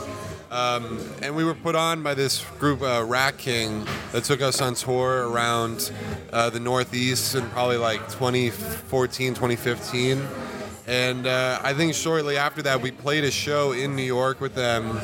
um, 0.52 1.00
and 1.20 1.34
we 1.34 1.42
were 1.42 1.54
put 1.54 1.74
on 1.74 2.04
by 2.04 2.14
this 2.14 2.44
group, 2.60 2.80
uh, 2.80 3.02
Rat 3.04 3.38
King, 3.38 3.84
that 4.12 4.22
took 4.22 4.40
us 4.40 4.60
on 4.60 4.74
tour 4.74 5.28
around 5.28 5.90
uh, 6.32 6.48
the 6.48 6.60
Northeast 6.60 7.34
in 7.34 7.44
probably 7.50 7.76
like 7.76 7.98
2014, 8.10 9.34
2015. 9.34 10.22
And 10.86 11.26
uh, 11.26 11.60
I 11.62 11.72
think 11.72 11.94
shortly 11.94 12.36
after 12.36 12.60
that, 12.62 12.82
we 12.82 12.90
played 12.90 13.24
a 13.24 13.30
show 13.30 13.72
in 13.72 13.96
New 13.96 14.02
York 14.02 14.40
with 14.40 14.54
them, 14.54 15.00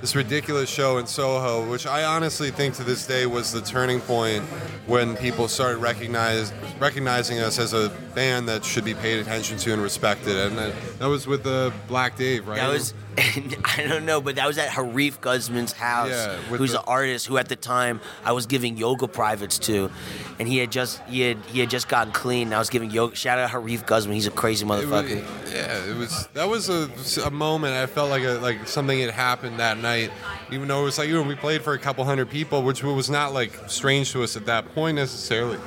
this 0.00 0.16
ridiculous 0.16 0.68
show 0.68 0.98
in 0.98 1.06
Soho, 1.06 1.70
which 1.70 1.86
I 1.86 2.04
honestly 2.04 2.50
think 2.50 2.74
to 2.76 2.84
this 2.84 3.06
day 3.06 3.26
was 3.26 3.52
the 3.52 3.60
turning 3.60 4.00
point 4.00 4.42
when 4.86 5.16
people 5.16 5.46
started 5.46 5.78
recognize, 5.78 6.52
recognizing 6.80 7.38
us 7.38 7.60
as 7.60 7.74
a 7.74 7.90
band 8.14 8.48
that 8.48 8.64
should 8.64 8.84
be 8.84 8.94
paid 8.94 9.20
attention 9.20 9.56
to 9.58 9.72
and 9.72 9.80
respected. 9.80 10.36
And 10.36 10.58
that, 10.58 10.74
that 10.98 11.06
was 11.06 11.28
with 11.28 11.44
the 11.44 11.72
Black 11.86 12.16
Dave, 12.16 12.48
right? 12.48 12.56
That 12.56 12.68
was, 12.68 12.92
I 13.18 13.86
don't 13.88 14.06
know, 14.06 14.20
but 14.20 14.36
that 14.36 14.46
was 14.46 14.56
at 14.58 14.68
Harif 14.70 15.20
Guzman's 15.20 15.72
house, 15.72 16.10
Yeah, 16.10 16.36
who's 16.36 16.72
the- 16.72 16.78
an 16.80 16.84
artist 16.86 17.26
who 17.26 17.36
at 17.38 17.48
the 17.48 17.56
time 17.56 18.00
I 18.24 18.32
was 18.32 18.46
giving 18.46 18.76
yoga 18.76 19.08
privates 19.08 19.58
to, 19.60 19.90
and 20.38 20.46
he 20.48 20.58
had 20.58 20.70
just 20.70 21.00
he 21.06 21.20
had 21.20 21.36
he 21.46 21.60
had 21.60 21.70
just 21.70 21.88
gotten 21.88 22.12
clean. 22.12 22.48
And 22.48 22.54
I 22.54 22.58
was 22.58 22.70
giving 22.70 22.90
yoga. 22.90 23.14
Shout 23.16 23.38
out 23.38 23.50
Harif 23.50 23.86
Guzman, 23.86 24.14
he's 24.14 24.26
a 24.26 24.30
crazy 24.30 24.64
It 24.64 24.68
was, 24.68 24.84
motherfucker. 24.84 25.24
yeah, 25.52 25.84
it 25.90 25.96
was. 25.96 26.28
That 26.34 26.48
was 26.48 26.68
a, 26.68 26.88
a 27.24 27.30
moment. 27.30 27.74
I 27.74 27.86
felt 27.86 28.10
like 28.10 28.22
a, 28.22 28.38
like 28.40 28.66
something 28.68 28.98
had 28.98 29.10
happened 29.10 29.58
that 29.58 29.78
night, 29.78 30.10
even 30.52 30.68
though 30.68 30.82
it 30.82 30.84
was 30.84 30.98
like 30.98 31.08
you 31.08 31.14
know 31.14 31.22
we 31.22 31.34
played 31.34 31.62
for 31.62 31.74
a 31.74 31.78
couple 31.78 32.04
hundred 32.04 32.30
people, 32.30 32.62
which 32.62 32.82
was 32.82 33.10
not 33.10 33.32
like 33.32 33.52
strange 33.68 34.12
to 34.12 34.22
us 34.22 34.36
at 34.36 34.46
that 34.46 34.72
point 34.74 34.94
necessarily, 34.96 35.58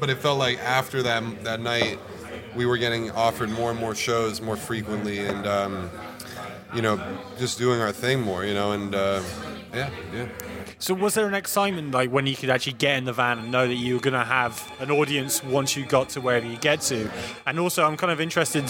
but 0.00 0.10
it 0.10 0.18
felt 0.18 0.38
like 0.38 0.58
after 0.60 1.02
that 1.02 1.44
that 1.44 1.60
night 1.60 1.98
we 2.54 2.66
were 2.66 2.78
getting 2.78 3.10
offered 3.10 3.50
more 3.50 3.72
and 3.72 3.80
more 3.80 3.96
shows 3.96 4.40
more 4.40 4.56
frequently, 4.56 5.18
and 5.26 5.44
um, 5.46 5.90
you 6.74 6.82
know 6.82 7.00
just 7.38 7.58
doing 7.58 7.80
our 7.80 7.92
thing 7.92 8.20
more, 8.20 8.44
you 8.44 8.54
know, 8.54 8.72
and 8.72 8.94
uh, 8.94 9.22
yeah, 9.72 9.90
yeah. 10.12 10.28
So, 10.78 10.94
was 10.94 11.14
there 11.14 11.26
an 11.26 11.34
excitement 11.34 11.92
like 11.92 12.10
when 12.10 12.26
you 12.26 12.36
could 12.36 12.50
actually 12.50 12.74
get 12.74 12.98
in 12.98 13.04
the 13.04 13.12
van 13.12 13.38
and 13.38 13.50
know 13.50 13.66
that 13.66 13.74
you 13.74 13.94
were 13.94 14.00
going 14.00 14.14
to 14.14 14.24
have 14.24 14.72
an 14.80 14.90
audience 14.90 15.42
once 15.42 15.76
you 15.76 15.86
got 15.86 16.10
to 16.10 16.20
wherever 16.20 16.46
you 16.46 16.56
get 16.56 16.80
to? 16.82 17.10
And 17.46 17.58
also, 17.58 17.84
I'm 17.84 17.96
kind 17.96 18.12
of 18.12 18.20
interested, 18.20 18.64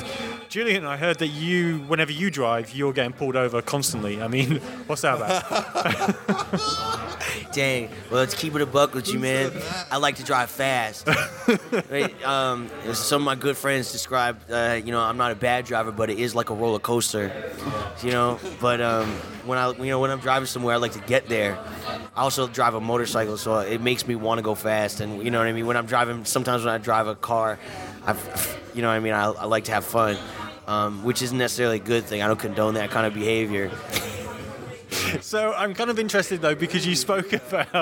Julian. 0.49 0.85
I 0.85 0.97
heard 0.97 1.19
that 1.19 1.29
you, 1.29 1.79
whenever 1.89 2.13
you 2.13 2.31
drive, 2.31 2.75
you're 2.75 2.93
getting 2.93 3.13
pulled 3.13 3.37
over 3.37 3.63
constantly. 3.63 4.23
I 4.23 4.29
mean, 4.29 4.57
what's 4.87 5.03
that 5.03 5.17
about? 5.17 5.45
Dang. 7.53 7.89
Well, 8.11 8.21
let's 8.21 8.35
keep 8.35 8.55
it 8.55 8.61
a 8.61 8.67
buck 8.67 8.95
with 8.95 9.13
you, 9.13 9.19
man. 9.19 9.53
I 9.91 9.97
like 9.99 10.17
to 10.17 10.25
drive 10.25 10.51
fast. 10.51 11.09
Um, 12.25 12.71
some 12.93 13.23
of 13.23 13.27
my 13.27 13.35
good 13.35 13.57
friends 13.57 13.93
describe, 13.93 14.41
uh, 14.51 14.81
you 14.83 14.93
know, 14.93 15.01
I'm 15.01 15.17
not 15.17 15.31
a 15.31 15.35
bad 15.35 15.67
driver, 15.67 15.93
but 15.93 16.11
it 16.11 16.19
is 16.19 16.35
like 16.35 16.51
a 16.51 16.55
roller 16.55 16.79
coaster. 16.79 17.31
You 18.03 18.11
know, 18.11 18.39
but 18.61 18.81
um, 18.81 19.09
when 19.45 19.59
I, 19.59 19.71
you 19.73 19.87
know, 19.87 20.01
when 20.01 20.11
I'm 20.11 20.21
driving 20.21 20.47
somewhere, 20.47 20.75
I 20.75 20.79
like 20.79 20.93
to 20.93 21.01
get 21.01 21.29
there. 21.29 21.59
I 22.17 22.23
also 22.23 22.47
drive 22.47 22.75
a 22.75 22.81
motorcycle, 22.81 23.37
so 23.37 23.59
it 23.59 23.81
makes 23.81 24.07
me 24.07 24.15
want 24.15 24.39
to 24.39 24.43
go 24.43 24.55
fast. 24.55 25.01
And 25.01 25.23
you 25.23 25.31
know 25.31 25.39
what 25.39 25.47
I 25.49 25.53
mean. 25.53 25.67
When 25.67 25.77
I'm 25.77 25.87
driving, 25.87 26.25
sometimes 26.25 26.65
when 26.65 26.75
I 26.75 26.79
drive 26.79 27.07
a 27.07 27.15
car, 27.15 27.59
I've, 28.07 28.59
you 28.75 28.83
know 28.83 28.89
what 28.89 28.95
I 28.95 29.01
mean. 29.01 29.13
I, 29.13 29.25
I 29.25 29.45
like 29.47 29.65
to 29.65 29.73
have 29.73 29.85
fun, 29.85 30.17
um, 30.67 31.05
which 31.05 31.23
isn't 31.23 31.37
necessarily 31.37 31.77
a 31.77 31.83
good 31.83 32.05
thing. 32.05 32.23
I 32.23 32.27
don't 32.27 32.39
condone 32.39 32.75
that 32.75 32.91
kind 32.91 33.07
of 33.07 33.15
behavior. 33.15 33.71
So 35.21 35.53
I'm 35.55 35.75
kind 35.75 35.91
of 35.91 35.99
interested 35.99 36.41
though 36.41 36.55
because 36.55 36.87
you 36.87 36.95
spoke 36.95 37.33
about 37.33 37.73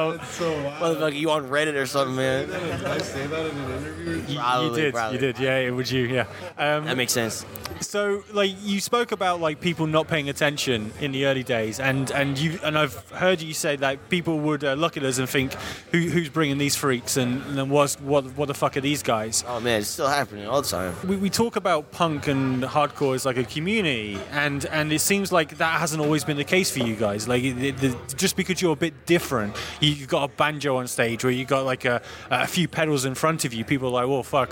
well 0.41 0.95
like 0.99 1.15
you 1.15 1.31
on 1.31 1.49
Reddit 1.49 1.75
or 1.75 1.87
something, 1.87 2.17
man? 2.17 2.49
Did 2.49 2.85
I 2.85 2.99
say 2.99 3.27
that 3.27 3.47
in 3.47 3.57
an 3.59 3.71
interview? 3.79 4.25
you, 4.29 4.39
Probably, 4.39 4.69
you 4.69 4.77
did, 4.77 4.95
probably. 4.95 5.15
you 5.15 5.21
did, 5.33 5.39
yeah. 5.39 5.71
Would 5.71 5.91
you, 5.91 6.05
yeah. 6.05 6.27
Um, 6.59 6.85
That 6.85 6.97
makes 6.97 7.13
sense. 7.13 7.45
So, 7.81 8.23
like, 8.33 8.53
you 8.63 8.81
spoke 8.81 9.11
about 9.13 9.41
like 9.41 9.61
people 9.61 9.87
not 9.87 10.07
paying 10.07 10.29
attention 10.29 10.93
in 11.01 11.11
the 11.13 11.27
early 11.27 11.43
days, 11.43 11.81
and 11.81 12.11
and 12.13 12.39
you 12.39 12.61
and 12.63 12.79
I've 12.79 12.95
heard 13.11 13.43
you 13.43 13.55
say 13.55 13.75
that 13.77 14.09
people 14.09 14.39
would 14.41 14.63
uh, 14.63 14.75
look 14.75 14.97
at 14.97 15.03
us 15.03 15.19
and 15.19 15.29
think, 15.29 15.53
Who, 15.91 15.99
"Who's 15.99 16.29
bringing 16.29 16.59
these 16.59 16.77
freaks?" 16.77 17.17
and, 17.17 17.43
and 17.43 17.59
then 17.59 17.69
what's 17.71 17.99
what 18.01 18.25
what 18.37 18.47
the 18.47 18.55
fuck 18.55 18.77
are 18.77 18.81
these 18.81 19.03
guys? 19.03 19.45
Oh 19.49 19.59
man, 19.61 19.81
it's 19.81 19.89
still 19.91 20.07
happening 20.09 20.47
all 20.47 20.63
the 20.63 20.69
time. 20.69 20.95
We, 21.07 21.17
we 21.17 21.31
talk 21.31 21.57
about 21.57 21.91
punk 21.91 22.29
and 22.29 22.63
hardcore 22.63 23.15
as 23.17 23.25
like 23.27 23.37
a 23.37 23.45
community, 23.45 24.19
and 24.31 24.65
and 24.67 24.93
it 24.93 25.01
seems 25.01 25.33
like 25.33 25.59
that 25.59 25.81
hasn't 25.81 26.01
always 26.03 26.25
been 26.25 26.37
the 26.37 26.45
case 26.45 26.71
for 26.71 26.81
you 26.81 26.95
guys. 27.03 27.27
Like, 27.27 27.43
it- 27.43 27.79
the, 27.79 27.97
just 28.17 28.37
because 28.37 28.63
you're 28.63 28.73
a 28.81 28.85
bit 28.87 28.95
different, 29.07 29.57
you, 29.81 29.91
you've 29.91 30.09
got 30.09 30.23
a 30.31 30.33
banjo 30.43 30.77
on 30.77 30.87
stage, 30.87 31.25
or 31.25 31.31
you 31.31 31.45
got 31.45 31.65
like 31.65 31.85
a, 31.85 32.01
a 32.31 32.47
few 32.47 32.69
pedals 32.69 33.05
in 33.05 33.15
front 33.15 33.45
of 33.45 33.53
you. 33.53 33.65
People 33.65 33.89
are 33.89 33.97
like, 34.01 34.09
"Well, 34.09 34.23
fuck." 34.23 34.51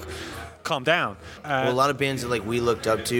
Calm 0.62 0.84
down. 0.84 1.16
Uh, 1.42 1.62
Well, 1.64 1.72
a 1.72 1.80
lot 1.82 1.90
of 1.90 1.96
bands 1.96 2.20
that 2.22 2.28
like 2.28 2.44
we 2.44 2.60
looked 2.60 2.86
up 2.86 3.04
to 3.06 3.18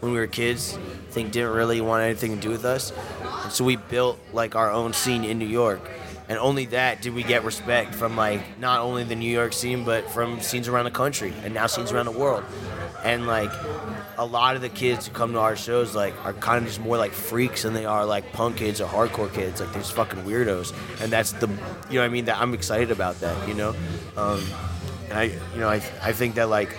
when 0.00 0.12
we 0.12 0.18
were 0.18 0.26
kids, 0.26 0.76
think 1.10 1.32
didn't 1.32 1.54
really 1.54 1.80
want 1.80 2.02
anything 2.02 2.34
to 2.36 2.40
do 2.40 2.50
with 2.50 2.64
us, 2.66 2.92
and 3.44 3.50
so 3.52 3.64
we 3.64 3.76
built 3.76 4.18
like 4.34 4.54
our 4.56 4.70
own 4.70 4.92
scene 4.92 5.24
in 5.24 5.38
New 5.38 5.48
York. 5.62 5.80
And 6.28 6.38
only 6.38 6.66
that 6.66 7.02
did 7.02 7.14
we 7.14 7.22
get 7.22 7.44
respect 7.44 7.94
from 7.94 8.16
like 8.16 8.58
not 8.58 8.80
only 8.80 9.04
the 9.04 9.14
New 9.14 9.30
York 9.30 9.52
scene, 9.52 9.84
but 9.84 10.10
from 10.10 10.40
scenes 10.40 10.66
around 10.66 10.86
the 10.86 10.90
country 10.90 11.32
and 11.44 11.54
now 11.54 11.66
scenes 11.66 11.92
around 11.92 12.06
the 12.06 12.18
world. 12.18 12.44
And 13.04 13.26
like 13.26 13.52
a 14.18 14.24
lot 14.24 14.56
of 14.56 14.62
the 14.62 14.68
kids 14.68 15.06
who 15.06 15.12
come 15.12 15.32
to 15.32 15.38
our 15.38 15.54
shows 15.54 15.94
like 15.94 16.14
are 16.24 16.32
kind 16.32 16.58
of 16.58 16.64
just 16.64 16.80
more 16.80 16.96
like 16.96 17.12
freaks 17.12 17.62
than 17.62 17.74
they 17.74 17.84
are 17.84 18.04
like 18.04 18.32
punk 18.32 18.56
kids 18.56 18.80
or 18.80 18.88
hardcore 18.88 19.32
kids. 19.32 19.60
Like 19.60 19.72
they're 19.72 19.82
just 19.82 19.94
fucking 19.94 20.24
weirdos, 20.24 20.74
and 21.00 21.12
that's 21.12 21.32
the 21.32 21.48
you 21.48 21.56
know 21.94 22.00
what 22.00 22.06
I 22.06 22.08
mean. 22.08 22.24
That 22.24 22.38
I'm 22.38 22.54
excited 22.54 22.90
about 22.90 23.20
that. 23.20 23.48
You 23.48 23.54
know, 23.54 23.76
um, 24.16 24.42
and 25.10 25.18
I 25.18 25.24
you 25.24 25.60
know 25.60 25.68
I 25.68 25.76
I 26.02 26.12
think 26.12 26.34
that 26.36 26.48
like 26.48 26.74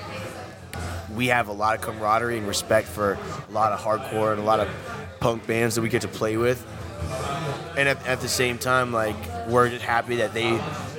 we 1.15 1.27
have 1.27 1.47
a 1.47 1.53
lot 1.53 1.75
of 1.75 1.81
camaraderie 1.81 2.37
and 2.37 2.47
respect 2.47 2.87
for 2.87 3.17
a 3.47 3.51
lot 3.51 3.71
of 3.71 3.79
hardcore 3.79 4.31
and 4.31 4.41
a 4.41 4.43
lot 4.43 4.59
of 4.59 4.67
punk 5.19 5.47
bands 5.47 5.75
that 5.75 5.81
we 5.81 5.89
get 5.89 6.01
to 6.01 6.07
play 6.07 6.37
with. 6.37 6.65
And 7.77 7.87
at, 7.87 8.05
at 8.07 8.21
the 8.21 8.29
same 8.29 8.57
time, 8.57 8.91
like 8.91 9.15
we're 9.47 9.69
just 9.69 9.83
happy 9.83 10.17
that 10.17 10.33
they 10.33 10.57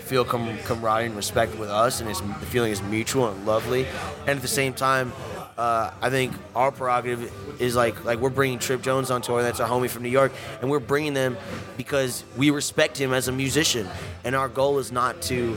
feel 0.09 0.25
com- 0.25 0.59
camaraderie 0.65 1.07
and 1.07 1.17
respect 1.17 1.59
with 1.59 1.69
us, 1.69 2.01
and 2.01 2.09
it's, 2.09 2.21
the 2.21 2.47
feeling 2.47 2.73
is 2.73 2.83
mutual 2.83 3.29
and 3.29 3.47
lovely. 3.47 3.87
And 4.27 4.31
at 4.31 4.43
the 4.43 4.49
same 4.49 4.73
time, 4.73 5.13
uh, 5.59 5.93
I 6.01 6.09
think 6.09 6.33
our 6.55 6.71
prerogative 6.71 7.33
is 7.61 7.75
like 7.75 8.05
like 8.05 8.21
we're 8.21 8.31
bringing 8.31 8.61
Trip 8.61 8.81
Jones 8.81 9.11
on 9.11 9.21
tour. 9.21 9.43
That's 9.43 9.59
our 9.59 9.69
homie 9.69 9.91
from 9.91 10.05
New 10.05 10.09
York, 10.09 10.33
and 10.61 10.71
we're 10.71 10.79
bringing 10.79 11.15
them 11.15 11.37
because 11.77 12.23
we 12.37 12.51
respect 12.51 12.97
him 12.97 13.13
as 13.13 13.27
a 13.27 13.33
musician. 13.33 13.89
And 14.23 14.37
our 14.37 14.49
goal 14.49 14.79
is 14.79 14.93
not 14.93 15.21
to 15.23 15.57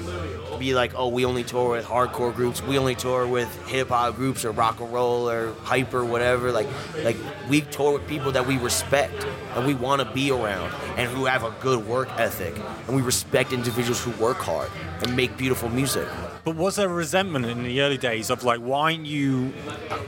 be 0.58 0.74
like, 0.74 0.94
oh, 0.96 1.10
we 1.10 1.24
only 1.24 1.44
tour 1.44 1.72
with 1.72 1.86
hardcore 1.86 2.34
groups. 2.34 2.64
We 2.64 2.80
only 2.80 2.96
tour 2.96 3.28
with 3.28 3.48
hip 3.68 3.90
hop 3.90 4.16
groups 4.16 4.44
or 4.44 4.52
rock 4.52 4.80
and 4.80 4.92
roll 4.92 5.30
or 5.30 5.54
hyper, 5.62 6.04
whatever. 6.04 6.52
Like 6.52 6.68
like 7.04 7.18
we 7.48 7.62
tour 7.62 7.94
with 7.94 8.08
people 8.08 8.32
that 8.32 8.48
we 8.48 8.58
respect 8.58 9.28
and 9.56 9.68
we 9.68 9.76
want 9.76 10.02
to 10.02 10.12
be 10.12 10.32
around 10.32 10.74
and 10.98 11.12
who 11.12 11.26
have 11.26 11.44
a 11.44 11.54
good 11.62 11.86
work 11.86 12.10
ethic. 12.18 12.56
And 12.88 12.96
we 12.96 13.04
respect 13.04 13.54
individuals 13.54 14.04
who 14.04 14.10
work 14.12 14.38
hard 14.38 14.72
and 15.04 15.16
make 15.16 15.38
beautiful 15.38 15.70
music. 15.70 16.08
But 16.44 16.56
was 16.56 16.76
there 16.78 16.90
a 16.90 16.94
resentment 16.94 17.46
in 17.46 17.64
the 17.64 17.82
early 17.82 17.98
days 17.98 18.30
of 18.32 18.44
like, 18.44 18.60
why 18.60 18.94
aren't 18.94 19.06
you 19.06 19.54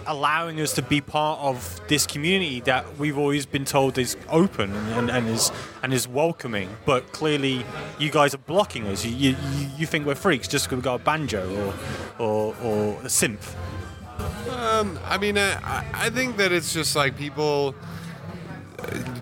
allowing 0.07 0.59
us 0.59 0.73
to 0.73 0.81
be 0.81 0.99
part 0.99 1.39
of 1.39 1.79
this 1.87 2.07
community 2.07 2.59
that 2.61 2.97
we've 2.97 3.17
always 3.17 3.45
been 3.45 3.65
told 3.65 3.97
is 3.99 4.17
open 4.29 4.73
and, 4.93 5.11
and 5.11 5.27
is 5.27 5.51
and 5.83 5.93
is 5.93 6.07
welcoming? 6.07 6.69
But 6.85 7.11
clearly, 7.11 7.63
you 7.99 8.09
guys 8.09 8.33
are 8.33 8.39
blocking 8.39 8.87
us. 8.87 9.05
You, 9.05 9.11
you, 9.11 9.35
you 9.77 9.85
think 9.85 10.05
we're 10.07 10.15
freaks 10.15 10.47
just 10.47 10.65
because 10.65 10.77
we've 10.77 10.83
got 10.83 11.01
a 11.01 11.03
banjo 11.03 11.73
or 12.19 12.25
or, 12.25 12.55
or 12.63 12.93
a 13.01 13.05
synth. 13.05 13.53
Um, 14.49 14.97
I 15.05 15.17
mean, 15.17 15.37
I- 15.37 15.85
I 15.93 16.09
think 16.09 16.37
that 16.37 16.51
it's 16.51 16.73
just 16.73 16.95
like 16.95 17.17
people 17.17 17.75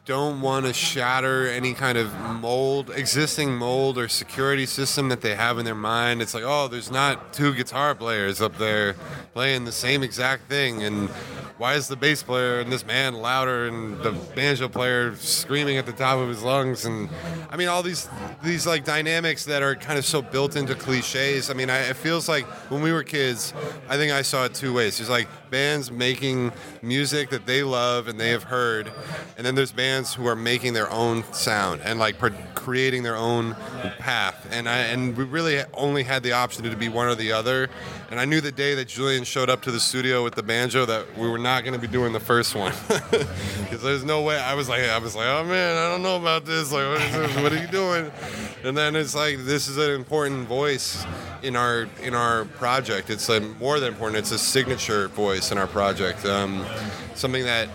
don't 0.06 0.42
want 0.42 0.66
to 0.66 0.74
shatter 0.74 1.48
any 1.48 1.74
kind 1.74 1.98
of 1.98 2.14
mold, 2.20 2.90
existing 2.90 3.56
mold 3.56 3.98
or 3.98 4.08
security 4.08 4.66
system 4.66 5.10
that 5.10 5.22
they 5.22 5.36
have 5.36 5.60
in 5.60 5.66
their 5.66 5.76
mind. 5.76 6.22
It's 6.22 6.34
like, 6.34 6.44
oh, 6.46 6.68
there's 6.68 6.92
not 6.92 7.34
two 7.34 7.54
guitar 7.54 7.96
players 7.96 8.42
up 8.42 8.58
there 8.58 8.96
playing 9.34 9.66
the 9.66 9.72
same 9.72 10.04
exact 10.04 10.50
thing, 10.50 10.84
and 10.84 11.10
why 11.62 11.76
is 11.76 11.88
the 11.88 11.96
bass 11.96 12.24
player 12.24 12.60
and 12.60 12.72
this 12.72 12.84
man 12.84 13.14
louder 13.14 13.68
and 13.68 14.00
the 14.00 14.12
banjo 14.36 14.68
player 14.68 15.16
screaming 15.18 15.78
at 15.78 15.86
the 15.86 15.92
top 15.92 16.18
of 16.18 16.28
his 16.28 16.42
lungs? 16.42 16.86
And 16.86 17.08
I 17.52 17.56
mean, 17.56 17.68
all 17.68 17.84
these 17.84 18.10
these 18.44 18.66
like 18.66 18.84
dynamics 18.84 19.46
that 19.46 19.62
are 19.62 19.76
kind 19.76 20.00
of 20.00 20.06
so 20.06 20.24
built 20.24 20.56
into 20.56 20.74
cliches. 20.74 21.52
I 21.52 21.54
mean, 21.54 21.70
I, 21.70 21.90
it 21.90 21.98
feels 21.98 22.28
like 22.28 22.46
when 22.72 22.82
we 22.82 22.92
were 22.92 23.04
kids, 23.04 23.54
I 23.88 23.98
think 23.98 24.12
I 24.12 24.24
saw 24.24 24.46
it 24.46 24.56
two 24.56 24.74
ways. 24.74 24.98
There's 24.98 25.10
like 25.10 25.28
bands 25.52 25.92
making 25.92 26.52
music 26.82 27.30
that 27.30 27.46
they 27.46 27.62
love 27.62 28.08
and 28.08 28.20
they 28.20 28.32
have 28.32 28.44
heard, 28.44 28.92
and 29.38 29.46
then 29.46 29.51
there's 29.56 29.72
bands 29.72 30.14
who 30.14 30.28
are 30.28 30.36
making 30.36 30.74
their 30.74 30.90
own 30.92 31.24
sound 31.34 31.82
and 31.84 32.00
like 32.00 32.16
creating 32.56 33.02
their 33.04 33.16
own 33.16 33.56
path. 33.98 34.48
And 34.52 34.70
I 34.70 34.78
and 34.78 35.18
we 35.18 35.24
really 35.24 35.62
only 35.74 36.04
had 36.04 36.22
the 36.24 36.34
option 36.34 36.64
to 36.64 36.76
be 36.76 36.90
one 36.90 37.08
or 37.08 37.16
the 37.16 37.32
other. 37.32 37.70
And 38.10 38.20
I 38.20 38.26
knew 38.26 38.42
the 38.42 38.52
day 38.52 38.76
that 38.76 38.88
Julian 38.88 39.24
showed 39.24 39.50
up 39.50 39.62
to 39.64 39.72
the 39.72 39.80
studio 39.80 40.24
with 40.24 40.36
the 40.36 40.44
banjo 40.44 40.86
that 40.86 41.18
we 41.18 41.30
were 41.30 41.40
not 41.40 41.64
going 41.64 41.74
to 41.74 41.80
be 41.80 41.88
doing 41.88 42.14
the 42.14 42.20
first 42.20 42.56
one 42.56 42.74
because 43.10 43.82
there's 43.82 44.04
no 44.04 44.22
way. 44.22 44.38
I 44.38 44.54
was 44.54 44.70
like, 44.70 44.84
I 44.84 44.98
was 44.98 45.16
like, 45.16 45.28
oh 45.28 45.44
man, 45.44 45.78
I 45.78 45.90
don't 45.90 46.04
know 46.04 46.18
about 46.18 46.46
this. 46.46 46.72
Like, 46.72 46.88
what, 46.88 47.02
is 47.02 47.12
this? 47.14 47.44
what 47.44 47.52
are 47.52 47.62
you 47.62 47.68
doing? 47.68 48.12
And 48.64 48.78
then 48.78 48.96
it's 48.96 49.16
like 49.16 49.38
this 49.40 49.68
is 49.68 49.78
an 49.78 49.92
important 49.92 50.48
voice 50.48 51.04
in 51.42 51.56
our 51.56 51.88
in 52.04 52.14
our 52.14 52.46
project. 52.46 53.10
It's 53.10 53.30
more 53.60 53.80
than 53.80 53.90
important. 53.94 54.20
It's 54.20 54.32
a 54.32 54.40
signature 54.40 55.08
voice 55.08 55.52
in 55.52 55.58
our 55.58 55.68
project. 55.68 56.26
Um, 56.26 56.66
something 57.16 57.44
that 57.46 57.70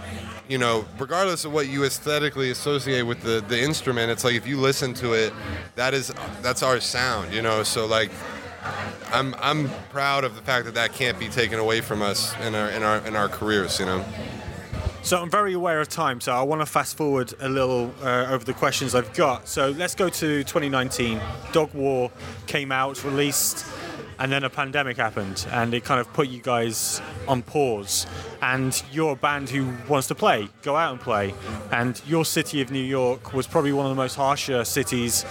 you 0.49 0.59
know, 0.59 0.85
regardless 0.99 1.45
of 1.45 1.53
what 1.53 1.69
you 1.69 1.85
aesthetically 1.85 2.51
associate 2.51 3.03
with 3.03 3.21
the, 3.23 3.45
the 3.49 3.61
instrument, 3.61 4.11
it's 4.11 4.25
like 4.25 4.35
if 4.35 4.47
you 4.47 4.59
listen 4.59 4.95
to 4.95 5.13
it, 5.13 5.33
that 5.75 5.95
is 5.95 6.13
that's 6.43 6.63
our 6.63 6.81
sound, 6.81 7.33
you 7.33 7.43
know. 7.43 7.63
So 7.63 7.87
like, 7.87 8.11
I'm 9.13 9.35
I'm 9.39 9.71
proud 9.91 10.25
of 10.25 10.37
the 10.37 10.43
fact 10.43 10.67
that 10.67 10.75
that 10.75 10.93
can't 10.93 11.19
be 11.19 11.29
taken 11.29 11.59
away 11.59 11.81
from 11.81 12.03
us 12.03 12.35
in 12.41 12.55
our 12.55 12.71
in 12.71 12.83
our 12.83 12.99
in 13.07 13.17
our 13.17 13.29
careers, 13.29 13.81
you 13.81 13.87
know. 13.87 14.05
So 15.03 15.23
I'm 15.23 15.31
very 15.31 15.53
aware 15.53 15.81
of 15.81 15.89
time, 15.89 16.21
so 16.21 16.33
I 16.33 16.43
want 16.43 16.63
to 16.63 16.67
fast 16.67 16.97
forward 16.97 17.33
a 17.39 17.49
little 17.49 17.95
uh, 18.03 18.27
over 18.29 18.45
the 18.45 18.53
questions 18.53 18.93
I've 18.93 19.15
got. 19.15 19.47
So 19.47 19.71
let's 19.71 19.95
go 19.95 20.09
to 20.09 20.43
2019. 20.43 21.21
Dog 21.53 21.73
War 21.75 22.11
came 22.49 22.73
out, 22.73 23.05
released, 23.05 23.65
and 24.19 24.33
then 24.33 24.45
a 24.45 24.51
pandemic 24.51 24.97
happened, 24.97 25.47
and 25.51 25.75
it 25.75 25.85
kind 25.85 26.01
of 26.01 26.13
put 26.13 26.29
you 26.29 26.41
guys 26.41 27.01
on 27.29 27.43
pause. 27.43 28.07
And 28.43 28.81
you're 28.93 29.13
a 29.13 29.17
band 29.17 29.49
who 29.49 29.73
wants 29.89 30.09
to 30.09 30.15
play, 30.15 30.49
go 30.63 30.77
out 30.77 30.93
and 30.93 31.01
play. 31.01 31.35
And 31.73 32.01
your 32.07 32.25
city 32.25 32.61
of 32.61 32.71
New 32.71 32.85
York 32.85 33.33
was 33.33 33.47
probably 33.47 33.73
one 33.73 33.87
of 33.87 33.91
the 33.91 33.97
most 33.97 34.15
harsher 34.15 34.65
cities 34.65 35.25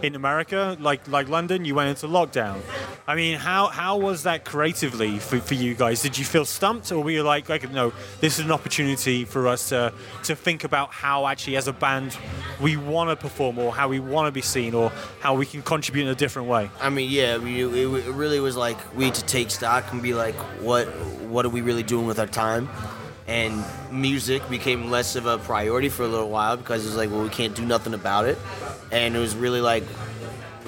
in 0.00 0.14
America, 0.14 0.76
like 0.80 1.06
like 1.08 1.28
London. 1.28 1.64
You 1.64 1.74
went 1.74 1.90
into 1.90 2.06
lockdown. 2.06 2.60
I 3.06 3.16
mean, 3.16 3.36
how 3.36 3.66
how 3.66 3.98
was 3.98 4.22
that 4.22 4.44
creatively 4.44 5.18
for, 5.18 5.40
for 5.40 5.54
you 5.54 5.74
guys? 5.74 6.02
Did 6.02 6.16
you 6.16 6.24
feel 6.24 6.44
stumped, 6.44 6.92
or 6.92 7.02
were 7.02 7.10
you 7.10 7.24
like, 7.24 7.48
like, 7.48 7.70
no, 7.72 7.92
this 8.20 8.38
is 8.38 8.44
an 8.44 8.52
opportunity 8.52 9.24
for 9.24 9.48
us 9.48 9.68
to 9.70 9.92
to 10.22 10.36
think 10.36 10.62
about 10.64 10.92
how 10.92 11.26
actually 11.26 11.56
as 11.56 11.66
a 11.66 11.72
band 11.72 12.16
we 12.60 12.76
want 12.76 13.10
to 13.10 13.16
perform, 13.16 13.58
or 13.58 13.72
how 13.72 13.88
we 13.88 13.98
want 13.98 14.28
to 14.28 14.32
be 14.32 14.40
seen, 14.40 14.72
or 14.72 14.90
how 15.20 15.34
we 15.34 15.46
can 15.46 15.62
contribute 15.62 16.04
in 16.04 16.08
a 16.08 16.14
different 16.14 16.48
way? 16.48 16.70
I 16.80 16.90
mean, 16.90 17.10
yeah, 17.10 17.36
it, 17.36 17.42
it 17.42 18.06
it 18.06 18.12
really 18.32 18.40
was 18.40 18.56
like 18.56 18.78
we 18.96 19.04
had 19.04 19.14
to 19.14 19.24
take 19.26 19.50
stock 19.50 19.92
and 19.92 20.02
be 20.02 20.14
like, 20.14 20.34
what 20.62 20.86
what 21.28 21.44
are 21.44 21.50
we 21.50 21.60
really 21.60 21.82
doing 21.82 22.06
with 22.06 22.18
our 22.18 22.26
time? 22.26 22.66
And 23.26 23.62
music 23.90 24.48
became 24.48 24.90
less 24.90 25.16
of 25.16 25.26
a 25.26 25.36
priority 25.36 25.90
for 25.90 26.02
a 26.02 26.08
little 26.08 26.30
while 26.30 26.56
because 26.56 26.84
it 26.84 26.88
was 26.88 26.96
like, 26.96 27.10
well, 27.10 27.22
we 27.22 27.28
can't 27.28 27.54
do 27.54 27.64
nothing 27.64 27.92
about 27.92 28.24
it. 28.24 28.38
And 28.90 29.14
it 29.14 29.18
was 29.18 29.36
really 29.36 29.60
like, 29.60 29.84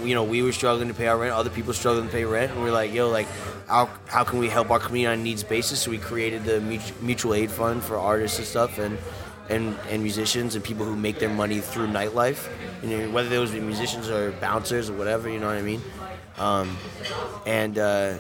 you 0.02 0.14
know, 0.14 0.24
we 0.24 0.42
were 0.42 0.52
struggling 0.52 0.88
to 0.88 0.94
pay 0.94 1.06
our 1.06 1.16
rent, 1.16 1.32
other 1.32 1.50
people 1.50 1.72
struggling 1.72 2.06
to 2.06 2.12
pay 2.12 2.24
rent, 2.26 2.52
and 2.52 2.62
we 2.62 2.68
are 2.68 2.72
like, 2.72 2.92
yo, 2.92 3.08
like, 3.08 3.26
how, 3.66 3.88
how 4.06 4.24
can 4.24 4.38
we 4.38 4.48
help 4.48 4.70
our 4.70 4.78
community 4.78 5.12
on 5.12 5.20
a 5.20 5.22
needs 5.22 5.42
basis? 5.42 5.80
So 5.80 5.90
we 5.90 5.98
created 5.98 6.44
the 6.44 6.60
mutual 7.00 7.34
aid 7.34 7.50
fund 7.50 7.82
for 7.82 7.96
artists 7.98 8.38
and 8.38 8.46
stuff, 8.46 8.78
and 8.78 8.98
and, 9.48 9.76
and 9.90 10.02
musicians 10.02 10.54
and 10.54 10.64
people 10.64 10.86
who 10.86 10.96
make 10.96 11.18
their 11.18 11.28
money 11.28 11.60
through 11.60 11.86
nightlife, 11.88 12.48
you 12.82 12.88
know, 12.88 13.10
whether 13.10 13.28
those 13.28 13.50
be 13.50 13.60
musicians 13.60 14.08
or 14.08 14.32
bouncers 14.32 14.88
or 14.88 14.94
whatever, 14.94 15.28
you 15.28 15.38
know 15.38 15.48
what 15.48 15.56
I 15.56 15.62
mean? 15.62 15.82
Um, 16.39 16.76
and 17.47 17.78
uh, 17.78 18.14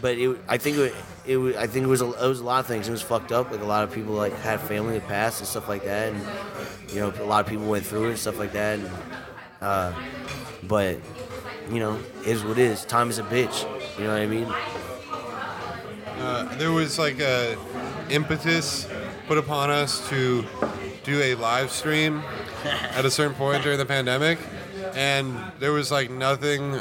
but 0.00 0.18
it, 0.18 0.38
I 0.48 0.58
think 0.58 0.76
it, 0.78 0.94
it 1.26 1.56
I 1.56 1.66
think 1.66 1.84
it 1.84 1.88
was 1.88 2.02
a, 2.02 2.06
it 2.06 2.28
was 2.28 2.40
a 2.40 2.44
lot 2.44 2.60
of 2.60 2.66
things. 2.66 2.88
It 2.88 2.92
was 2.92 3.02
fucked 3.02 3.32
up. 3.32 3.50
Like 3.50 3.60
a 3.60 3.64
lot 3.64 3.84
of 3.84 3.92
people 3.92 4.14
like 4.14 4.34
had 4.38 4.60
family 4.60 4.98
that 4.98 5.08
passed 5.08 5.40
and 5.40 5.48
stuff 5.48 5.68
like 5.68 5.84
that, 5.84 6.12
and 6.12 6.92
you 6.92 7.00
know 7.00 7.12
a 7.20 7.24
lot 7.24 7.44
of 7.44 7.50
people 7.50 7.66
went 7.66 7.86
through 7.86 8.06
it 8.06 8.10
and 8.10 8.18
stuff 8.18 8.38
like 8.38 8.52
that. 8.52 8.78
And, 8.78 8.90
uh, 9.60 9.92
but 10.64 10.98
you 11.70 11.78
know, 11.78 11.98
is 12.26 12.44
what 12.44 12.58
is. 12.58 12.84
Time 12.84 13.10
is 13.10 13.18
a 13.18 13.22
bitch. 13.22 13.62
You 13.98 14.04
know 14.04 14.12
what 14.12 14.22
I 14.22 14.26
mean? 14.26 14.52
Uh, 16.18 16.54
there 16.56 16.72
was 16.72 16.98
like 16.98 17.20
a 17.20 17.56
impetus 18.10 18.86
put 19.26 19.38
upon 19.38 19.70
us 19.70 20.08
to 20.08 20.44
do 21.04 21.20
a 21.20 21.34
live 21.34 21.70
stream 21.70 22.22
at 22.64 23.04
a 23.04 23.10
certain 23.10 23.34
point 23.34 23.62
during 23.62 23.78
the 23.78 23.86
pandemic, 23.86 24.38
and 24.94 25.36
there 25.58 25.72
was 25.72 25.90
like 25.90 26.10
nothing. 26.10 26.80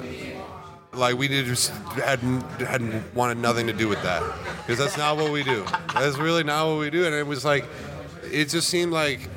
Like 0.93 1.17
we 1.17 1.27
just 1.29 1.69
had 1.69 2.19
hadn't 2.59 3.15
wanted 3.15 3.37
nothing 3.37 3.67
to 3.67 3.73
do 3.73 3.87
with 3.87 4.03
that 4.03 4.21
because 4.57 4.77
that's 4.77 4.97
not 4.97 5.15
what 5.15 5.31
we 5.31 5.41
do. 5.43 5.65
That's 5.93 6.17
really 6.17 6.43
not 6.43 6.67
what 6.67 6.79
we 6.79 6.89
do, 6.89 7.05
and 7.05 7.15
it 7.15 7.25
was 7.25 7.45
like 7.45 7.65
it 8.29 8.49
just 8.49 8.67
seemed 8.67 8.91
like 8.91 9.29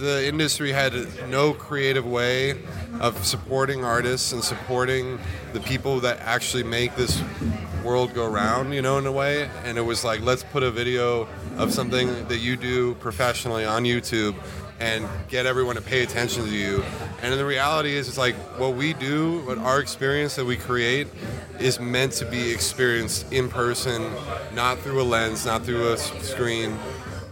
the 0.00 0.26
industry 0.26 0.72
had 0.72 0.92
no 1.28 1.52
creative 1.52 2.06
way 2.06 2.62
of 3.00 3.24
supporting 3.24 3.84
artists 3.84 4.32
and 4.32 4.42
supporting 4.42 5.18
the 5.52 5.60
people 5.60 6.00
that 6.00 6.18
actually 6.20 6.62
make 6.62 6.96
this 6.96 7.22
world 7.84 8.12
go 8.14 8.28
round, 8.28 8.74
you 8.74 8.82
know, 8.82 8.98
in 8.98 9.06
a 9.06 9.12
way. 9.12 9.48
And 9.64 9.78
it 9.78 9.82
was 9.82 10.04
like, 10.04 10.20
let's 10.20 10.42
put 10.42 10.62
a 10.62 10.70
video 10.70 11.28
of 11.56 11.72
something 11.72 12.26
that 12.28 12.38
you 12.38 12.56
do 12.56 12.94
professionally 12.96 13.64
on 13.64 13.84
YouTube 13.84 14.34
and 14.80 15.06
get 15.28 15.46
everyone 15.46 15.76
to 15.76 15.82
pay 15.82 16.02
attention 16.02 16.44
to 16.44 16.50
you. 16.50 16.82
And 17.22 17.32
the 17.34 17.44
reality 17.44 17.94
is, 17.94 18.08
it's 18.08 18.18
like 18.18 18.34
what 18.58 18.74
we 18.74 18.94
do, 18.94 19.40
what 19.40 19.58
our 19.58 19.78
experience 19.78 20.36
that 20.36 20.46
we 20.46 20.56
create 20.56 21.06
is 21.58 21.78
meant 21.78 22.12
to 22.12 22.24
be 22.24 22.50
experienced 22.50 23.30
in 23.32 23.48
person, 23.48 24.10
not 24.54 24.78
through 24.78 25.02
a 25.02 25.04
lens, 25.04 25.44
not 25.44 25.64
through 25.64 25.92
a 25.92 25.98
screen 25.98 26.78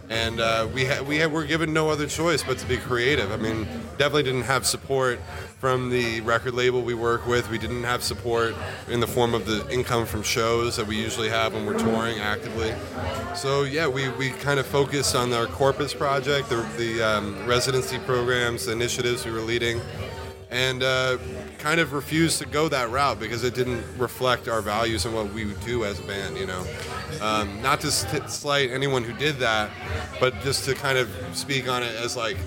and 0.09 0.39
uh, 0.39 0.67
we 0.73 0.85
ha- 0.85 1.03
we 1.03 1.19
ha- 1.19 1.27
were 1.27 1.45
given 1.45 1.71
no 1.71 1.89
other 1.89 2.07
choice 2.07 2.43
but 2.43 2.57
to 2.57 2.67
be 2.67 2.77
creative. 2.77 3.31
I 3.31 3.37
mean, 3.37 3.65
definitely 3.97 4.23
didn't 4.23 4.43
have 4.43 4.65
support 4.65 5.19
from 5.59 5.89
the 5.89 6.21
record 6.21 6.53
label 6.53 6.81
we 6.81 6.93
work 6.93 7.27
with. 7.27 7.49
We 7.49 7.57
didn't 7.57 7.83
have 7.83 8.01
support 8.01 8.55
in 8.87 9.01
the 9.01 9.07
form 9.07 9.33
of 9.33 9.45
the 9.45 9.67
income 9.69 10.05
from 10.05 10.23
shows 10.23 10.77
that 10.77 10.87
we 10.87 10.95
usually 10.95 11.27
have 11.29 11.53
when 11.53 11.65
we're 11.65 11.77
touring 11.77 12.19
actively. 12.19 12.73
So 13.35 13.63
yeah, 13.63 13.87
we, 13.87 14.07
we 14.09 14.29
kind 14.29 14.59
of 14.59 14.65
focused 14.65 15.15
on 15.15 15.33
our 15.33 15.47
Corpus 15.47 15.93
project, 15.93 16.49
the, 16.49 16.65
the 16.77 17.01
um, 17.03 17.45
residency 17.45 17.99
programs, 17.99 18.67
the 18.67 18.71
initiatives 18.71 19.25
we 19.25 19.31
were 19.31 19.41
leading, 19.41 19.81
and 20.49 20.81
uh, 20.81 21.17
kind 21.57 21.81
of 21.81 21.91
refused 21.91 22.39
to 22.39 22.45
go 22.47 22.69
that 22.69 22.89
route 22.89 23.19
because 23.19 23.43
it 23.43 23.53
didn't 23.53 23.83
reflect 23.97 24.47
our 24.47 24.61
values 24.61 25.05
and 25.05 25.13
what 25.13 25.31
we 25.33 25.43
do 25.65 25.83
as 25.83 25.99
a 25.99 26.03
band. 26.03 26.37
You 26.37 26.47
know, 26.47 26.65
um, 27.21 27.61
not 27.61 27.81
to 27.81 27.91
slight 27.91 28.71
anyone 28.71 29.03
who 29.03 29.13
did 29.13 29.35
that, 29.39 29.69
but 30.21 30.39
just 30.41 30.63
to 30.65 30.73
kind 30.73 30.97
of 30.97 31.09
speak 31.33 31.67
on 31.67 31.83
it 31.83 31.93
as 31.97 32.15
like. 32.15 32.37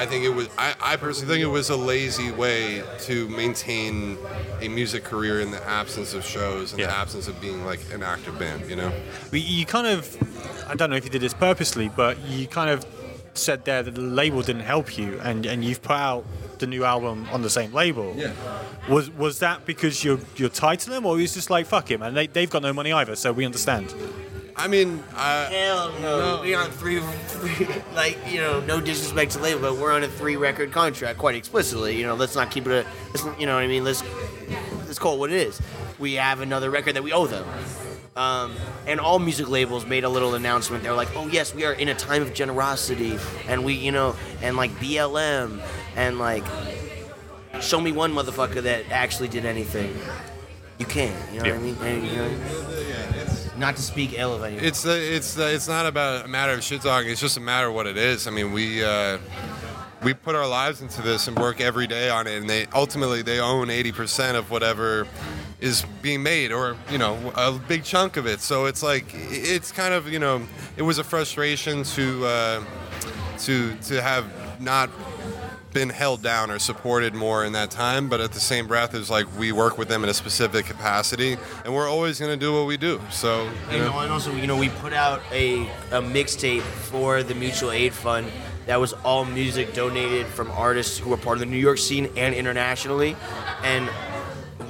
I 0.00 0.06
think 0.06 0.24
it 0.24 0.30
was. 0.30 0.48
I, 0.56 0.74
I 0.80 0.96
personally 0.96 1.34
think 1.34 1.44
it 1.44 1.52
was 1.52 1.68
a 1.68 1.76
lazy 1.76 2.32
way 2.32 2.82
to 3.00 3.28
maintain 3.28 4.16
a 4.62 4.68
music 4.68 5.04
career 5.04 5.42
in 5.42 5.50
the 5.50 5.62
absence 5.68 6.14
of 6.14 6.24
shows, 6.24 6.72
in 6.72 6.78
the 6.78 6.90
absence 6.90 7.28
of 7.28 7.38
being 7.38 7.66
like 7.66 7.80
an 7.92 8.02
active 8.02 8.38
band. 8.38 8.68
You 8.70 8.76
know. 8.76 8.92
You 9.30 9.66
kind 9.66 9.86
of, 9.86 10.16
I 10.70 10.74
don't 10.74 10.88
know 10.88 10.96
if 10.96 11.04
you 11.04 11.10
did 11.10 11.20
this 11.20 11.34
purposely, 11.34 11.90
but 11.90 12.18
you 12.20 12.46
kind 12.46 12.70
of 12.70 12.86
said 13.34 13.66
there 13.66 13.82
that 13.82 13.94
the 13.94 14.00
label 14.00 14.40
didn't 14.40 14.62
help 14.62 14.96
you, 14.96 15.20
and, 15.22 15.44
and 15.44 15.62
you've 15.62 15.82
put 15.82 15.96
out 15.96 16.24
the 16.60 16.66
new 16.66 16.82
album 16.84 17.28
on 17.30 17.42
the 17.42 17.50
same 17.50 17.70
label. 17.74 18.14
Yeah. 18.16 18.32
Was 18.88 19.10
was 19.10 19.40
that 19.40 19.66
because 19.66 20.02
you're 20.02 20.20
you're 20.36 20.48
tied 20.48 20.80
to 20.80 20.90
them, 20.90 21.04
or 21.04 21.16
was 21.16 21.34
just 21.34 21.50
like 21.50 21.66
fuck 21.66 21.90
it, 21.90 22.00
man? 22.00 22.14
They 22.14 22.26
they've 22.26 22.48
got 22.48 22.62
no 22.62 22.72
money 22.72 22.90
either, 22.90 23.16
so 23.16 23.34
we 23.34 23.44
understand. 23.44 23.94
I 24.60 24.66
mean, 24.66 25.02
uh, 25.16 25.48
Hell 25.48 25.92
no. 26.00 26.40
We're 26.42 26.58
on 26.58 26.70
three, 26.70 27.00
three, 27.00 27.66
like, 27.94 28.18
you 28.30 28.40
know, 28.40 28.60
no 28.60 28.78
disrespect 28.78 29.32
to 29.32 29.38
label, 29.38 29.62
but 29.62 29.76
we're 29.78 29.90
on 29.90 30.02
a 30.02 30.08
three 30.08 30.36
record 30.36 30.70
contract 30.70 31.18
quite 31.18 31.34
explicitly. 31.34 31.96
You 31.96 32.06
know, 32.06 32.14
let's 32.14 32.36
not 32.36 32.50
keep 32.50 32.66
it 32.66 32.72
a, 32.72 32.86
let's, 33.08 33.40
you 33.40 33.46
know 33.46 33.54
what 33.54 33.64
I 33.64 33.68
mean? 33.68 33.84
Let's, 33.84 34.04
let's 34.86 34.98
call 34.98 35.14
it 35.14 35.18
what 35.18 35.32
it 35.32 35.36
is. 35.36 35.58
We 35.98 36.14
have 36.14 36.42
another 36.42 36.70
record 36.70 36.94
that 36.96 37.02
we 37.02 37.10
owe 37.10 37.26
them. 37.26 37.46
Um, 38.16 38.54
and 38.86 39.00
all 39.00 39.18
music 39.18 39.48
labels 39.48 39.86
made 39.86 40.04
a 40.04 40.10
little 40.10 40.34
announcement. 40.34 40.82
They're 40.82 40.92
like, 40.92 41.16
oh, 41.16 41.26
yes, 41.28 41.54
we 41.54 41.64
are 41.64 41.72
in 41.72 41.88
a 41.88 41.94
time 41.94 42.20
of 42.20 42.34
generosity. 42.34 43.18
And 43.48 43.64
we, 43.64 43.72
you 43.74 43.92
know, 43.92 44.14
and 44.42 44.58
like 44.58 44.72
BLM, 44.72 45.62
and 45.96 46.18
like, 46.18 46.44
show 47.62 47.80
me 47.80 47.92
one 47.92 48.12
motherfucker 48.12 48.62
that 48.64 48.90
actually 48.90 49.28
did 49.28 49.46
anything. 49.46 49.96
You 50.78 50.84
can, 50.84 51.14
you 51.32 51.40
know 51.40 51.50
what 51.50 51.54
I 51.54 51.62
mean? 51.62 51.76
And, 51.82 52.06
you 52.06 52.16
know, 52.16 52.89
not 53.60 53.76
to 53.76 53.82
speak 53.82 54.14
ill 54.14 54.34
of 54.34 54.42
anyone. 54.42 54.64
It's 54.64 54.84
uh, 54.84 54.90
it's 54.90 55.38
uh, 55.38 55.42
it's 55.42 55.68
not 55.68 55.86
about 55.86 56.24
a 56.24 56.28
matter 56.28 56.52
of 56.52 56.64
shit 56.64 56.80
talking. 56.80 57.10
It's 57.10 57.20
just 57.20 57.36
a 57.36 57.40
matter 57.40 57.68
of 57.68 57.74
what 57.74 57.86
it 57.86 57.96
is. 57.96 58.26
I 58.26 58.30
mean, 58.30 58.52
we 58.52 58.82
uh, 58.82 59.18
we 60.02 60.14
put 60.14 60.34
our 60.34 60.48
lives 60.48 60.80
into 60.80 61.02
this 61.02 61.28
and 61.28 61.38
work 61.38 61.60
every 61.60 61.86
day 61.86 62.08
on 62.08 62.26
it, 62.26 62.38
and 62.38 62.48
they 62.48 62.66
ultimately 62.74 63.22
they 63.22 63.38
own 63.38 63.70
eighty 63.70 63.92
percent 63.92 64.36
of 64.36 64.50
whatever 64.50 65.06
is 65.60 65.84
being 66.00 66.22
made, 66.22 66.50
or 66.50 66.76
you 66.90 66.98
know, 66.98 67.32
a 67.36 67.52
big 67.52 67.84
chunk 67.84 68.16
of 68.16 68.26
it. 68.26 68.40
So 68.40 68.64
it's 68.64 68.82
like 68.82 69.04
it's 69.14 69.70
kind 69.70 69.94
of 69.94 70.08
you 70.08 70.18
know, 70.18 70.42
it 70.76 70.82
was 70.82 70.98
a 70.98 71.04
frustration 71.04 71.84
to 71.84 72.26
uh, 72.26 72.64
to 73.40 73.76
to 73.76 74.02
have 74.02 74.24
not 74.60 74.90
been 75.72 75.90
held 75.90 76.22
down 76.22 76.50
or 76.50 76.58
supported 76.58 77.14
more 77.14 77.44
in 77.44 77.52
that 77.52 77.70
time 77.70 78.08
but 78.08 78.20
at 78.20 78.32
the 78.32 78.40
same 78.40 78.66
breath 78.66 78.94
it's 78.94 79.10
like 79.10 79.26
we 79.38 79.52
work 79.52 79.78
with 79.78 79.88
them 79.88 80.02
in 80.02 80.10
a 80.10 80.14
specific 80.14 80.66
capacity 80.66 81.36
and 81.64 81.74
we're 81.74 81.88
always 81.88 82.18
going 82.18 82.30
to 82.30 82.36
do 82.36 82.52
what 82.52 82.66
we 82.66 82.76
do 82.76 83.00
so 83.10 83.48
you 83.70 83.78
know, 83.78 83.98
and 84.00 84.10
also, 84.10 84.34
you 84.34 84.46
know, 84.46 84.56
we 84.56 84.68
put 84.68 84.92
out 84.92 85.22
a, 85.30 85.62
a 85.92 86.02
mixtape 86.02 86.62
for 86.62 87.22
the 87.22 87.34
Mutual 87.34 87.70
Aid 87.70 87.92
Fund 87.92 88.30
that 88.66 88.80
was 88.80 88.92
all 89.04 89.24
music 89.24 89.74
donated 89.74 90.26
from 90.26 90.50
artists 90.50 90.98
who 90.98 91.10
were 91.10 91.16
part 91.16 91.36
of 91.36 91.40
the 91.40 91.46
New 91.46 91.56
York 91.58 91.78
scene 91.78 92.10
and 92.16 92.34
internationally. 92.34 93.16
And 93.62 93.88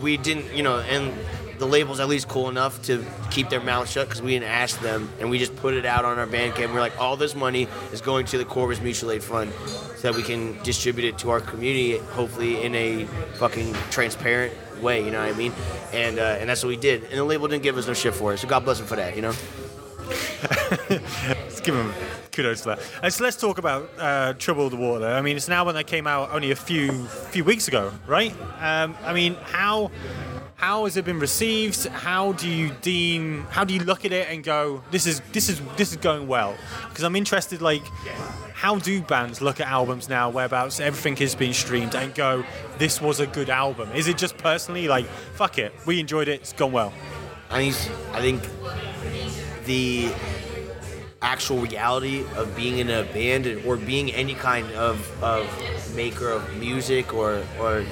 we 0.03 0.17
didn't, 0.17 0.55
you 0.55 0.63
know, 0.63 0.81
and 0.81 1.13
the 1.61 1.67
label's 1.67 2.01
at 2.01 2.09
least 2.09 2.27
cool 2.27 2.49
enough 2.49 2.83
to 2.83 3.05
keep 3.31 3.51
their 3.51 3.61
mouth 3.61 3.89
shut 3.89 4.09
because 4.09 4.23
we 4.23 4.31
didn't 4.31 4.49
ask 4.49 4.81
them. 4.81 5.11
And 5.21 5.29
we 5.29 5.39
just 5.39 5.55
put 5.57 5.75
it 5.75 5.85
out 5.85 6.07
on 6.07 6.19
our 6.19 6.27
Bandcamp. 6.27 6.73
We're 6.73 6.81
like, 6.81 6.99
all 6.99 7.17
this 7.17 7.35
money 7.35 7.69
is 7.93 8.01
going 8.01 8.25
to 8.27 8.39
the 8.39 8.47
Corpus 8.47 8.81
Mutual 8.81 9.13
Aid 9.13 9.23
Fund 9.23 9.53
so 9.97 10.11
that 10.11 10.15
we 10.17 10.23
can 10.23 10.61
distribute 10.63 11.07
it 11.07 11.19
to 11.19 11.31
our 11.31 11.41
community, 11.41 11.99
hopefully 11.99 12.63
in 12.63 12.75
a 12.75 13.05
fucking 13.35 13.75
transparent 13.91 14.55
way, 14.81 15.05
you 15.05 15.11
know 15.11 15.21
what 15.21 15.35
I 15.35 15.37
mean? 15.37 15.53
And 15.93 16.19
uh, 16.19 16.39
and 16.41 16.49
that's 16.49 16.63
what 16.65 16.71
we 16.71 16.79
did. 16.79 17.05
And 17.05 17.13
the 17.13 17.25
label 17.25 17.47
didn't 17.47 17.63
give 17.63 17.77
us 17.77 17.87
no 17.87 17.93
shit 17.93 18.15
for 18.15 18.33
it, 18.33 18.39
so 18.39 18.49
God 18.49 18.65
bless 18.65 18.79
them 18.79 18.87
for 18.87 18.97
that, 18.97 19.15
you 19.15 19.21
know? 19.21 19.35
Let's 20.91 21.61
give 21.61 21.75
them 21.75 21.93
kudos 22.33 22.63
for 22.63 22.77
that. 22.77 23.13
So 23.13 23.23
let's 23.23 23.37
talk 23.37 23.59
about 23.59 23.91
uh, 23.99 24.33
Trouble 24.35 24.71
the 24.71 24.77
Water. 24.77 25.07
I 25.07 25.21
mean, 25.21 25.37
it's 25.37 25.47
an 25.47 25.53
album 25.53 25.75
that 25.75 25.87
came 25.87 26.07
out 26.07 26.31
only 26.33 26.51
a 26.51 26.57
few 26.57 27.05
few 27.05 27.45
weeks 27.45 27.69
ago, 27.69 27.93
right? 28.07 28.35
Um, 28.61 28.97
I 29.05 29.13
mean, 29.13 29.35
how 29.43 29.91
how 30.61 30.85
has 30.85 30.99
it 30.99 31.07
been 31.07 31.19
received? 31.19 31.87
How 31.87 32.33
do 32.33 32.47
you 32.47 32.71
deem? 32.83 33.47
How 33.51 33.65
do 33.65 33.73
you 33.73 33.81
look 33.81 34.05
at 34.05 34.13
it 34.13 34.29
and 34.29 34.45
go, 34.45 34.85
this 34.91 35.07
is 35.07 35.23
this 35.33 35.49
is 35.49 35.61
this 35.79 35.91
is 35.91 35.97
going 35.97 36.29
well? 36.29 36.55
Because 36.89 37.03
I'm 37.05 37.17
interested, 37.17 37.63
like. 37.63 37.83
How 38.61 38.79
do 38.79 39.01
bands 39.01 39.41
look 39.41 39.59
at 39.59 39.69
albums 39.69 40.07
now, 40.11 40.29
whereabouts 40.29 40.81
everything 40.81 41.17
is 41.17 41.35
being 41.35 41.55
streamed, 41.55 41.95
and 41.95 42.15
go, 42.15 42.45
"This 42.77 43.01
was 43.01 43.19
a 43.19 43.27
good 43.27 43.49
album"? 43.49 43.89
Is 43.95 44.07
it 44.07 44.19
just 44.19 44.37
personally 44.37 44.87
like, 44.87 45.07
"Fuck 45.35 45.57
it, 45.59 45.73
we 45.87 45.99
enjoyed 45.99 46.29
it, 46.29 46.43
it's 46.43 46.53
gone 46.53 46.73
well"? 46.73 46.93
I 47.51 47.71
think 47.71 47.75
I 48.13 48.21
think 48.21 48.43
the 49.65 50.13
actual 51.23 51.61
reality 51.61 52.27
of 52.37 52.55
being 52.55 52.77
in 52.79 52.91
a 52.91 53.03
band 53.05 53.47
or 53.65 53.79
being 53.79 54.13
any 54.13 54.35
kind 54.35 54.71
of, 54.73 54.97
of 55.23 55.47
maker 55.97 56.29
of 56.29 56.43
music 56.59 57.15
or 57.15 57.43
or 57.59 57.83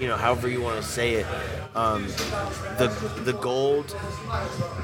you 0.00 0.06
know 0.06 0.16
however 0.16 0.48
you 0.48 0.60
want 0.60 0.80
to 0.80 0.86
say 0.86 1.14
it 1.14 1.26
um, 1.74 2.06
the 2.78 2.88
the 3.24 3.32
gold 3.34 3.94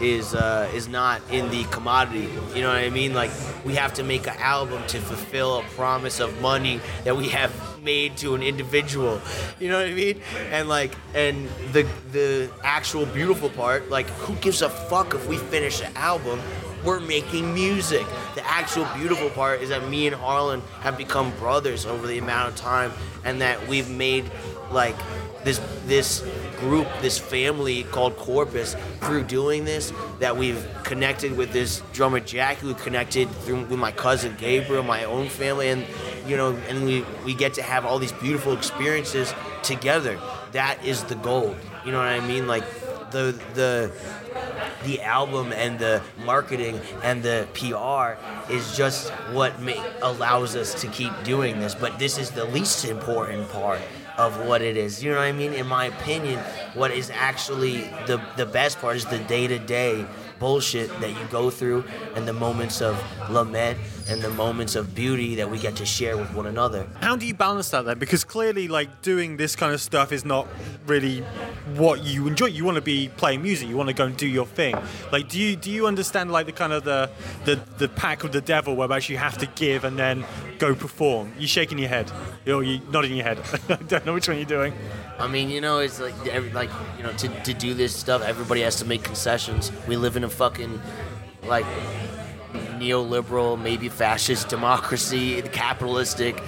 is 0.00 0.34
uh, 0.34 0.70
is 0.74 0.88
not 0.88 1.20
in 1.30 1.50
the 1.50 1.64
commodity 1.64 2.28
you 2.54 2.62
know 2.62 2.68
what 2.68 2.78
I 2.78 2.90
mean? 2.90 3.14
Like 3.14 3.30
we 3.64 3.74
have 3.74 3.94
to 3.94 4.02
make 4.04 4.26
an 4.26 4.36
album 4.38 4.82
to 4.88 4.98
fulfill 5.00 5.58
a 5.58 5.62
promise 5.74 6.20
of 6.20 6.40
money 6.40 6.80
that 7.04 7.16
we 7.16 7.28
have 7.30 7.52
made 7.82 8.16
to 8.18 8.34
an 8.34 8.42
individual 8.42 9.20
you 9.60 9.68
know 9.68 9.78
what 9.78 9.88
I 9.88 9.94
mean? 9.94 10.20
And 10.50 10.68
like 10.68 10.94
and 11.14 11.48
the 11.72 11.86
the 12.12 12.50
actual 12.62 13.06
beautiful 13.06 13.50
part 13.50 13.90
like 13.90 14.06
who 14.06 14.34
gives 14.36 14.62
a 14.62 14.68
fuck 14.70 15.14
if 15.14 15.26
we 15.26 15.36
finish 15.36 15.80
an 15.82 15.92
album? 15.96 16.40
We're 16.84 17.00
making 17.00 17.54
music. 17.54 18.06
The 18.34 18.46
actual 18.46 18.86
beautiful 18.94 19.30
part 19.30 19.62
is 19.62 19.70
that 19.70 19.88
me 19.88 20.06
and 20.06 20.14
Harlan 20.14 20.60
have 20.80 20.98
become 20.98 21.32
brothers 21.38 21.86
over 21.86 22.06
the 22.06 22.18
amount 22.18 22.50
of 22.50 22.56
time, 22.56 22.92
and 23.24 23.40
that 23.40 23.66
we've 23.68 23.88
made 23.88 24.30
like 24.70 24.96
this 25.44 25.60
this 25.86 26.24
group, 26.58 26.88
this 27.00 27.18
family 27.18 27.84
called 27.84 28.16
Corpus 28.16 28.74
through 29.00 29.24
doing 29.24 29.64
this. 29.64 29.92
That 30.20 30.36
we've 30.36 30.66
connected 30.82 31.36
with 31.36 31.52
this 31.52 31.82
drummer 31.92 32.20
Jack, 32.20 32.58
who 32.58 32.74
connected 32.74 33.28
through 33.30 33.64
with 33.64 33.78
my 33.78 33.92
cousin 33.92 34.34
Gabriel, 34.38 34.82
my 34.82 35.04
own 35.04 35.28
family, 35.28 35.68
and 35.68 35.84
you 36.26 36.36
know, 36.36 36.56
and 36.68 36.84
we 36.84 37.04
we 37.24 37.34
get 37.34 37.54
to 37.54 37.62
have 37.62 37.84
all 37.84 37.98
these 37.98 38.12
beautiful 38.12 38.52
experiences 38.54 39.34
together. 39.62 40.18
That 40.52 40.84
is 40.84 41.04
the 41.04 41.16
gold. 41.16 41.56
You 41.84 41.92
know 41.92 41.98
what 41.98 42.08
I 42.08 42.20
mean? 42.26 42.46
Like 42.46 42.64
the 43.10 43.38
the 43.54 43.92
the 44.84 45.00
album 45.02 45.52
and 45.52 45.78
the 45.78 46.02
marketing 46.24 46.80
and 47.02 47.22
the 47.22 47.48
PR 47.54 48.52
is 48.52 48.76
just 48.76 49.10
what 49.32 49.60
ma- 49.60 49.72
allows 50.02 50.56
us 50.56 50.74
to 50.82 50.86
keep 50.88 51.12
doing 51.24 51.58
this. 51.58 51.74
But 51.74 51.98
this 51.98 52.18
is 52.18 52.30
the 52.30 52.44
least 52.44 52.84
important 52.84 53.48
part 53.50 53.80
of 54.16 54.46
what 54.46 54.62
it 54.62 54.76
is. 54.76 55.02
You 55.02 55.10
know 55.10 55.18
what 55.18 55.24
I 55.24 55.32
mean? 55.32 55.52
In 55.52 55.66
my 55.66 55.86
opinion, 55.86 56.40
what 56.74 56.90
is 56.90 57.10
actually 57.10 57.82
the 58.06 58.20
the 58.36 58.46
best 58.46 58.78
part 58.78 58.96
is 58.96 59.06
the 59.06 59.18
day 59.18 59.46
to 59.46 59.58
day 59.58 60.06
bullshit 60.38 60.88
that 61.00 61.10
you 61.10 61.24
go 61.30 61.50
through 61.50 61.84
and 62.14 62.26
the 62.26 62.32
moments 62.32 62.80
of 62.82 63.00
lament 63.30 63.78
and 64.08 64.20
the 64.20 64.30
moments 64.30 64.76
of 64.76 64.94
beauty 64.94 65.34
that 65.36 65.50
we 65.50 65.58
get 65.58 65.76
to 65.76 65.86
share 65.86 66.16
with 66.16 66.32
one 66.34 66.46
another. 66.46 66.86
How 67.00 67.16
do 67.16 67.26
you 67.26 67.34
balance 67.34 67.70
that 67.70 67.84
then? 67.84 67.98
Because 67.98 68.24
clearly, 68.24 68.68
like 68.68 69.02
doing 69.02 69.36
this 69.36 69.56
kind 69.56 69.72
of 69.72 69.80
stuff 69.80 70.12
is 70.12 70.24
not 70.24 70.46
really 70.86 71.20
what 71.74 72.04
you 72.04 72.26
enjoy. 72.26 72.46
You 72.46 72.64
want 72.64 72.76
to 72.76 72.82
be 72.82 73.08
playing 73.16 73.42
music. 73.42 73.68
You 73.68 73.76
want 73.76 73.88
to 73.88 73.94
go 73.94 74.04
and 74.04 74.16
do 74.16 74.26
your 74.26 74.46
thing. 74.46 74.76
Like, 75.12 75.28
do 75.28 75.38
you 75.38 75.56
do 75.56 75.70
you 75.70 75.86
understand 75.86 76.32
like 76.32 76.46
the 76.46 76.52
kind 76.52 76.72
of 76.72 76.84
the 76.84 77.10
the, 77.44 77.60
the 77.78 77.88
pack 77.88 78.24
of 78.24 78.32
the 78.32 78.40
devil, 78.40 78.76
whereby 78.76 78.98
you 78.98 79.16
have 79.16 79.38
to 79.38 79.46
give 79.46 79.84
and 79.84 79.98
then 79.98 80.24
go 80.58 80.74
perform? 80.74 81.32
You're 81.38 81.48
shaking 81.48 81.78
your 81.78 81.88
head, 81.88 82.10
or 82.46 82.62
you're 82.62 82.82
nodding 82.90 83.14
your 83.14 83.24
head? 83.24 83.38
I 83.68 83.76
don't 83.76 84.06
know 84.06 84.14
which 84.14 84.28
one 84.28 84.36
you're 84.36 84.46
doing. 84.46 84.74
I 85.18 85.28
mean, 85.28 85.48
you 85.48 85.60
know, 85.60 85.78
it's 85.78 86.00
like 86.00 86.14
every, 86.26 86.50
like 86.50 86.70
you 86.96 87.04
know, 87.04 87.12
to, 87.12 87.28
to 87.42 87.54
do 87.54 87.72
this 87.74 87.94
stuff, 87.94 88.22
everybody 88.22 88.62
has 88.62 88.76
to 88.76 88.84
make 88.84 89.02
concessions. 89.02 89.70
We 89.86 89.96
live 89.96 90.16
in 90.16 90.24
a 90.24 90.30
fucking 90.30 90.80
like 91.44 91.66
neoliberal, 92.78 93.60
maybe 93.60 93.88
fascist 93.88 94.48
democracy, 94.48 95.40
capitalistic 95.42 96.42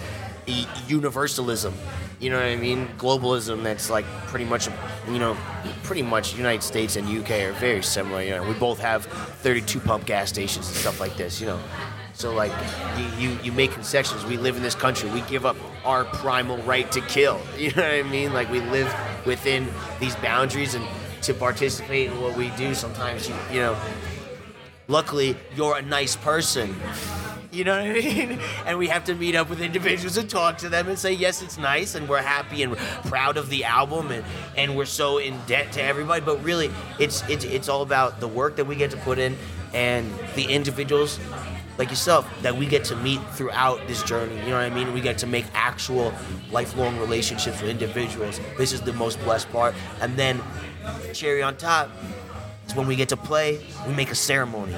universalism. 0.86 1.74
You 2.18 2.30
know 2.30 2.36
what 2.36 2.46
I 2.46 2.56
mean? 2.56 2.88
Globalism 2.96 3.62
that's 3.62 3.90
like 3.90 4.06
pretty 4.28 4.46
much, 4.46 4.68
you 5.08 5.18
know, 5.18 5.36
pretty 5.82 6.02
much 6.02 6.34
United 6.34 6.62
States 6.62 6.96
and 6.96 7.06
UK 7.06 7.30
are 7.42 7.52
very 7.52 7.82
similar. 7.82 8.22
You 8.22 8.30
know, 8.30 8.48
we 8.48 8.54
both 8.54 8.78
have 8.78 9.04
32 9.04 9.80
pump 9.80 10.06
gas 10.06 10.30
stations 10.30 10.66
and 10.68 10.76
stuff 10.76 10.98
like 10.98 11.16
this. 11.16 11.40
You 11.40 11.48
know, 11.48 11.60
so 12.14 12.32
like 12.32 12.52
you, 12.96 13.28
you, 13.28 13.38
you 13.42 13.52
make 13.52 13.72
concessions. 13.72 14.24
We 14.24 14.38
live 14.38 14.56
in 14.56 14.62
this 14.62 14.74
country. 14.74 15.10
We 15.10 15.20
give 15.22 15.44
up 15.44 15.56
our 15.84 16.04
primal 16.06 16.56
right 16.58 16.90
to 16.92 17.00
kill. 17.02 17.38
You 17.58 17.70
know 17.72 17.82
what 17.82 17.92
I 17.92 18.02
mean? 18.02 18.32
Like 18.32 18.50
we 18.50 18.60
live 18.60 18.94
within 19.26 19.68
these 20.00 20.16
boundaries 20.16 20.74
and 20.74 20.86
to 21.22 21.34
participate 21.34 22.10
in 22.10 22.20
what 22.20 22.36
we 22.36 22.48
do. 22.50 22.74
Sometimes 22.74 23.28
you 23.28 23.34
you 23.52 23.60
know, 23.60 23.76
luckily 24.88 25.36
you're 25.54 25.76
a 25.76 25.82
nice 25.82 26.16
person. 26.16 26.74
You 27.52 27.64
know 27.64 27.78
what 27.78 27.90
I 27.90 27.92
mean? 27.92 28.40
And 28.66 28.78
we 28.78 28.88
have 28.88 29.04
to 29.04 29.14
meet 29.14 29.34
up 29.34 29.48
with 29.48 29.60
individuals 29.60 30.16
and 30.16 30.28
talk 30.28 30.58
to 30.58 30.68
them 30.68 30.88
and 30.88 30.98
say, 30.98 31.12
yes, 31.12 31.40
it's 31.42 31.56
nice 31.56 31.94
and 31.94 32.08
we're 32.08 32.20
happy 32.22 32.62
and 32.62 32.76
proud 33.04 33.36
of 33.36 33.48
the 33.48 33.64
album 33.64 34.10
and, 34.10 34.24
and 34.56 34.76
we're 34.76 34.84
so 34.84 35.18
in 35.18 35.38
debt 35.46 35.72
to 35.72 35.82
everybody. 35.82 36.24
But 36.24 36.42
really, 36.42 36.70
it's, 36.98 37.22
it's, 37.28 37.44
it's 37.44 37.68
all 37.68 37.82
about 37.82 38.20
the 38.20 38.28
work 38.28 38.56
that 38.56 38.66
we 38.66 38.74
get 38.76 38.90
to 38.90 38.96
put 38.98 39.18
in 39.18 39.36
and 39.72 40.12
the 40.34 40.44
individuals 40.44 41.18
like 41.78 41.90
yourself 41.90 42.28
that 42.42 42.56
we 42.56 42.66
get 42.66 42.84
to 42.84 42.96
meet 42.96 43.20
throughout 43.32 43.86
this 43.86 44.02
journey. 44.02 44.34
You 44.36 44.48
know 44.48 44.62
what 44.62 44.72
I 44.72 44.74
mean? 44.74 44.92
We 44.92 45.00
get 45.00 45.18
to 45.18 45.26
make 45.26 45.44
actual 45.54 46.12
lifelong 46.50 46.98
relationships 46.98 47.60
with 47.60 47.70
individuals. 47.70 48.40
This 48.56 48.72
is 48.72 48.80
the 48.80 48.92
most 48.94 49.20
blessed 49.20 49.50
part. 49.50 49.74
And 50.00 50.16
then, 50.16 50.40
cherry 51.12 51.42
on 51.42 51.56
top, 51.56 51.90
when 52.76 52.86
we 52.86 52.96
get 52.96 53.08
to 53.08 53.16
play, 53.16 53.64
we 53.86 53.94
make 53.94 54.10
a 54.10 54.14
ceremony. 54.14 54.76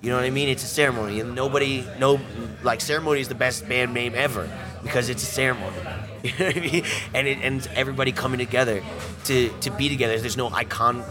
You 0.00 0.10
know 0.10 0.16
what 0.16 0.24
I 0.24 0.30
mean? 0.30 0.48
It's 0.48 0.62
a 0.62 0.68
ceremony, 0.68 1.20
and 1.20 1.34
nobody, 1.34 1.84
no, 1.98 2.20
like 2.62 2.80
ceremony 2.80 3.20
is 3.20 3.28
the 3.28 3.34
best 3.34 3.68
band 3.68 3.92
name 3.94 4.14
ever 4.14 4.48
because 4.82 5.08
it's 5.08 5.22
a 5.22 5.26
ceremony. 5.26 5.76
You 6.26 6.32
know 6.40 6.46
what 6.46 6.56
I 6.56 6.60
mean? 6.60 6.84
And 7.14 7.28
it, 7.28 7.38
and 7.42 7.68
everybody 7.76 8.10
coming 8.10 8.38
together 8.38 8.82
to 9.26 9.48
to 9.60 9.70
be 9.70 9.88
together. 9.88 10.18
There's 10.18 10.36
no 10.36 10.48
icon 10.48 11.04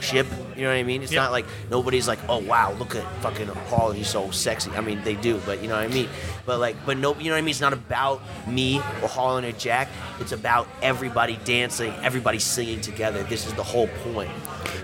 ship. 0.00 0.28
You 0.60 0.66
know 0.66 0.72
what 0.72 0.78
I 0.78 0.82
mean? 0.82 1.02
It's 1.02 1.10
Yeah. 1.10 1.22
not 1.22 1.32
like 1.32 1.46
nobody's 1.70 2.06
like, 2.06 2.18
oh 2.28 2.36
wow, 2.36 2.74
look 2.74 2.94
at 2.94 3.02
fucking 3.22 3.48
Paul, 3.70 3.92
he's 3.92 4.10
so 4.10 4.30
sexy. 4.30 4.70
I 4.72 4.82
mean, 4.82 5.02
they 5.04 5.14
do, 5.14 5.40
but 5.46 5.62
you 5.62 5.68
know 5.68 5.76
what 5.76 5.84
I 5.84 5.88
mean. 5.88 6.06
But 6.44 6.60
like, 6.60 6.76
but 6.84 6.98
no, 6.98 7.14
you 7.16 7.24
know 7.24 7.30
what 7.30 7.38
I 7.38 7.40
mean? 7.40 7.48
It's 7.52 7.62
not 7.62 7.72
about 7.72 8.20
me 8.46 8.76
or 9.02 9.08
Harlan 9.08 9.46
or 9.46 9.52
Jack. 9.52 9.88
It's 10.20 10.32
about 10.32 10.68
everybody 10.82 11.38
dancing, 11.46 11.94
everybody 12.02 12.38
singing 12.38 12.82
together. 12.82 13.22
This 13.22 13.46
is 13.46 13.54
the 13.54 13.62
whole 13.62 13.88
point. 14.12 14.30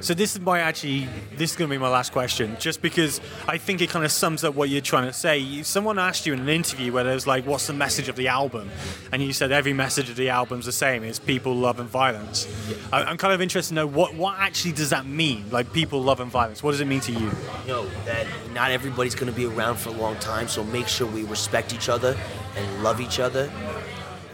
So 0.00 0.14
this 0.14 0.34
is 0.34 0.40
my 0.40 0.60
actually 0.60 1.08
this 1.36 1.50
is 1.50 1.56
going 1.58 1.68
to 1.68 1.74
be 1.74 1.78
my 1.78 1.90
last 1.90 2.10
question, 2.10 2.56
just 2.58 2.80
because 2.80 3.20
I 3.46 3.58
think 3.58 3.82
it 3.82 3.90
kind 3.90 4.04
of 4.06 4.10
sums 4.12 4.44
up 4.44 4.54
what 4.54 4.70
you're 4.70 4.80
trying 4.80 5.06
to 5.08 5.12
say. 5.12 5.62
Someone 5.62 5.98
asked 5.98 6.24
you 6.24 6.32
in 6.32 6.40
an 6.40 6.48
interview 6.48 6.90
where 6.90 7.04
there's 7.04 7.26
like, 7.26 7.44
"What's 7.44 7.66
the 7.66 7.74
message 7.74 8.08
of 8.08 8.16
the 8.16 8.28
album?" 8.28 8.70
and 9.12 9.22
you 9.22 9.34
said 9.34 9.52
every 9.52 9.74
message 9.74 10.08
of 10.08 10.16
the 10.16 10.30
album's 10.30 10.64
the 10.64 10.72
same: 10.72 11.02
it's 11.04 11.18
people, 11.18 11.54
love, 11.54 11.80
and 11.80 11.88
violence. 11.90 12.46
I'm 12.92 13.18
kind 13.18 13.34
of 13.34 13.42
interested 13.42 13.70
to 13.70 13.74
know 13.74 13.86
what 13.86 14.14
what 14.14 14.38
actually 14.38 14.72
does 14.72 14.90
that 14.90 15.04
mean? 15.06 15.44
Like 15.50 15.65
people, 15.72 16.02
love, 16.02 16.20
and 16.20 16.30
violence. 16.30 16.62
What 16.62 16.72
does 16.72 16.80
it 16.80 16.86
mean 16.86 17.00
to 17.00 17.12
you? 17.12 17.30
know 17.66 17.86
that 18.04 18.26
not 18.52 18.70
everybody's 18.70 19.14
going 19.14 19.32
to 19.32 19.36
be 19.36 19.46
around 19.46 19.76
for 19.76 19.90
a 19.90 19.92
long 19.92 20.16
time, 20.16 20.48
so 20.48 20.62
make 20.64 20.88
sure 20.88 21.06
we 21.06 21.24
respect 21.24 21.74
each 21.74 21.88
other 21.88 22.16
and 22.56 22.82
love 22.82 23.00
each 23.00 23.18
other. 23.18 23.50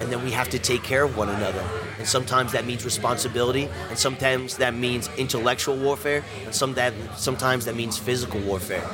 And 0.00 0.10
then 0.10 0.24
we 0.24 0.32
have 0.32 0.48
to 0.50 0.58
take 0.58 0.82
care 0.82 1.04
of 1.04 1.16
one 1.16 1.28
another. 1.28 1.64
And 1.98 2.06
sometimes 2.06 2.52
that 2.52 2.66
means 2.66 2.84
responsibility, 2.84 3.68
and 3.88 3.98
sometimes 3.98 4.56
that 4.56 4.74
means 4.74 5.08
intellectual 5.16 5.76
warfare, 5.76 6.24
and 6.44 6.54
some 6.54 6.74
that, 6.74 6.92
sometimes 7.16 7.64
that 7.66 7.76
means 7.76 7.98
physical 7.98 8.40
warfare. 8.40 8.84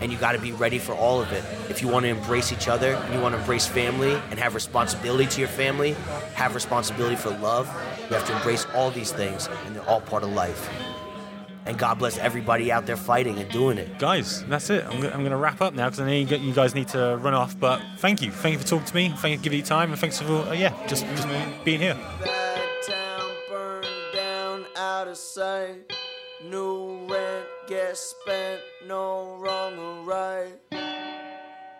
And 0.00 0.12
you 0.12 0.18
got 0.18 0.32
to 0.32 0.38
be 0.38 0.52
ready 0.52 0.78
for 0.78 0.92
all 0.92 1.20
of 1.20 1.32
it. 1.32 1.42
If 1.70 1.82
you 1.82 1.88
want 1.88 2.04
to 2.04 2.10
embrace 2.10 2.52
each 2.52 2.68
other, 2.68 2.90
you 3.12 3.20
want 3.20 3.34
to 3.34 3.40
embrace 3.40 3.66
family 3.66 4.14
and 4.30 4.38
have 4.38 4.54
responsibility 4.54 5.26
to 5.26 5.40
your 5.40 5.48
family, 5.48 5.92
have 6.34 6.54
responsibility 6.54 7.16
for 7.16 7.30
love, 7.30 7.66
you 8.08 8.14
have 8.14 8.26
to 8.26 8.36
embrace 8.36 8.66
all 8.74 8.90
these 8.90 9.10
things, 9.10 9.48
and 9.64 9.74
they're 9.74 9.88
all 9.88 10.00
part 10.00 10.22
of 10.22 10.30
life. 10.32 10.70
And 11.66 11.76
God 11.76 11.98
bless 11.98 12.16
everybody 12.18 12.70
out 12.70 12.86
there 12.86 12.96
fighting 12.96 13.38
and 13.38 13.50
doing 13.50 13.76
it. 13.78 13.98
Guys, 13.98 14.44
that's 14.46 14.70
it. 14.70 14.84
I'm, 14.86 15.00
go- 15.00 15.08
I'm 15.08 15.18
going 15.20 15.30
to 15.32 15.36
wrap 15.36 15.60
up 15.60 15.74
now 15.74 15.86
because 15.86 16.00
I 16.00 16.06
know 16.06 16.12
you, 16.12 16.24
g- 16.24 16.36
you 16.36 16.52
guys 16.52 16.74
need 16.74 16.88
to 16.88 17.16
run 17.20 17.34
off. 17.34 17.58
But 17.58 17.82
thank 17.98 18.22
you, 18.22 18.30
thank 18.30 18.52
you 18.54 18.58
for 18.60 18.66
talking 18.66 18.86
to 18.86 18.94
me. 18.94 19.08
Thank 19.16 19.32
you 19.32 19.38
for 19.38 19.44
giving 19.44 19.58
you 19.58 19.64
time, 19.64 19.90
and 19.90 19.98
thanks 20.00 20.20
for 20.20 20.32
uh, 20.32 20.52
yeah, 20.52 20.72
just 20.86 21.04
just 21.06 21.26
being 21.64 21.80
here. 21.80 21.96
Bad 22.22 22.60
town 22.86 23.30
burned 23.48 23.86
down 24.14 24.64
out 24.76 25.08
of 25.08 25.16
sight. 25.16 25.92
New 26.44 27.06
rent 27.08 27.46
gets 27.66 28.14
spent, 28.22 28.60
no 28.86 29.36
wrong 29.38 29.76
or 29.78 30.04
right. 30.04 30.52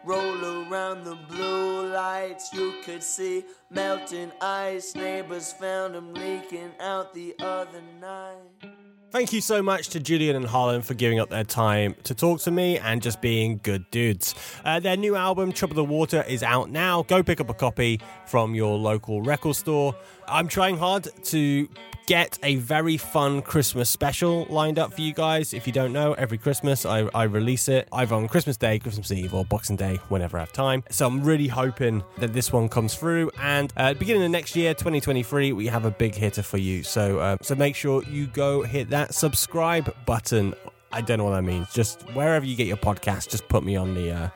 Roll 0.04 0.44
around 0.68 1.04
the 1.04 1.16
blue 1.28 1.92
lights, 1.92 2.52
you 2.52 2.74
could 2.84 3.02
see 3.02 3.44
melting 3.70 4.30
ice. 4.40 4.94
Neighbors 4.94 5.52
found 5.52 5.94
them 5.94 6.14
leaking 6.14 6.70
out 6.80 7.12
the 7.12 7.34
other 7.40 7.82
night. 8.00 8.70
Thank 9.12 9.32
you 9.32 9.40
so 9.40 9.62
much 9.62 9.88
to 9.90 10.00
Julian 10.00 10.34
and 10.34 10.44
Harlan 10.44 10.82
for 10.82 10.94
giving 10.94 11.20
up 11.20 11.30
their 11.30 11.44
time 11.44 11.94
to 12.02 12.14
talk 12.14 12.40
to 12.40 12.50
me 12.50 12.78
and 12.78 13.00
just 13.00 13.20
being 13.20 13.60
good 13.62 13.88
dudes. 13.90 14.34
Uh, 14.64 14.80
their 14.80 14.96
new 14.96 15.14
album, 15.14 15.52
Trouble 15.52 15.76
the 15.76 15.84
Water, 15.84 16.24
is 16.28 16.42
out 16.42 16.70
now. 16.70 17.02
Go 17.04 17.22
pick 17.22 17.40
up 17.40 17.48
a 17.48 17.54
copy 17.54 18.00
from 18.26 18.54
your 18.54 18.76
local 18.76 19.22
record 19.22 19.54
store. 19.54 19.94
I'm 20.26 20.48
trying 20.48 20.76
hard 20.76 21.08
to 21.24 21.68
get 22.06 22.38
a 22.44 22.54
very 22.56 22.96
fun 22.96 23.42
Christmas 23.42 23.90
special 23.90 24.46
lined 24.48 24.78
up 24.78 24.94
for 24.94 25.00
you 25.00 25.12
guys. 25.12 25.52
If 25.52 25.66
you 25.66 25.72
don't 25.72 25.92
know, 25.92 26.12
every 26.14 26.38
Christmas 26.38 26.86
I, 26.86 27.08
I 27.14 27.24
release 27.24 27.68
it 27.68 27.88
either 27.92 28.14
on 28.14 28.28
Christmas 28.28 28.56
Day, 28.56 28.78
Christmas 28.78 29.10
Eve, 29.10 29.34
or 29.34 29.44
Boxing 29.44 29.76
Day, 29.76 29.96
whenever 30.08 30.38
I 30.38 30.40
have 30.40 30.52
time. 30.52 30.84
So 30.88 31.06
I'm 31.06 31.22
really 31.22 31.48
hoping 31.48 32.04
that 32.18 32.32
this 32.32 32.52
one 32.52 32.68
comes 32.68 32.94
through. 32.94 33.32
And 33.40 33.72
uh, 33.76 33.94
beginning 33.94 34.22
of 34.22 34.30
next 34.30 34.54
year, 34.54 34.72
2023, 34.72 35.52
we 35.52 35.66
have 35.66 35.84
a 35.84 35.90
big 35.90 36.14
hitter 36.14 36.42
for 36.42 36.58
you. 36.58 36.84
So 36.84 37.18
uh, 37.18 37.36
so 37.42 37.54
make 37.54 37.74
sure 37.74 38.04
you 38.04 38.28
go 38.28 38.62
hit 38.62 38.90
that 38.90 39.14
subscribe 39.14 39.92
button. 40.06 40.54
I 40.92 41.00
don't 41.00 41.18
know 41.18 41.24
what 41.24 41.34
that 41.34 41.42
means. 41.42 41.72
Just 41.72 42.02
wherever 42.14 42.46
you 42.46 42.56
get 42.56 42.68
your 42.68 42.76
podcast, 42.76 43.28
just 43.28 43.48
put 43.48 43.64
me 43.64 43.74
on 43.74 43.94
the 43.94 44.12
uh, 44.12 44.28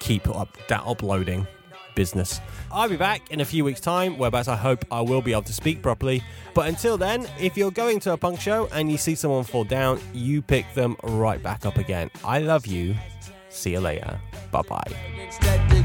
keep 0.00 0.28
up 0.28 0.56
that 0.68 0.82
uploading 0.84 1.46
business. 1.96 2.40
I'll 2.70 2.88
be 2.88 2.96
back 2.96 3.32
in 3.32 3.40
a 3.40 3.44
few 3.44 3.64
weeks' 3.64 3.80
time, 3.80 4.16
whereas 4.18 4.46
I 4.46 4.54
hope 4.54 4.84
I 4.92 5.00
will 5.00 5.20
be 5.20 5.32
able 5.32 5.42
to 5.42 5.52
speak 5.52 5.82
properly. 5.82 6.22
But 6.54 6.68
until 6.68 6.96
then, 6.96 7.26
if 7.40 7.56
you're 7.56 7.72
going 7.72 7.98
to 8.00 8.12
a 8.12 8.16
punk 8.16 8.38
show 8.40 8.68
and 8.72 8.88
you 8.88 8.98
see 8.98 9.16
someone 9.16 9.42
fall 9.42 9.64
down, 9.64 9.98
you 10.14 10.40
pick 10.42 10.72
them 10.74 10.96
right 11.02 11.42
back 11.42 11.66
up 11.66 11.78
again. 11.78 12.10
I 12.24 12.38
love 12.38 12.66
you. 12.66 12.94
See 13.48 13.72
you 13.72 13.80
later. 13.80 14.20
Bye 14.52 14.62
bye. 14.62 15.82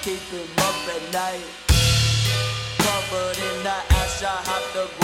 Keep 0.00 0.20
him 0.32 0.48
up 0.58 0.74
at 0.88 1.02
night. 1.12 1.44
Covered 2.78 3.38
in 3.38 3.62
the 3.62 3.76
ash, 4.00 4.22
I 4.22 4.36
hop 4.48 4.64
the 4.72 5.01